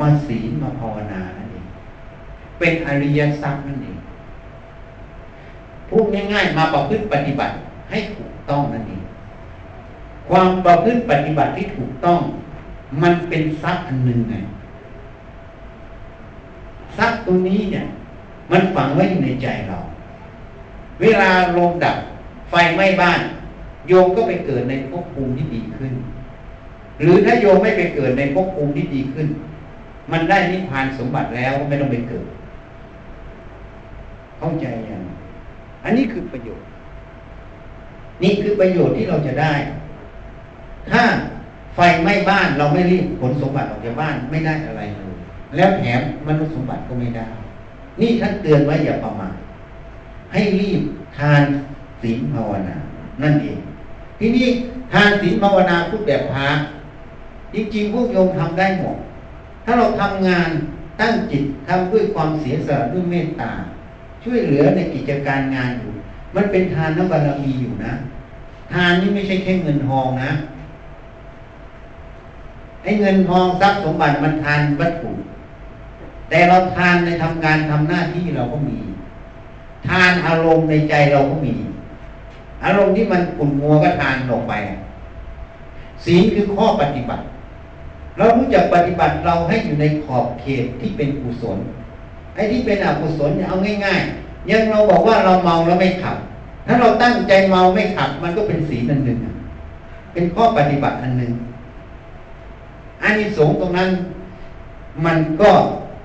[0.00, 1.66] มาศีลมาภาวนานั่นเอง
[2.58, 3.98] เป็นอริยทรัพย์นั่นเอง
[5.88, 7.54] พูดง่ายๆ มาประพฤติปฏิบัติ
[7.90, 9.02] ให้ถูกต้องนั่นเอง
[10.28, 12.20] ความประพฤติปฏิบัติที่ถูกต้อง
[13.02, 14.34] มันเป็นทรัพย์อันหนึ่งไง
[16.96, 17.84] ทรัพย์ตรงนี้เนี่ย
[18.52, 19.78] มันฝังไว้อยู่ในใจเรา
[21.00, 21.96] เวลาลมดับ
[22.50, 23.20] ไฟไหม้บ้าน
[23.88, 25.92] โยมก็ไปเกิดในภพภูมิที่ดีขึ้น
[27.00, 29.26] หรือถ้าโยมไม่ไปเกิดในภพภูมิที่ดีขึ้น
[30.12, 32.26] มันได้นิพพานสมบัติแล้วก็ไม่ต้องไปเกิด
[34.38, 35.02] เข้าใจยัง
[35.84, 36.66] อันนี้คือประโยชน์
[38.22, 39.54] นี่คือประโยชน์ที่เราจะได้
[40.90, 41.02] ถ้า
[41.74, 45.14] ไฟไหม้บ้านเราไม่รีบขนสมบัติออกจากบ้านไม่ได้อะไรเลย
[45.56, 47.26] แล้วแถมมนุษย์สมบัติก็ไม่ได้
[48.00, 49.34] นี่ท่านเตือนไว้อย่าประมาท
[50.32, 50.82] ให้รีบ
[51.18, 51.42] ทาน
[52.02, 52.76] ศีลภาวนา
[53.22, 53.58] นั่นเอง
[54.18, 54.46] ทีนี้
[54.92, 56.48] ทานศีลภาวนาพูดแบบพระ
[57.54, 58.96] จริงๆพวกโยมทำได้หมด
[59.64, 60.50] ถ้าเราทำงาน
[61.00, 63.52] ตั้งจิตทำด้วยความเสียสละด้วยเมตตา
[64.22, 65.92] ช่วยเหลือในกิจการงานอยู่
[66.36, 67.92] มันเป็นทานน้ำบารมีอยู่นะ
[68.72, 70.30] ทานนี่ไม่ใช่แค่เงินทองนะ
[72.82, 75.10] ไอ้เงินทองทรัพย์สมบัติมันทานวัตถุ
[76.28, 78.78] แต่เราทานในทำงานทำหน้าที่เราก็มี
[79.88, 81.54] ทานอารมณ์ในใจเราก็มี
[82.64, 84.52] อารมณ์ที่มันขุ่นมัวก็ทานลงไป
[86.04, 87.24] ศีลคือข้อปฏิบัติ
[88.18, 91.58] เรารู้จักปฏิบัติเราให้อยู่ในขอบเขตที่เป็นกุศล
[92.34, 96.16] ไอ้ที่เป็นอกุศลเอาง่ายๆยังเราบอกว่าเราเมาแล้วไม่ขับ
[96.66, 99.18] ถ้าเราตั้งใจเมาไม่ขับ มันก็เป็นศีลอันหนึ่ง
[100.12, 101.32] เป็นข้อปฏิบัติอันหนึ่ง
[103.02, 103.90] อานิสงส์ตรงนั้น
[105.04, 105.50] มันก็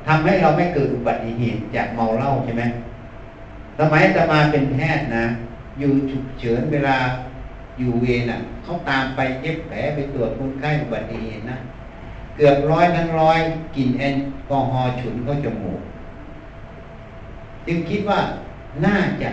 [0.08, 2.64] ทำให้เราไม่เกิดอุบัติเหตุจากเมาเหล้าใช่ไหม
[3.80, 5.26] สมัยจะมาเป็นแพทย์นะ
[5.80, 6.98] อยู่ฉุกเฉินเวลา
[7.80, 11.58] อยู่เวรอะเขาตามไปเย็บแผลไปตรวจคนไข้อุบัติเหตุนะ
[12.42, 13.40] เกือบร้อยทั้งร้อย
[13.76, 14.16] กลิ่นแอล
[14.50, 15.82] กอฮอล์ฉุนเข้าจมูก
[17.68, 18.20] จึงคิดว่า
[18.86, 19.30] น่าจะ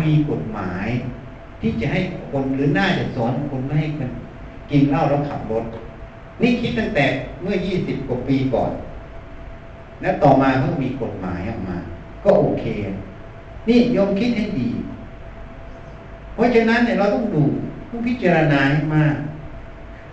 [0.00, 0.88] มีกฎหมาย
[1.60, 2.00] ที่จะให้
[2.30, 4.10] คนหรือน่าจะสอนคนไม่ให้มัน
[4.70, 5.64] กินเหล้าแล้วขับรถ
[6.42, 7.04] นี่คิดตั้งแต่
[7.42, 8.72] เมื่อยี่สิบกว่าปีก่อน
[10.00, 11.76] แล้วต่อมาเพิ่งมีกฎหมายออกมา
[12.24, 12.64] ก็โอเค
[13.68, 14.68] นี่ยมคิดให้ดี
[16.34, 17.44] เพราะฉะนั้นเนี่ยเราต้องดู
[17.90, 19.14] ต้องพิจารณาให้มาก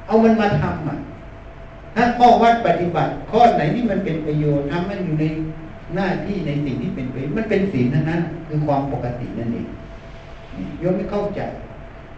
[0.08, 0.98] เอามันมาทำอะ
[1.96, 5.26] ถ้าข้อวัดปฏิบัติ ข้อไหนที่มันเป็นประโยชน์ทำมันอยู่ใน
[5.96, 9.68] หน้าที่ในสิ่งที่เป็นประโยชน์มันเป็นศีลทั้งนั้นคือความปกตินั่นเอง
[10.80, 11.42] โยมไม่เข้าใจ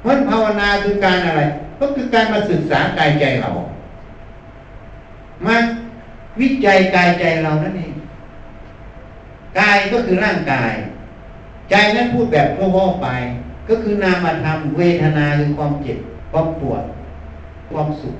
[0.02, 1.42] เพราะภาวนาคือการอะไร
[1.80, 3.52] ก็คือการมาศึกษากายใจเรา
[5.46, 5.56] มา
[6.40, 7.94] วิจัยกายใจเรานั่นเอง
[9.60, 10.74] กายก็คือร่างกาย
[11.70, 13.08] ใจนั้นพูดแบบทั่ๆไป
[13.70, 15.98] ก็คือนามธรรมเวทนาคือความเจ็บ
[16.32, 16.84] ความปวด
[17.72, 18.16] ความสุข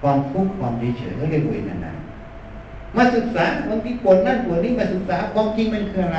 [0.00, 1.92] ความทุกข์ความเฉยๆก็เรียกเวทนา
[2.96, 6.18] มาศึกษาบางทีปวดนั่นปวดนี่มาศึกษาความจริงมันคืออะไร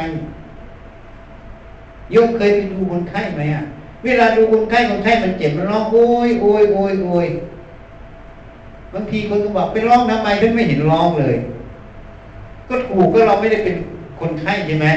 [2.11, 3.63] โยมเคยไปดูคนไข้ไหมอะ
[4.03, 5.97] เวลาดูคนไข้คนไข้มันเจ็บมันร้องโอ
[6.27, 7.27] ยโอยโอยโอย
[8.93, 11.35] บางทีคนก็บอกไปร้องทำไมถึงไม่เห็นร้องเลย
[12.69, 13.75] ก็ถูกก็เราไม่ได้เป็น
[14.19, 14.87] คนไข้ใช่ไหม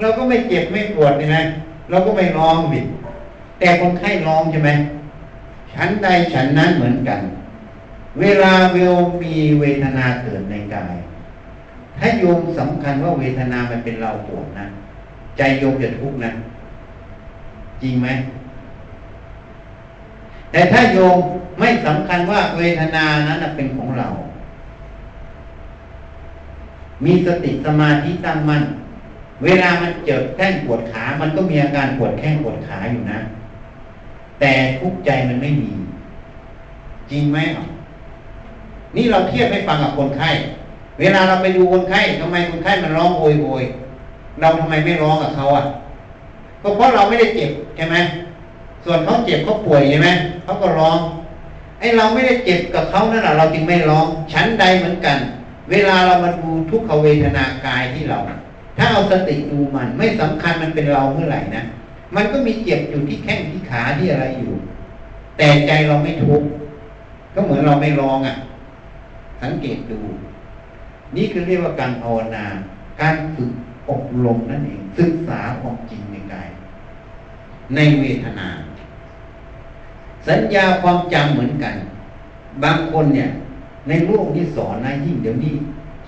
[0.00, 1.38] เราก็ไม่เจ็บไม่ปวดใช่ไหม
[1.90, 2.86] เราก็ไม่ร้องบิด
[3.58, 4.70] แต่คนไข้ร้องใช่ไหม
[5.72, 7.20] ฉันใดฉันนั้นเหมือนกัน
[8.20, 10.96] เวลาเวลมีเวทนาเกิดในกาย
[11.98, 14.66] ถ้าโยมสำคัญว่าเวทนามันเป็นเราปวดนะ
[15.36, 16.30] ใจโยมจะทุกข์นะ
[17.82, 18.08] จริงไหม
[20.52, 21.16] แต่ถ้าโยม
[21.58, 24.08] ไม่สำคัญว่าเวทนานั้นเป็นของเรา
[27.04, 28.62] มีสติสมาธิตั้งมั่น
[29.44, 33.18] เวลามันเจ็บแข้งปวดขา มันก็มีอาการปวดแข้งปวดขาอยู่นะ
[34.40, 35.72] แต่ทุกข์ใจมันไม่มี
[37.10, 37.38] จริงไหม
[38.96, 40.30] นี่เราเทียบให้ฟังกับคนไข้
[41.00, 43.64] เวลาเราไปดูคนไข้ทำไมคนไข้มันร้องโวยโวย
[44.40, 45.64] เราทำไมไม่ร้องกับเขาอะ
[46.62, 47.96] ก็เพราะเราไม่ได้เจ็บใช่ไหม
[48.84, 50.08] ส่วนเขาเจ็บเขาป่วยใช่ไหม
[50.44, 50.98] เขาก็ร้อง
[51.80, 55.18] ไอ้เราไม่ได้เจ็บกับเขานั่นแหละเราจึงไม่ร้องชั้นใดเหมือนกัน
[55.70, 58.18] เวลาเรามาดูทุกขเวทนากายที่เรา
[58.78, 61.64] ถ้าเอาสติดูมันไม่สำคัญมันเป็นเราเมื่อไหร่นะ
[62.16, 64.54] มันก็มีเจ็บอยู่ที่แข้งที่ขาที่อะไรอยู่
[65.36, 66.46] แต่ใจเราไม่ทุกข์
[67.34, 68.36] ก็เหมือนเราไม่ร้องอะ
[69.42, 70.00] สังเกตดู
[71.16, 72.44] นี่คือเรียกว่าการภาวนา
[73.00, 73.52] การฝึก
[73.90, 76.48] อบรมนั่นเอง ศึกษาความจริงในกาย
[77.74, 78.48] ในเวทนา
[80.28, 81.74] สัญญาความจำเหมือนกัน
[82.64, 83.28] บางคนเนี่ย
[83.88, 85.54] ในโลกที่สอนนะยิ่งเดี๋ยวนี้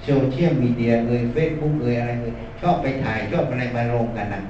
[0.04, 4.40] social media เอ่ยเฟซบุ๊กเอ่ยอะไรเอ่ยชอบไปถ่ายชอบอะไรมาลงกันนะ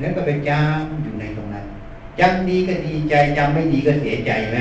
[0.00, 1.64] แล้วก็ไปจำอยู่ในตรงนั้น
[2.20, 4.58] จำดีก็ดีใจจำไม่ดีก็เสียใจไหม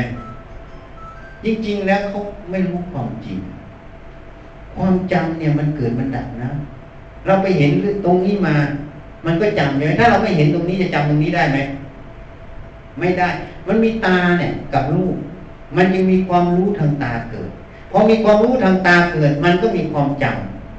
[1.44, 2.20] จริงๆแล้วเขา
[2.50, 3.38] ไม่รู้ความจริง
[4.76, 6.50] ความจำเนี่ยมันเกิดมันดับนะ
[7.26, 7.72] เราไปเห็น
[8.06, 8.56] ตรงนี้มา
[9.26, 11.60] มันก็จำใช่ไหมถ้าเราไม่เห็นตรงนี้จะจำตรงนี้ได้ไหม
[13.00, 13.30] ไม่ได้
[13.68, 15.16] มันมีตาเนี่ยกับรูป
[15.78, 17.50] มันยังมีความรู้ทางตาเกิด
[17.92, 20.26] พอมีความรู้ทางตาเกิด มันก็มีความจ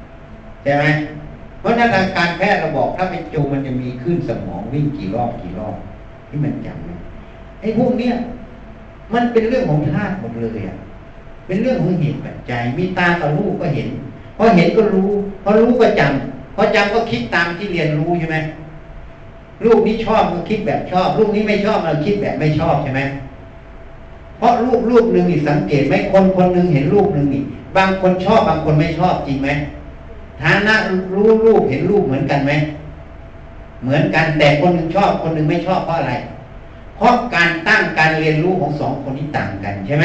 [0.05, 0.85] ำใช่ไหม
[1.61, 5.77] เพราะนั้นทางการแพทย์เราบอกถ้าเป็นจูมันจะมีขึ้นสมองวิ่งกี่รอบกี่รอบ
[6.29, 8.15] ที่มันจำไอ้พวกเนี้ย
[9.15, 10.77] มันเป็นเรื่องของธาตุหมดเลยอะ
[11.47, 13.89] เป็นเรื่องของเหตุปัจจัย มีตากับรูปก็เห็น
[14.37, 15.11] พอเห็นก็รู้
[15.43, 18.37] พอรู้ก็จำพอจำก็คิดตามที่เรียนรู้ใช่ไหม
[19.65, 23.01] รูปนี้ชอบมันคิดแบบชอบ รูปนี้ไม่ชอบมันคิดแบบไม่ชอบใช่ไหม
[24.39, 27.43] เพราะรูปรูปหนึ่งอีกสังเกตไหมคนคนหนึ่งเห็นรูปหนึ่งนี่
[27.77, 29.49] บางคนชอบบางคนไม่ชอบจริงไหม
[30.43, 30.75] ฐานะ
[31.15, 32.53] รู้รูปเห็นรูปเหมือนกันไหม
[33.83, 36.15] เหมือนกันแต่คนหนึ่งชอบ คนหนึ่งไม่ชอบเพราะอะไร
[36.97, 40.03] เพราะการตั้งการเรียนรู้ของสองคนนี้ต่างกันใช่ไห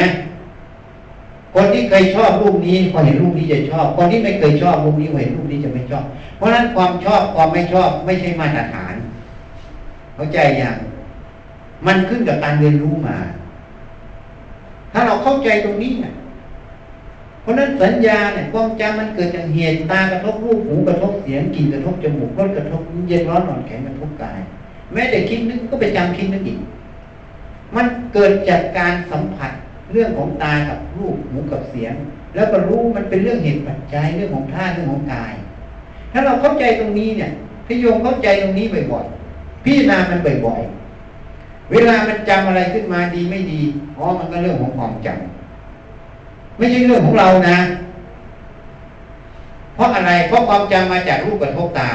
[1.60, 6.04] คนที่เคยชอบรูปนี้พอเห็นรูปนี้จะชอบ คนที่ไม่เคยชอบรูปนี้พอเห็นรูปนี้จะไม่ชอบ
[6.36, 8.94] เพราะฉะนั้นความชอบความไม่ชอบไม่ใช่มาตรฐาน
[10.14, 10.76] เข้าใจอย่าง
[11.86, 13.16] มันขึ้นกับการเรียนรู้มา
[14.92, 16.14] ถ้าเราเข้าใจตรงนี้เนี่ย
[17.42, 24.38] เพราะนั้นสัญญาเนี่ยความจำมันเกิดจากเหตุตากระทบรูปหูกระทบเสียงกลิ่นกระทบจมูกรสกระทบเย็นร้อนอ่อนแข็งกระทบกาย
[24.92, 26.58] แม้แต่คิดนึกก็ไปจำคิดนึกอีก
[27.76, 29.52] มันเกิดจากการสัมผัส
[29.92, 31.94] เรื่องของตากับรูปหูกับเสียง
[32.34, 35.34] แล้วก็รู้มันเป็นเรื่องเหตุปัจจัยเรื่องของธาตุเรื่องของกาย
[36.12, 37.30] ถ้าเราเข้าใจตรงนี้เนี่ย
[37.66, 43.62] พี่โยมเข้าใจตรงนี้บ่อยๆพี่นามันบ่อยๆเวลามันจำอะไรขึ้นมาดีไม่ดี
[43.96, 47.58] อ๋อมันก็เรื่องของความจำไม่ใช่เรื่องของเรานะ
[49.74, 51.90] เพราะอะไรเพราะความจำมาจากรูปกระทบตา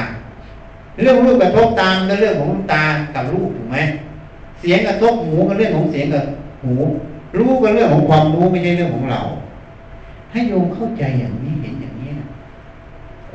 [1.00, 2.84] เรื่องรูปกระทบตามันก็เรื่องของตา
[3.14, 3.78] กับรูปถูกไหม
[4.60, 6.24] เสียงกระทบหูก็เรื่องของเสียงกับ
[6.64, 6.74] หู
[7.36, 9.20] รู้ก็เรื่องของความรู้ไม่ใช่เรื่องของเรา
[10.32, 12.28] ให้โยมเข้าใจอย่างนี้เห็นอย่างนี้นะ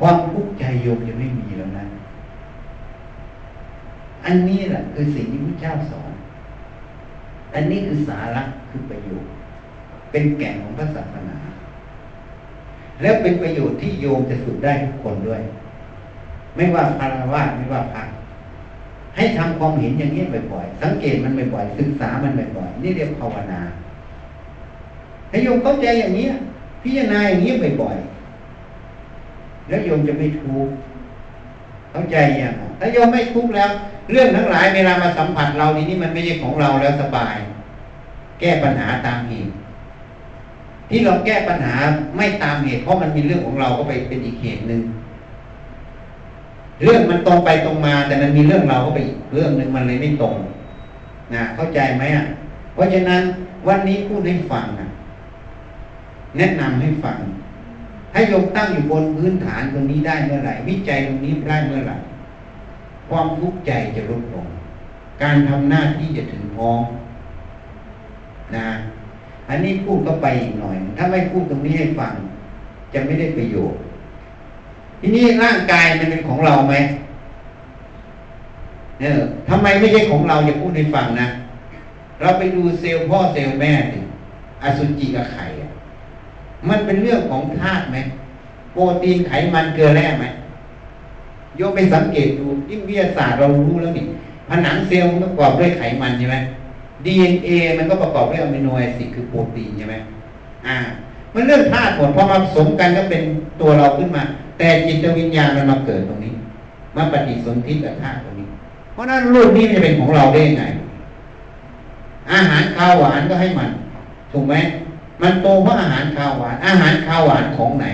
[0.04, 1.84] วามทุกข์ใจโยมจะไม่มีแล้วนะ
[4.24, 6.12] อันนี้แหละคือสิ่งที่พระเจ้าสอน
[7.54, 9.30] อันนี้คือสาระคือประโยชน์
[10.10, 11.36] เป็นแก่นของพระศาสนา
[13.00, 15.42] แล้วเป็นประโยชน์ที่โยมจะฝึกได้ทุกคนด้วย
[16.56, 18.04] ไม่ว่าพารวาไม่ว่าพระ
[19.16, 23.60] ให้ทำความเห็นอย่างนี้บ่อยๆสังเกตมันบ่อยๆศึกษามันบ่อยๆนี่เรียกภาวนา
[25.30, 26.26] ให้โยมเข้าใจอย่างนี้
[26.82, 27.52] พิจารณาอย่างนี้
[27.82, 30.74] บ่อยๆแล้วโยมจะไม่ทุกข์
[31.90, 33.70] เข้าใจอย่างถ้าโยมไม่ทุกข์แล้ว
[34.10, 37.36] เรื่องทั้งหลายเวลามาสัมผัสเรานี่นี่มันไม่ใช่ของเราแล้วสบาย
[38.40, 39.52] แก้ปัญหาตามเหตุ
[40.90, 41.74] ที่เราแก้ปัญหา
[42.16, 44.82] ไม่ตามเหตุเพราะมันมีเรื่องของเราก็ไปเป็นอีกเหตุหนึ่ง
[46.82, 50.34] เรื่องมันตรงไปตรงมา แต่มันมีเรื่องเราก็ไปอีกเรื่องหนึ่งมันเลยไม่ตรง
[51.34, 52.24] นะเข้าใจไหมอะ
[52.74, 53.22] เพราะฉะนั้น
[53.68, 54.89] วันนี้พูดให้ฟังนะ
[56.36, 57.18] แนะนำให้ฟัง
[58.12, 61.96] ให้ยกตั้งอยู่บนพื้นฐานตรงนี้ได้เมื่อไหร่ วิจัยตรงนี้ได้เมื่อไหร่
[63.08, 64.46] ความทุกข์ใจจะลดลง
[65.22, 66.82] การทำหน้าที่จะถึงพร้อม
[68.56, 68.68] นะ
[69.48, 72.12] อันนี้พูดก็ไปอีกหน่อย ถ้าไม่พูดตรงนี้ให้ฟัง
[72.92, 73.80] จะไม่ได้ประโยชน์
[75.00, 76.74] ทีนี้ร่างกายมันเป็นของเราไหม
[78.98, 79.12] เนี่ย
[79.48, 81.28] ทำไมไม่ใช่ของเราอย่าพูดให้ฟังนะ
[82.20, 84.00] เราไปดูเซลล์พ่อเซลล์แม่ดิ
[84.62, 85.44] อสุจิกับไข่
[86.68, 87.96] มันเป็นเรื่องของธาตุไหม
[88.72, 90.24] โปรตีนไขมันเกลือแร่ไหม
[91.56, 94.04] โยไปสังเกตดูยิ่งวิทยาศาสตร์เรารู้แล้วนี่
[94.48, 96.36] ผนังเซลล์มันประกอบด้วยไขมันใช่ไหม
[97.04, 99.94] DNA มันก็ประกอบด้วยอะมิโนแอซิดคือโปรตีนใช่ไหม
[100.66, 100.76] อ่า
[101.34, 103.22] มันเรื่องธาตุหมดพอมาผสมกันก็เป็น
[103.60, 104.22] ตัวเราขึ้นมา
[104.58, 106.32] แต่จิตวิญญาณมันมาเกิดตรงนี้
[106.96, 108.46] มาปฏิสนธิกับธาตุตรงนี้
[108.92, 110.64] เพราะนั้นรูปนี้จะเป็นของเราได้ยังไง
[112.32, 113.70] อาหารข้าวหวานก็ให้มัน
[114.32, 114.54] ถูกไหม
[115.22, 117.86] มันโตเพราะอาหารข้าวหวาน อาหารข้าวหวานของไหน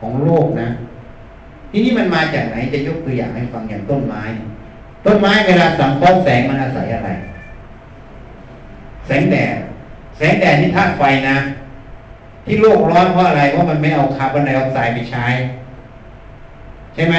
[0.00, 0.68] ของโลกนะ
[1.70, 4.22] ทีนี้มันมาจากไหนจะยกตัวอย่างให้ฟังอย่างต้นไม้
[5.06, 7.10] ต้นไม้เวลาสังเคราะห์แสงมันอาศัยอะไร
[9.06, 9.56] แสงแดด
[10.16, 11.36] แสงแดดนี่ธาตุไฟนะ
[12.46, 15.26] ที่โลกร้อนเพราะอะไร เพราะมันไม่เอาคาร์บอนไดออกไซด์ไปใช้
[16.94, 17.16] ใช่ไหม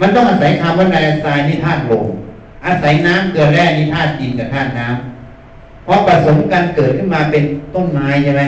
[0.00, 2.06] มันต้องอาศัยคาร์บอนไดออกไซด์นี่ธาตุลม
[2.66, 5.19] อาศัยน้ำเกลือแร่นี่ธาตุดินกับธาตุน้ำ
[5.86, 7.44] พอผสมกันเกิดขึ้นมาเป็น
[7.74, 8.42] ต้นไม้ใช่ไหม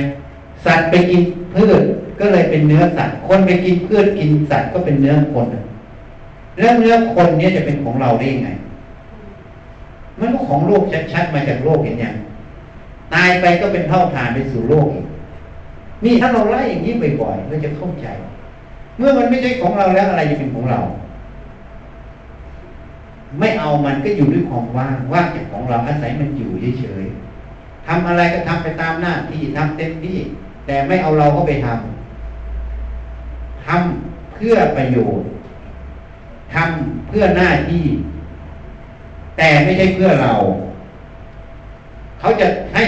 [0.65, 1.23] สัตว์ไปกิน
[1.55, 1.83] พืช
[2.21, 5.47] ก็เลยเป็นเนื้อสัตว์ คนไปกินพืชกินสัตว์ก็เป็นเนื้อคน
[6.59, 8.49] แล้วเนื้อคนเนี้ยจะเป็นของเราได้ยังไง
[10.19, 10.83] มันก็ของโลก
[11.13, 12.15] ชัดๆมาจากโลกเห็นยัง
[13.15, 15.07] ตายไปก็เป็นเท่าฐานไปสู่โลกอีก
[16.05, 18.07] นี่ถ้าเราไล่อย่างนี้บ่อยๆเราจะเข้าใจ
[18.99, 20.81] เมื่อมันไม่ใช่ของเราแล้วอะไรจะเป็นของเรา
[23.39, 26.51] ไม่เอามันก็อยู่ด้วยความว่างว่างจากของเราอาศัยมันอยู่
[26.81, 30.19] เฉยๆทำอะไรก็ทำไปตามหน้าที่ทำเต็มที่
[30.67, 35.27] แต่ไม่เอาเราก็ไปทำทำเพื่อประโยชน์
[36.55, 37.85] ทำเพื่อหน้าที่
[39.37, 40.33] แต่ไม่ใช่เพื่อเรา
[42.21, 42.85] เขาจะให้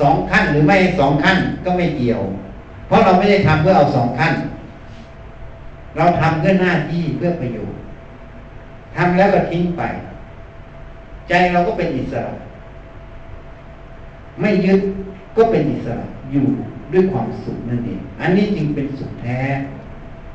[0.00, 2.20] สองขั้นหรือไม่สองขั้นก็ไม่เกี่ยว
[2.86, 4.32] เพราะเราไม่ได้ทำเพื่อเอาสองขั้น
[5.96, 7.75] เราทำเพื่อหน้าที่เพื่อประโยชน์
[8.96, 9.82] ทำแล้วก็ทิ้งไป
[11.28, 12.34] ใจเราก็เป็นอิสระ
[14.40, 14.80] ไม่ยึด
[15.36, 16.46] ก็เป็นอิสระอยู่
[16.92, 19.40] ด้วยความสุขนั่นเอง อันนี้จึงเป็นสุขแท้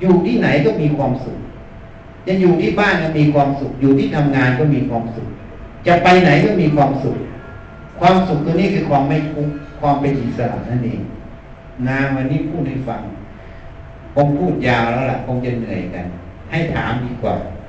[0.01, 1.39] อยู่ที่ไหนก็มีความสุข
[2.27, 5.27] จะอยู่ที่บ้านก็มีความสุข อยู่ที่ทำงานก็มีความสุข
[5.87, 7.17] จะไปไหนก็มีความสุข
[7.99, 11.01] ความสุขตัวนี้คือความไม่ทุกข์ความเป็นอิสระนั่นเอง
[11.87, 13.01] นาวันนี้พูดให้ฟัง
[14.15, 16.05] ผมพูดยาวแล้วล่ะคงจะเหนื่อยกัน
[16.51, 17.59] ให้ถามดีกว่าเออ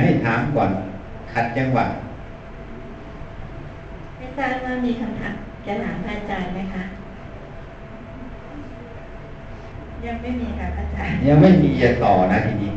[0.00, 0.70] ให้ถามก่อน
[1.32, 1.86] ขัดจังหวะ
[4.16, 5.34] ไม่ทราบว่ามีคำถาม
[5.66, 6.84] จะถามพระอาจารย์ไหมคะ
[10.04, 12.72] ยังไม่มีค่ะพระอาจารย์ ยังไม่มีจะต่อนะทีนี้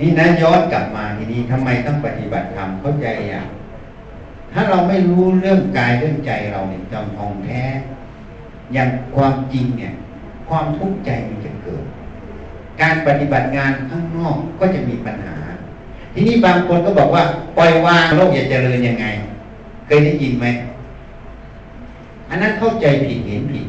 [0.00, 3.48] นี่นะย้อนกลับมาทีนี้ทำไมต้องปฏิบัติธรรมเข้าใจอย่าง
[4.52, 7.62] ถ้าเราไม่รู้เรื่องกายเรื่องใจเราเนี่ยจำทองแท้
[8.72, 9.92] อย่างความจริงเนี่ย
[10.48, 11.84] ความทุกข์ใจมันจะเกิด
[12.80, 15.36] การปฏิบัติงานข้างนอกก็จะมีปัญหา
[16.14, 17.24] ทีนี้บางคนก็บอกว่า
[17.56, 19.06] ปล่อยวางโลกอย่าเจริญยังไง
[19.86, 20.46] เคยได้ยินไหม
[22.28, 23.66] อันนั้นเข้าใจผิดเห็นผิด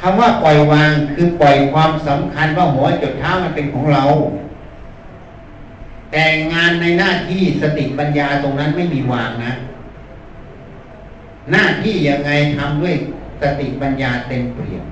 [0.00, 4.04] คำว่าปล่อยวางคือปล่อยความสำคัญว่าหัวจุดเท้ามันเป็นของเรา
[6.12, 9.52] แต่งานในหน้าที่สติปัญญาตรงนั้นไม่มีวางนะ
[11.52, 12.94] หน้าที่ยังไงทำด้วย
[13.42, 14.84] สติปัญญาเต็มเปี่ยม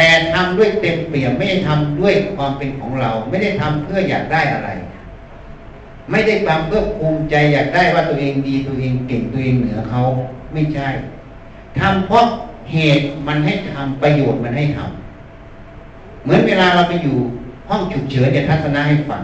[0.00, 4.70] แต่ทำด้วยเต็มเปี่ยมไม่ได้ทำด้วยความเป็นของเรา ไม่ได้ทำเพื่ออยากได้อะไร
[6.10, 10.00] ไม่ได้ทำเพื่อภูมิใจอยากได้ว่าตัวเองดีตัวเองเก่งตัวเองเหนือเขา
[10.52, 10.88] ไม่ใช่
[11.78, 12.24] ทำเพราะ
[12.72, 17.16] เหตุมันให้ทำประโยชน์มันให้ทำเหมือนเวลาเราไปอยู่
[17.68, 19.22] ห้องฉุกเฉินเนี่ยทัศนะให้ฟัง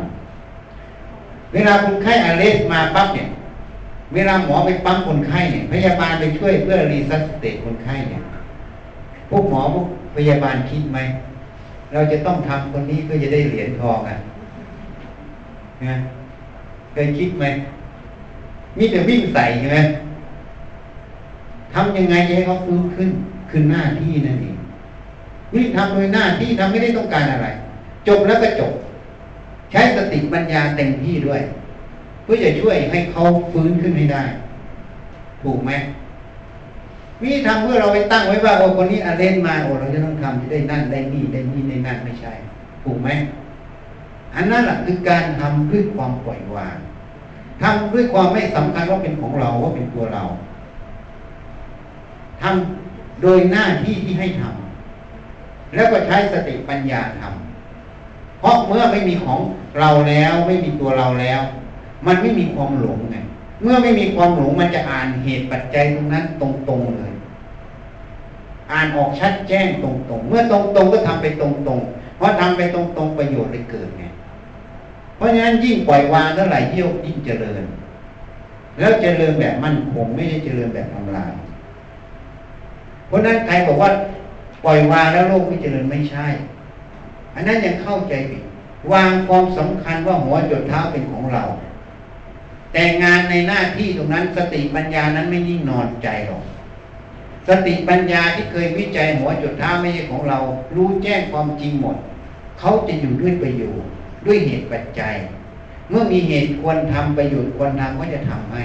[1.53, 3.29] เวลาคนไข้อาเลสมาปั๊บเนี่ย
[4.15, 8.23] เวลาหมอไปปั๊มคนไข้เนี่ย พยาบาลไปช่วยเพื่อรีซัสเตตคนไข้เนี่ย
[9.31, 9.87] พวกหมอพวก
[10.17, 10.99] พยาบาลคิดไหม
[11.93, 14.17] เราจะต้องทำคนนี้เพื่อจะได้เหรียญทองอะ
[15.85, 15.95] นะ
[16.93, 17.45] เคยคิดไหม
[18.79, 19.79] มีแต่วิ่งใส่ใช่ไหม
[21.73, 23.11] ทำยังไงให้เขาฟื้นขึ้น
[23.51, 24.57] คือหน้าที่นั่นเอง
[25.55, 27.47] วิ่งทำโดยหน้าที่ทำไม่ได้ต้องการอะไร
[28.09, 28.73] จบแล้วก็จบ
[29.71, 31.41] ใช้สติปัญญาเต็มที่ด้วย
[32.23, 33.23] เพื่อจะช่วยให้เขา
[33.53, 34.23] ฟื้นขึ้นให้ได้
[35.43, 35.71] ถูกไหม
[37.21, 42.33] วิธีทำเพื่อเราไปตั้งไว้ว่าโอ้คนนี้อาเลนมาโอ้เราจะต้องทำจะได้นั่นได้นี่ได้นี่ได้นั่นไม่ใช่
[42.85, 43.09] ถูกไหม
[44.35, 46.77] อันนั้นแหละคือการทำด้วยความปล่อยวาง
[47.63, 50.23] ทำด้วยความไม่สำคัญว่าเป็นของเราว่าเป็นตัวเรา
[52.43, 59.41] ทำโดยหน้าที่ที่ให้ทำแล้วก็ใช้สติปัญญาทำเพราะเมื่อไม่มีของ
[59.79, 61.41] เราแล้ว ไม่มีตัวเราแล้ว
[62.07, 63.17] มันไม่มีความหลงไง
[63.63, 67.13] เมื่อไม่มีความหลงมันจะอ่านเหตุปัจจัยตรงนั้นตรงๆเลย
[68.73, 74.05] อ่านออกชัดแจ้งตรงๆ เมื่อตรงๆก็ทำไปตรงๆ เพราะทำไปตรงๆประโยชน์เลยเกิดไง
[75.17, 77.63] เพราะฉะนั้นยิ่งปล่อยวางเท่าไหร่ยิ่งยิ่งเจริญ
[78.79, 81.33] แล้วเจริญแบบมั่นคงไม่ได้เจริญแบบทำลาย
[83.07, 83.91] เพราะนั้นใครบอกว่า
[84.65, 86.27] ปล่อยวางแล้วโลกไม่เจริญไม่ใช่
[87.35, 88.43] อันนั้นยังเข้าใจผิด
[88.93, 91.43] วางความสำคัญว่าหัวจดเท้าเป็นของเรา
[92.75, 96.43] แต่งานในหน้าที่ตรงนั้นสติปัญญานั้นไม่นิ่งนอนใจหรอก
[97.49, 100.39] สติปัญญาที่เคยวิจัยหัวจุดท้าไม่ใช่ของเรา
[100.75, 101.97] รู้แจ้งความจริงหมด
[102.59, 103.89] เขาจะอยู่ด้วยประโยชน์
[104.27, 105.15] ด้วยเหตุปัจจัย
[105.91, 108.63] เมื่อมีเหตุควรทำประโยชน์ควรทำก็จะทำให้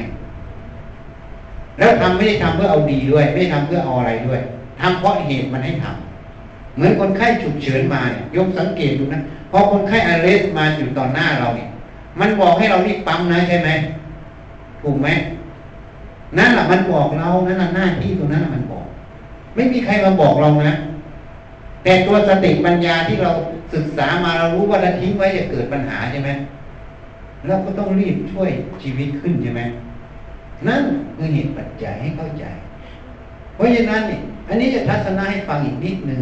[1.77, 4.39] แล้วทำไม่ได้ทำเพื่อเอาดีด้วย ไม่ได้ทำเพื่อเอาอะไรด้วย
[4.81, 9.21] ทำเพราะเหตุมันให้ทำเหมือนคนไข้ฉุกเฉินมาเนี่ยยกสังเกตดูนะ
[9.51, 11.69] พอคนไข้อเลสมาอยู่ต่อหน้าเราเนี่ย
[12.19, 13.69] มันบอกให้เรารีบปั๊มนะใช่ไหม
[14.83, 15.07] ถูกไหม
[16.37, 18.85] นั่นแหละมันบอกเรานั่นแหละหน้าที่ตรงนั้นมันบอก
[19.55, 20.75] ไม่มีใครมาบอกเรานะ
[21.83, 23.31] แต่ตัวสติปัญญาที่เรา
[23.73, 26.29] ศึกษามาเรารู้ว่าเราทิ้งไว้จะเกิดปัญหาใช่ไหม
[27.47, 28.49] เราก็ต้องรีบช่วย
[28.81, 29.61] ชีวิตขึ้นใช่ไหม
[30.67, 30.83] นั่น
[31.15, 32.43] คือเหตุปัจจัยให้เข้าใจ
[33.55, 36.21] เพราะฉะนั้นนี่อันนี้จะทัศนะให้ฟังอีกนิดนึง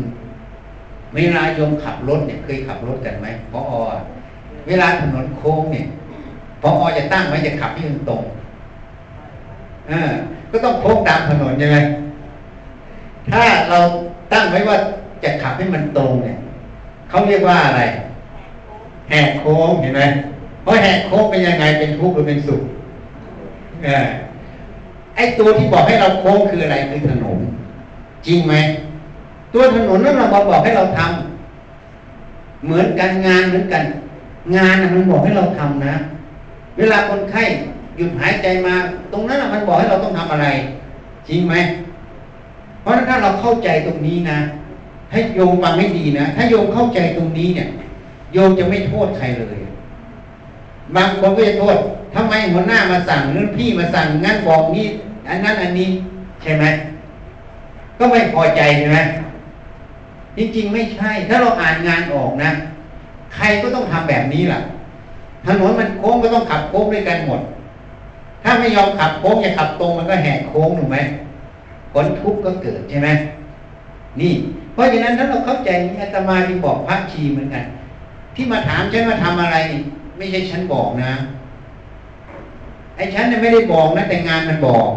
[1.15, 3.75] เวลาโยมขับรถเนี่ยเคยขับรถกันไหมพออ
[4.67, 5.85] เวลาถนนโค้งเนี่ย
[6.61, 8.23] พออจะตั้งไว้จะขับให้มันตรง
[10.51, 11.77] ก็ต้องโค้งตามถนนใช่ไหม
[13.31, 13.80] ถ้าเรา
[14.31, 14.77] ตั้งไว้ว่า
[15.23, 16.38] จะขับให้มันตรงเนี่ย
[17.09, 17.81] เขาเรียกว่าอะไร
[19.09, 20.01] แหกโค้งเห็นไหม
[20.61, 22.61] เพราะแหกโค้งเป็นยังไงเป็นทุกข์หรือเป็นสุข
[23.85, 23.88] อ
[25.15, 27.38] ไอ้ตัวที่บอกให้เราโค้งคืออะไรคือถนน
[28.26, 28.53] จริงไหม
[29.53, 33.84] ตัวถนนนั่นเราบอกให้เราทำเหมือนกันงานเหมือนกัน
[34.55, 35.95] งานมันบอกให้เราทำนะ
[36.77, 37.43] เวลาคนไข้
[37.98, 38.74] หยุดหายใจมา
[39.14, 40.48] ตรงนั้นมันบอกให้เราต้องทำอะไร
[41.28, 41.53] จริงไหม
[42.82, 44.38] เพราะงั้นถ้าเราเข้าใจตรงนี้นะ
[45.11, 47.68] ให้โยมฟังให้ดีนะ ถ้าโยมเข้าใจตรงนี้เนี่ย
[48.34, 49.57] โยมจะไม่โทษใครเลย
[50.95, 51.78] บางคนก็จะโทษ
[52.15, 54.86] ทำไมหัวหน้ามาสั่งหรือพี่มาสั่งงั้นบอกนี้
[55.30, 55.90] อันนั้นอันนี้
[56.41, 56.65] ใช่ไหม
[57.99, 58.98] ก็ไม่พอใจใช่ไหม
[60.38, 62.52] จริงๆ ไม่ใช่ ถ้าเราอ่านงานออกนะ
[63.36, 64.60] ใครก็ต้องทำแบบนี้ล่ะ
[65.45, 67.41] ถนนมันโค้งก็ต้องขับโค้งด้วยกันหมด
[68.43, 70.97] ถ้าไม่ยอมขับโค้งอย่าขับตรงมันก็แหกโค้งถูกไหม
[71.93, 73.09] ผลทุกข์ก็เกิดใช่ไหม
[74.22, 74.34] นี่
[74.73, 77.65] เพราะฉะนั้นถ้าเราเข้าใจนี้อาตมาจึงบอกพระชีเหมือนกัน
[78.35, 79.57] ที่มาถามฉันว่าทำอะไร
[80.18, 81.11] ไม่ใช่ฉันบอกนะ
[82.95, 84.89] ไอ้ฉันเนี่ยไม่ได้บอกนะ แต่งานมันบอก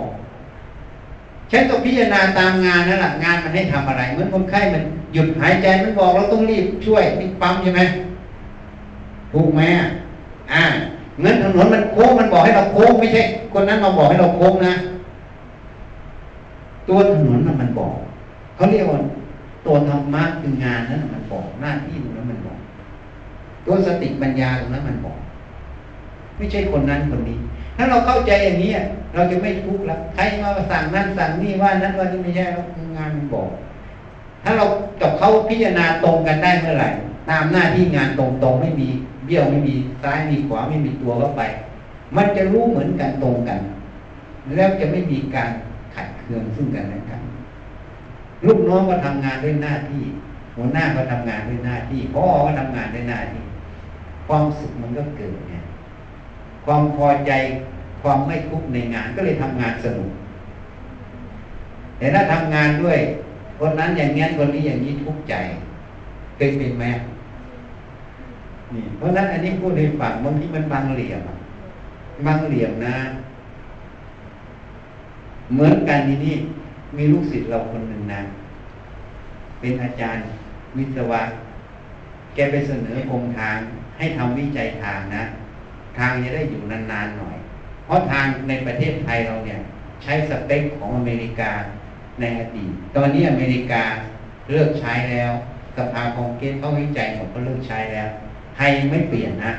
[1.52, 7.80] ฉันก็พิจารณาตามงานนั่นแหละงานมันให้ทำอะไร เหมือนคนไข้มันหยุดหายใจมันบอกเราต้องรีบช่วยรีบปั๊มใช่ไหม
[9.32, 9.86] ถูกไหมอะ
[10.52, 10.64] อ่า
[11.20, 13.22] เงินถนนมันโค้งมันบอกให้เราโค้งไม่ใช่
[13.52, 14.74] คนนั้นมาบอกให้เราโค้งนะ
[16.88, 17.94] ตัวถนนมันบอก
[18.56, 19.00] เขาเรียกว่า
[19.66, 22.58] ตัวธรรมะคืองานนั้นมันบอกหน้าที่ตรงนั้นมันบอก
[23.66, 25.18] ตัวสติปัญญาตรงนั้นมันบอก
[26.36, 27.38] ไม่ใช่คนนั้นคนนี้
[27.76, 28.72] ถ้าเราเข้าใจอย่างนี้
[29.14, 32.64] เราจะไม่ทุกข์ละใครมาสั่งนั่นสั่งนี่ว่านั้นว่านี่ไม่ใช่แล้ว
[32.96, 33.48] งานมันบอก
[34.44, 34.64] ถ้าเรา
[35.00, 36.88] กับเขาพิจารณาตรงกันได้เมื่อไหร่
[37.30, 38.88] ตามหน้าที่งานตรงๆไม่มี
[39.30, 41.42] บี้ยวไม่มีซ้ายมีขวาไม่มีตัวเข้าไป
[42.16, 43.60] มันจะรู้เหมือนกันตรงกัน
[44.54, 45.50] แล้วจะไม่มีการ
[45.94, 47.20] ขัดเคืองซึ่งกันและกัน
[48.46, 50.02] ลูกน้องก็ทำงานด้วยหน้าที่
[50.56, 53.42] หัวหน้าก็ทำงานด้วยหน้าที่พ่อก็ทำงานด้วยหน้าที่
[54.26, 55.64] ความสุขมันก็เกิดเนี่ย
[56.64, 57.32] ความพอใจ
[58.02, 60.10] ความไม่ทุกข์ในงานก็เลยทำงานสนุก
[61.98, 62.98] แต่ถ้าทำงานด้วย
[63.58, 65.34] คนนั้นอย่างงี้คนนี้อย่างนี้ทุกข์ใจ
[66.36, 66.84] เคยเป็นไหม
[68.74, 71.22] นี่เพราะนั้นอันนี้พูดให้ฟังบางทีมันบางเหลี่ยม
[72.26, 72.96] บางเหลี่ยมนะ
[75.52, 76.34] เหมือนกันทีนี้
[76.96, 78.22] มีลูกศิษย์เราคนหนึ่งนะ
[79.60, 80.24] เป็นอาจารย์
[80.76, 81.22] วิศวะ
[82.34, 83.56] แกไปเสนอโครงทาง
[83.98, 85.24] ให้ทำวิจัยทางนะ
[85.98, 87.36] ทางจะได้อยู่นานๆหน่อย
[87.86, 89.58] เพราะทางในประเทศไทยเราเนี่ย
[90.02, 91.52] ใช้สเปคของอเมริกา
[92.20, 93.82] ในอดีต ตอนนี้อเมริกา
[94.50, 95.32] เลิกใช้แล้ว
[95.76, 98.08] สภาคองเกรสเขาวิจัยหมดก็เลิกใช้แล้ว
[98.56, 99.52] ไทยยังไม่เปลี่ยนนะ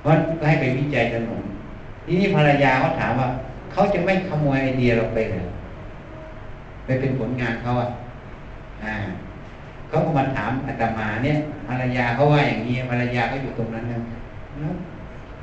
[0.00, 0.12] เพราะ
[0.46, 1.42] ให้ไปวิจัยถนน
[2.04, 3.28] ทีนี้ภรรยาเขาถามว่า
[3.72, 5.46] เขาจะไม่ขโมยไอเดียเราไปเลย
[6.84, 7.88] ไปเป็นผลงานเขาอะ
[8.84, 8.94] อ่า
[9.88, 11.36] เขาก็มาถามอาตมาเนี่ย
[11.68, 14.00] ภรรยาเขาว่าอย่างนี้ภรรยาก็อยู่ตรงนั้นนะ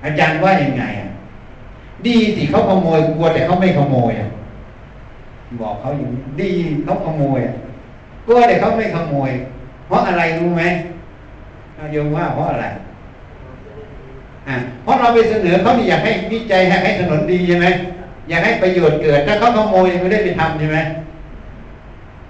[0.04, 1.10] อาจารย์ว่ายังไงอะ
[2.08, 4.30] ดีสิเขาขโมยกลัวแต่เขาไม่ขโมยอะ
[5.62, 6.52] บอกเขาอย่างนี้ดี
[6.84, 7.56] เขาขโมยอะ
[8.28, 9.32] กลัวแต่เขาไม่ขโมย
[9.88, 10.64] เพราะอะไรรู้ไหม
[11.92, 12.66] โยมว่าเพราะอะไร
[14.48, 17.68] อ่าเพราะเราไปเสนอเขานี่อยากให้วิจัยให้ให้ถนนดีใช่ไหม
[18.30, 20.80] อยากให้ประโยชน์เกิดถ้าเขาขโมยไม่ได้ไปทำใช่ไหม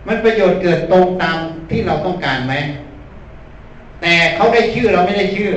[0.08, 1.38] มันประโยชน์เกิดตรงตาม
[1.70, 2.54] ที่เราต้องการไหม
[4.02, 5.52] แต่เขาได้ชื่อเราไม่ได้ชื่อ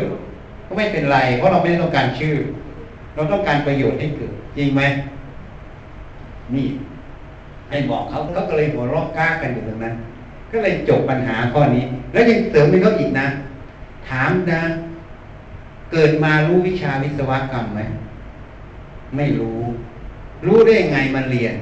[0.66, 2.34] ก็ไม่เป็นไร เพราะเราไม่ได้ต้องการชื่อ
[3.14, 4.82] เราต้องการประโยชน์ให้เกิด จริงไหม
[6.54, 6.66] นี่
[7.70, 9.94] ให้บอกเขาเขาก็เลยหัวเราะก้ากันอยู่ตรงนั้น
[10.52, 13.26] ก็เลยจบปัญหาข้อนี้ แล้วยังเสริมไปเขาอีกนะ
[14.08, 14.62] ถามนะ
[15.92, 17.80] เกิดมารู้วิชาวิศวกรรมไหม
[19.16, 19.60] ไม่รู้
[20.46, 21.54] รู้ได้ไงมาเรียน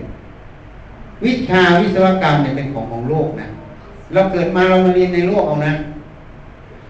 [1.25, 3.47] วิชาวิศวกรรมเนี่ยเป็นของของโลกนะ
[4.12, 5.75] เราเกิดมาเรามาเรียนในโลกเอานะ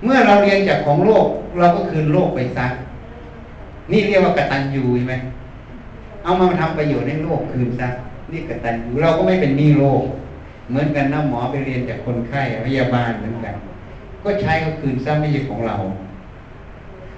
[0.05, 1.27] เมื่อเราเรียนจากของโลก
[1.59, 2.67] เราก็คืนโลกไปซะ
[3.91, 5.15] นี่เรียกว่ากตัญญูใช่ไหม
[6.25, 7.89] เอามาทำประโยชน์ให้โลกคืนซะ
[8.33, 10.03] นี่กตัญญูเราก็ไม่เป็นหนี้โลก
[10.69, 13.55] เหมือนกันนะหมอไปเรียนจากคนไข้พยาบาลเหมือนกัน
[14.25, 15.77] ก็ใช้ก็คืนซะไม่ใช่ของเรา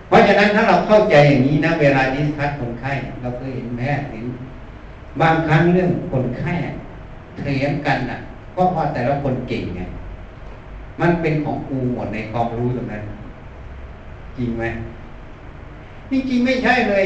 [0.08, 2.92] เพราะฉะนั้นถ้าเราเข้าใจอย่างนี้นะ เวลาดิสคัสคนไข้
[3.22, 4.26] เราเคยเห็นแพทย์เห็น
[5.20, 6.52] บางครั้งเรื่องคนไข้
[7.38, 8.18] เถียงกันอะ
[8.52, 9.82] เพราะว่าแต่ละคนเก่งไง
[11.00, 13.02] มันเป็นของกูหมดในความรู้ตรงนั้น
[14.38, 14.64] จริงไหม
[16.10, 17.04] จริงไม่ใช่เลย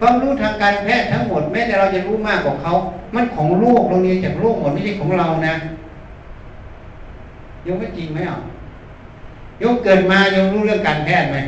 [0.00, 2.72] ความรู้ทางการแพทย์ทั้งหมดแม้แต่เราจะรู้มากกว่าเขา
[3.14, 5.54] มันของโลกเราเรียนจากโลกหมดไม่ใช่ของเรานะ
[7.62, 8.38] โยมไม่จริงไหมอะ
[9.58, 11.38] โยมเกิดมาโยมรู้เรื่องการแพทย์ไหม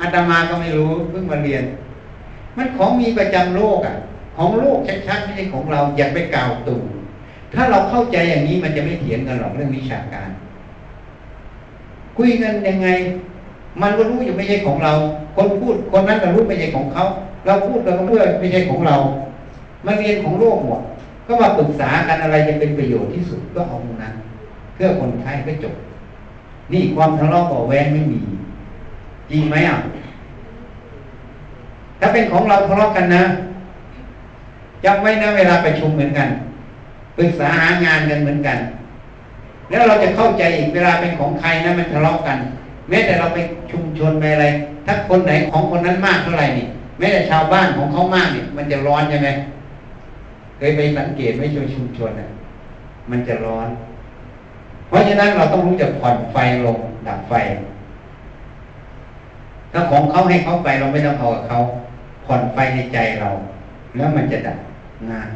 [0.00, 1.64] อาตมาก็ไม่รู้เพิ่งมาเรียน
[2.56, 3.96] มันของมีประจำโลกอะ
[4.36, 6.80] ของโลกชัดๆไม่ใช่ของเราอย่าไปกล่าวตู่
[7.54, 10.28] ถ้าเราเข้าใจอย่างนี้มันจะไม่เถียงกันหรอกเรื่องวิชาการ
[12.16, 12.88] คุยกันยังไง
[13.82, 14.92] มันก็รู้อยู่ไม่ใช่ของเรา
[15.36, 17.04] คนพูดคนนั้นก็รู้ไม่ใช่ของเขา
[17.46, 18.96] เราพูดเราก็เพื่อไม่ใช่ของเรา
[19.86, 20.80] มันเรียนของโลกหมด
[21.26, 24.14] ก็มาปรึกษากันอะไรจะเป็นประโยชน์ที่สุดก็เอาตรงนั้น
[24.74, 25.74] เพื่อคนไข้ก็จบ
[26.72, 28.20] นี่ความทะเลาะเบาแวงไม่มี
[29.30, 29.78] จริงไหมอะ
[32.00, 33.22] ถ้าเป็นของเราทะเลาะกันนะ
[34.84, 36.28] จำไว้นะเวลาประชุมเหมือนกัน
[37.18, 38.58] ปรึกษาหางานกันเหมือนกัน
[39.70, 42.38] แล้วเราจะเข้าใจอีกเวลาเป็นของใครนะมันทะเลาะกัน
[42.88, 43.38] แม้แต่เราไป
[43.70, 44.46] ชุมชนไปอะไร
[44.86, 46.66] ถ้าคนไหนของคนนั้นมากเท่าไหร่นี่
[46.98, 49.28] แม้แต่ชาวบ้านของเขามากเนี่ยมันจะร้อนยังไง
[50.58, 52.28] เคยไปสังเกตไหมช่วยชุมชนอะ
[53.10, 53.68] มันจะร้อน
[54.92, 57.32] เพราะฉะนั้นเราต้องรู้จักผ่อนไฟลงดับไฟ
[59.72, 61.58] ถ้าของเขาให้เขาไปเราไม่ต้องเอากับเขา
[62.26, 63.30] ผ่อนไฟในใจเรา
[63.96, 64.58] แล้วมันจะดับ
[65.10, 65.28] งาน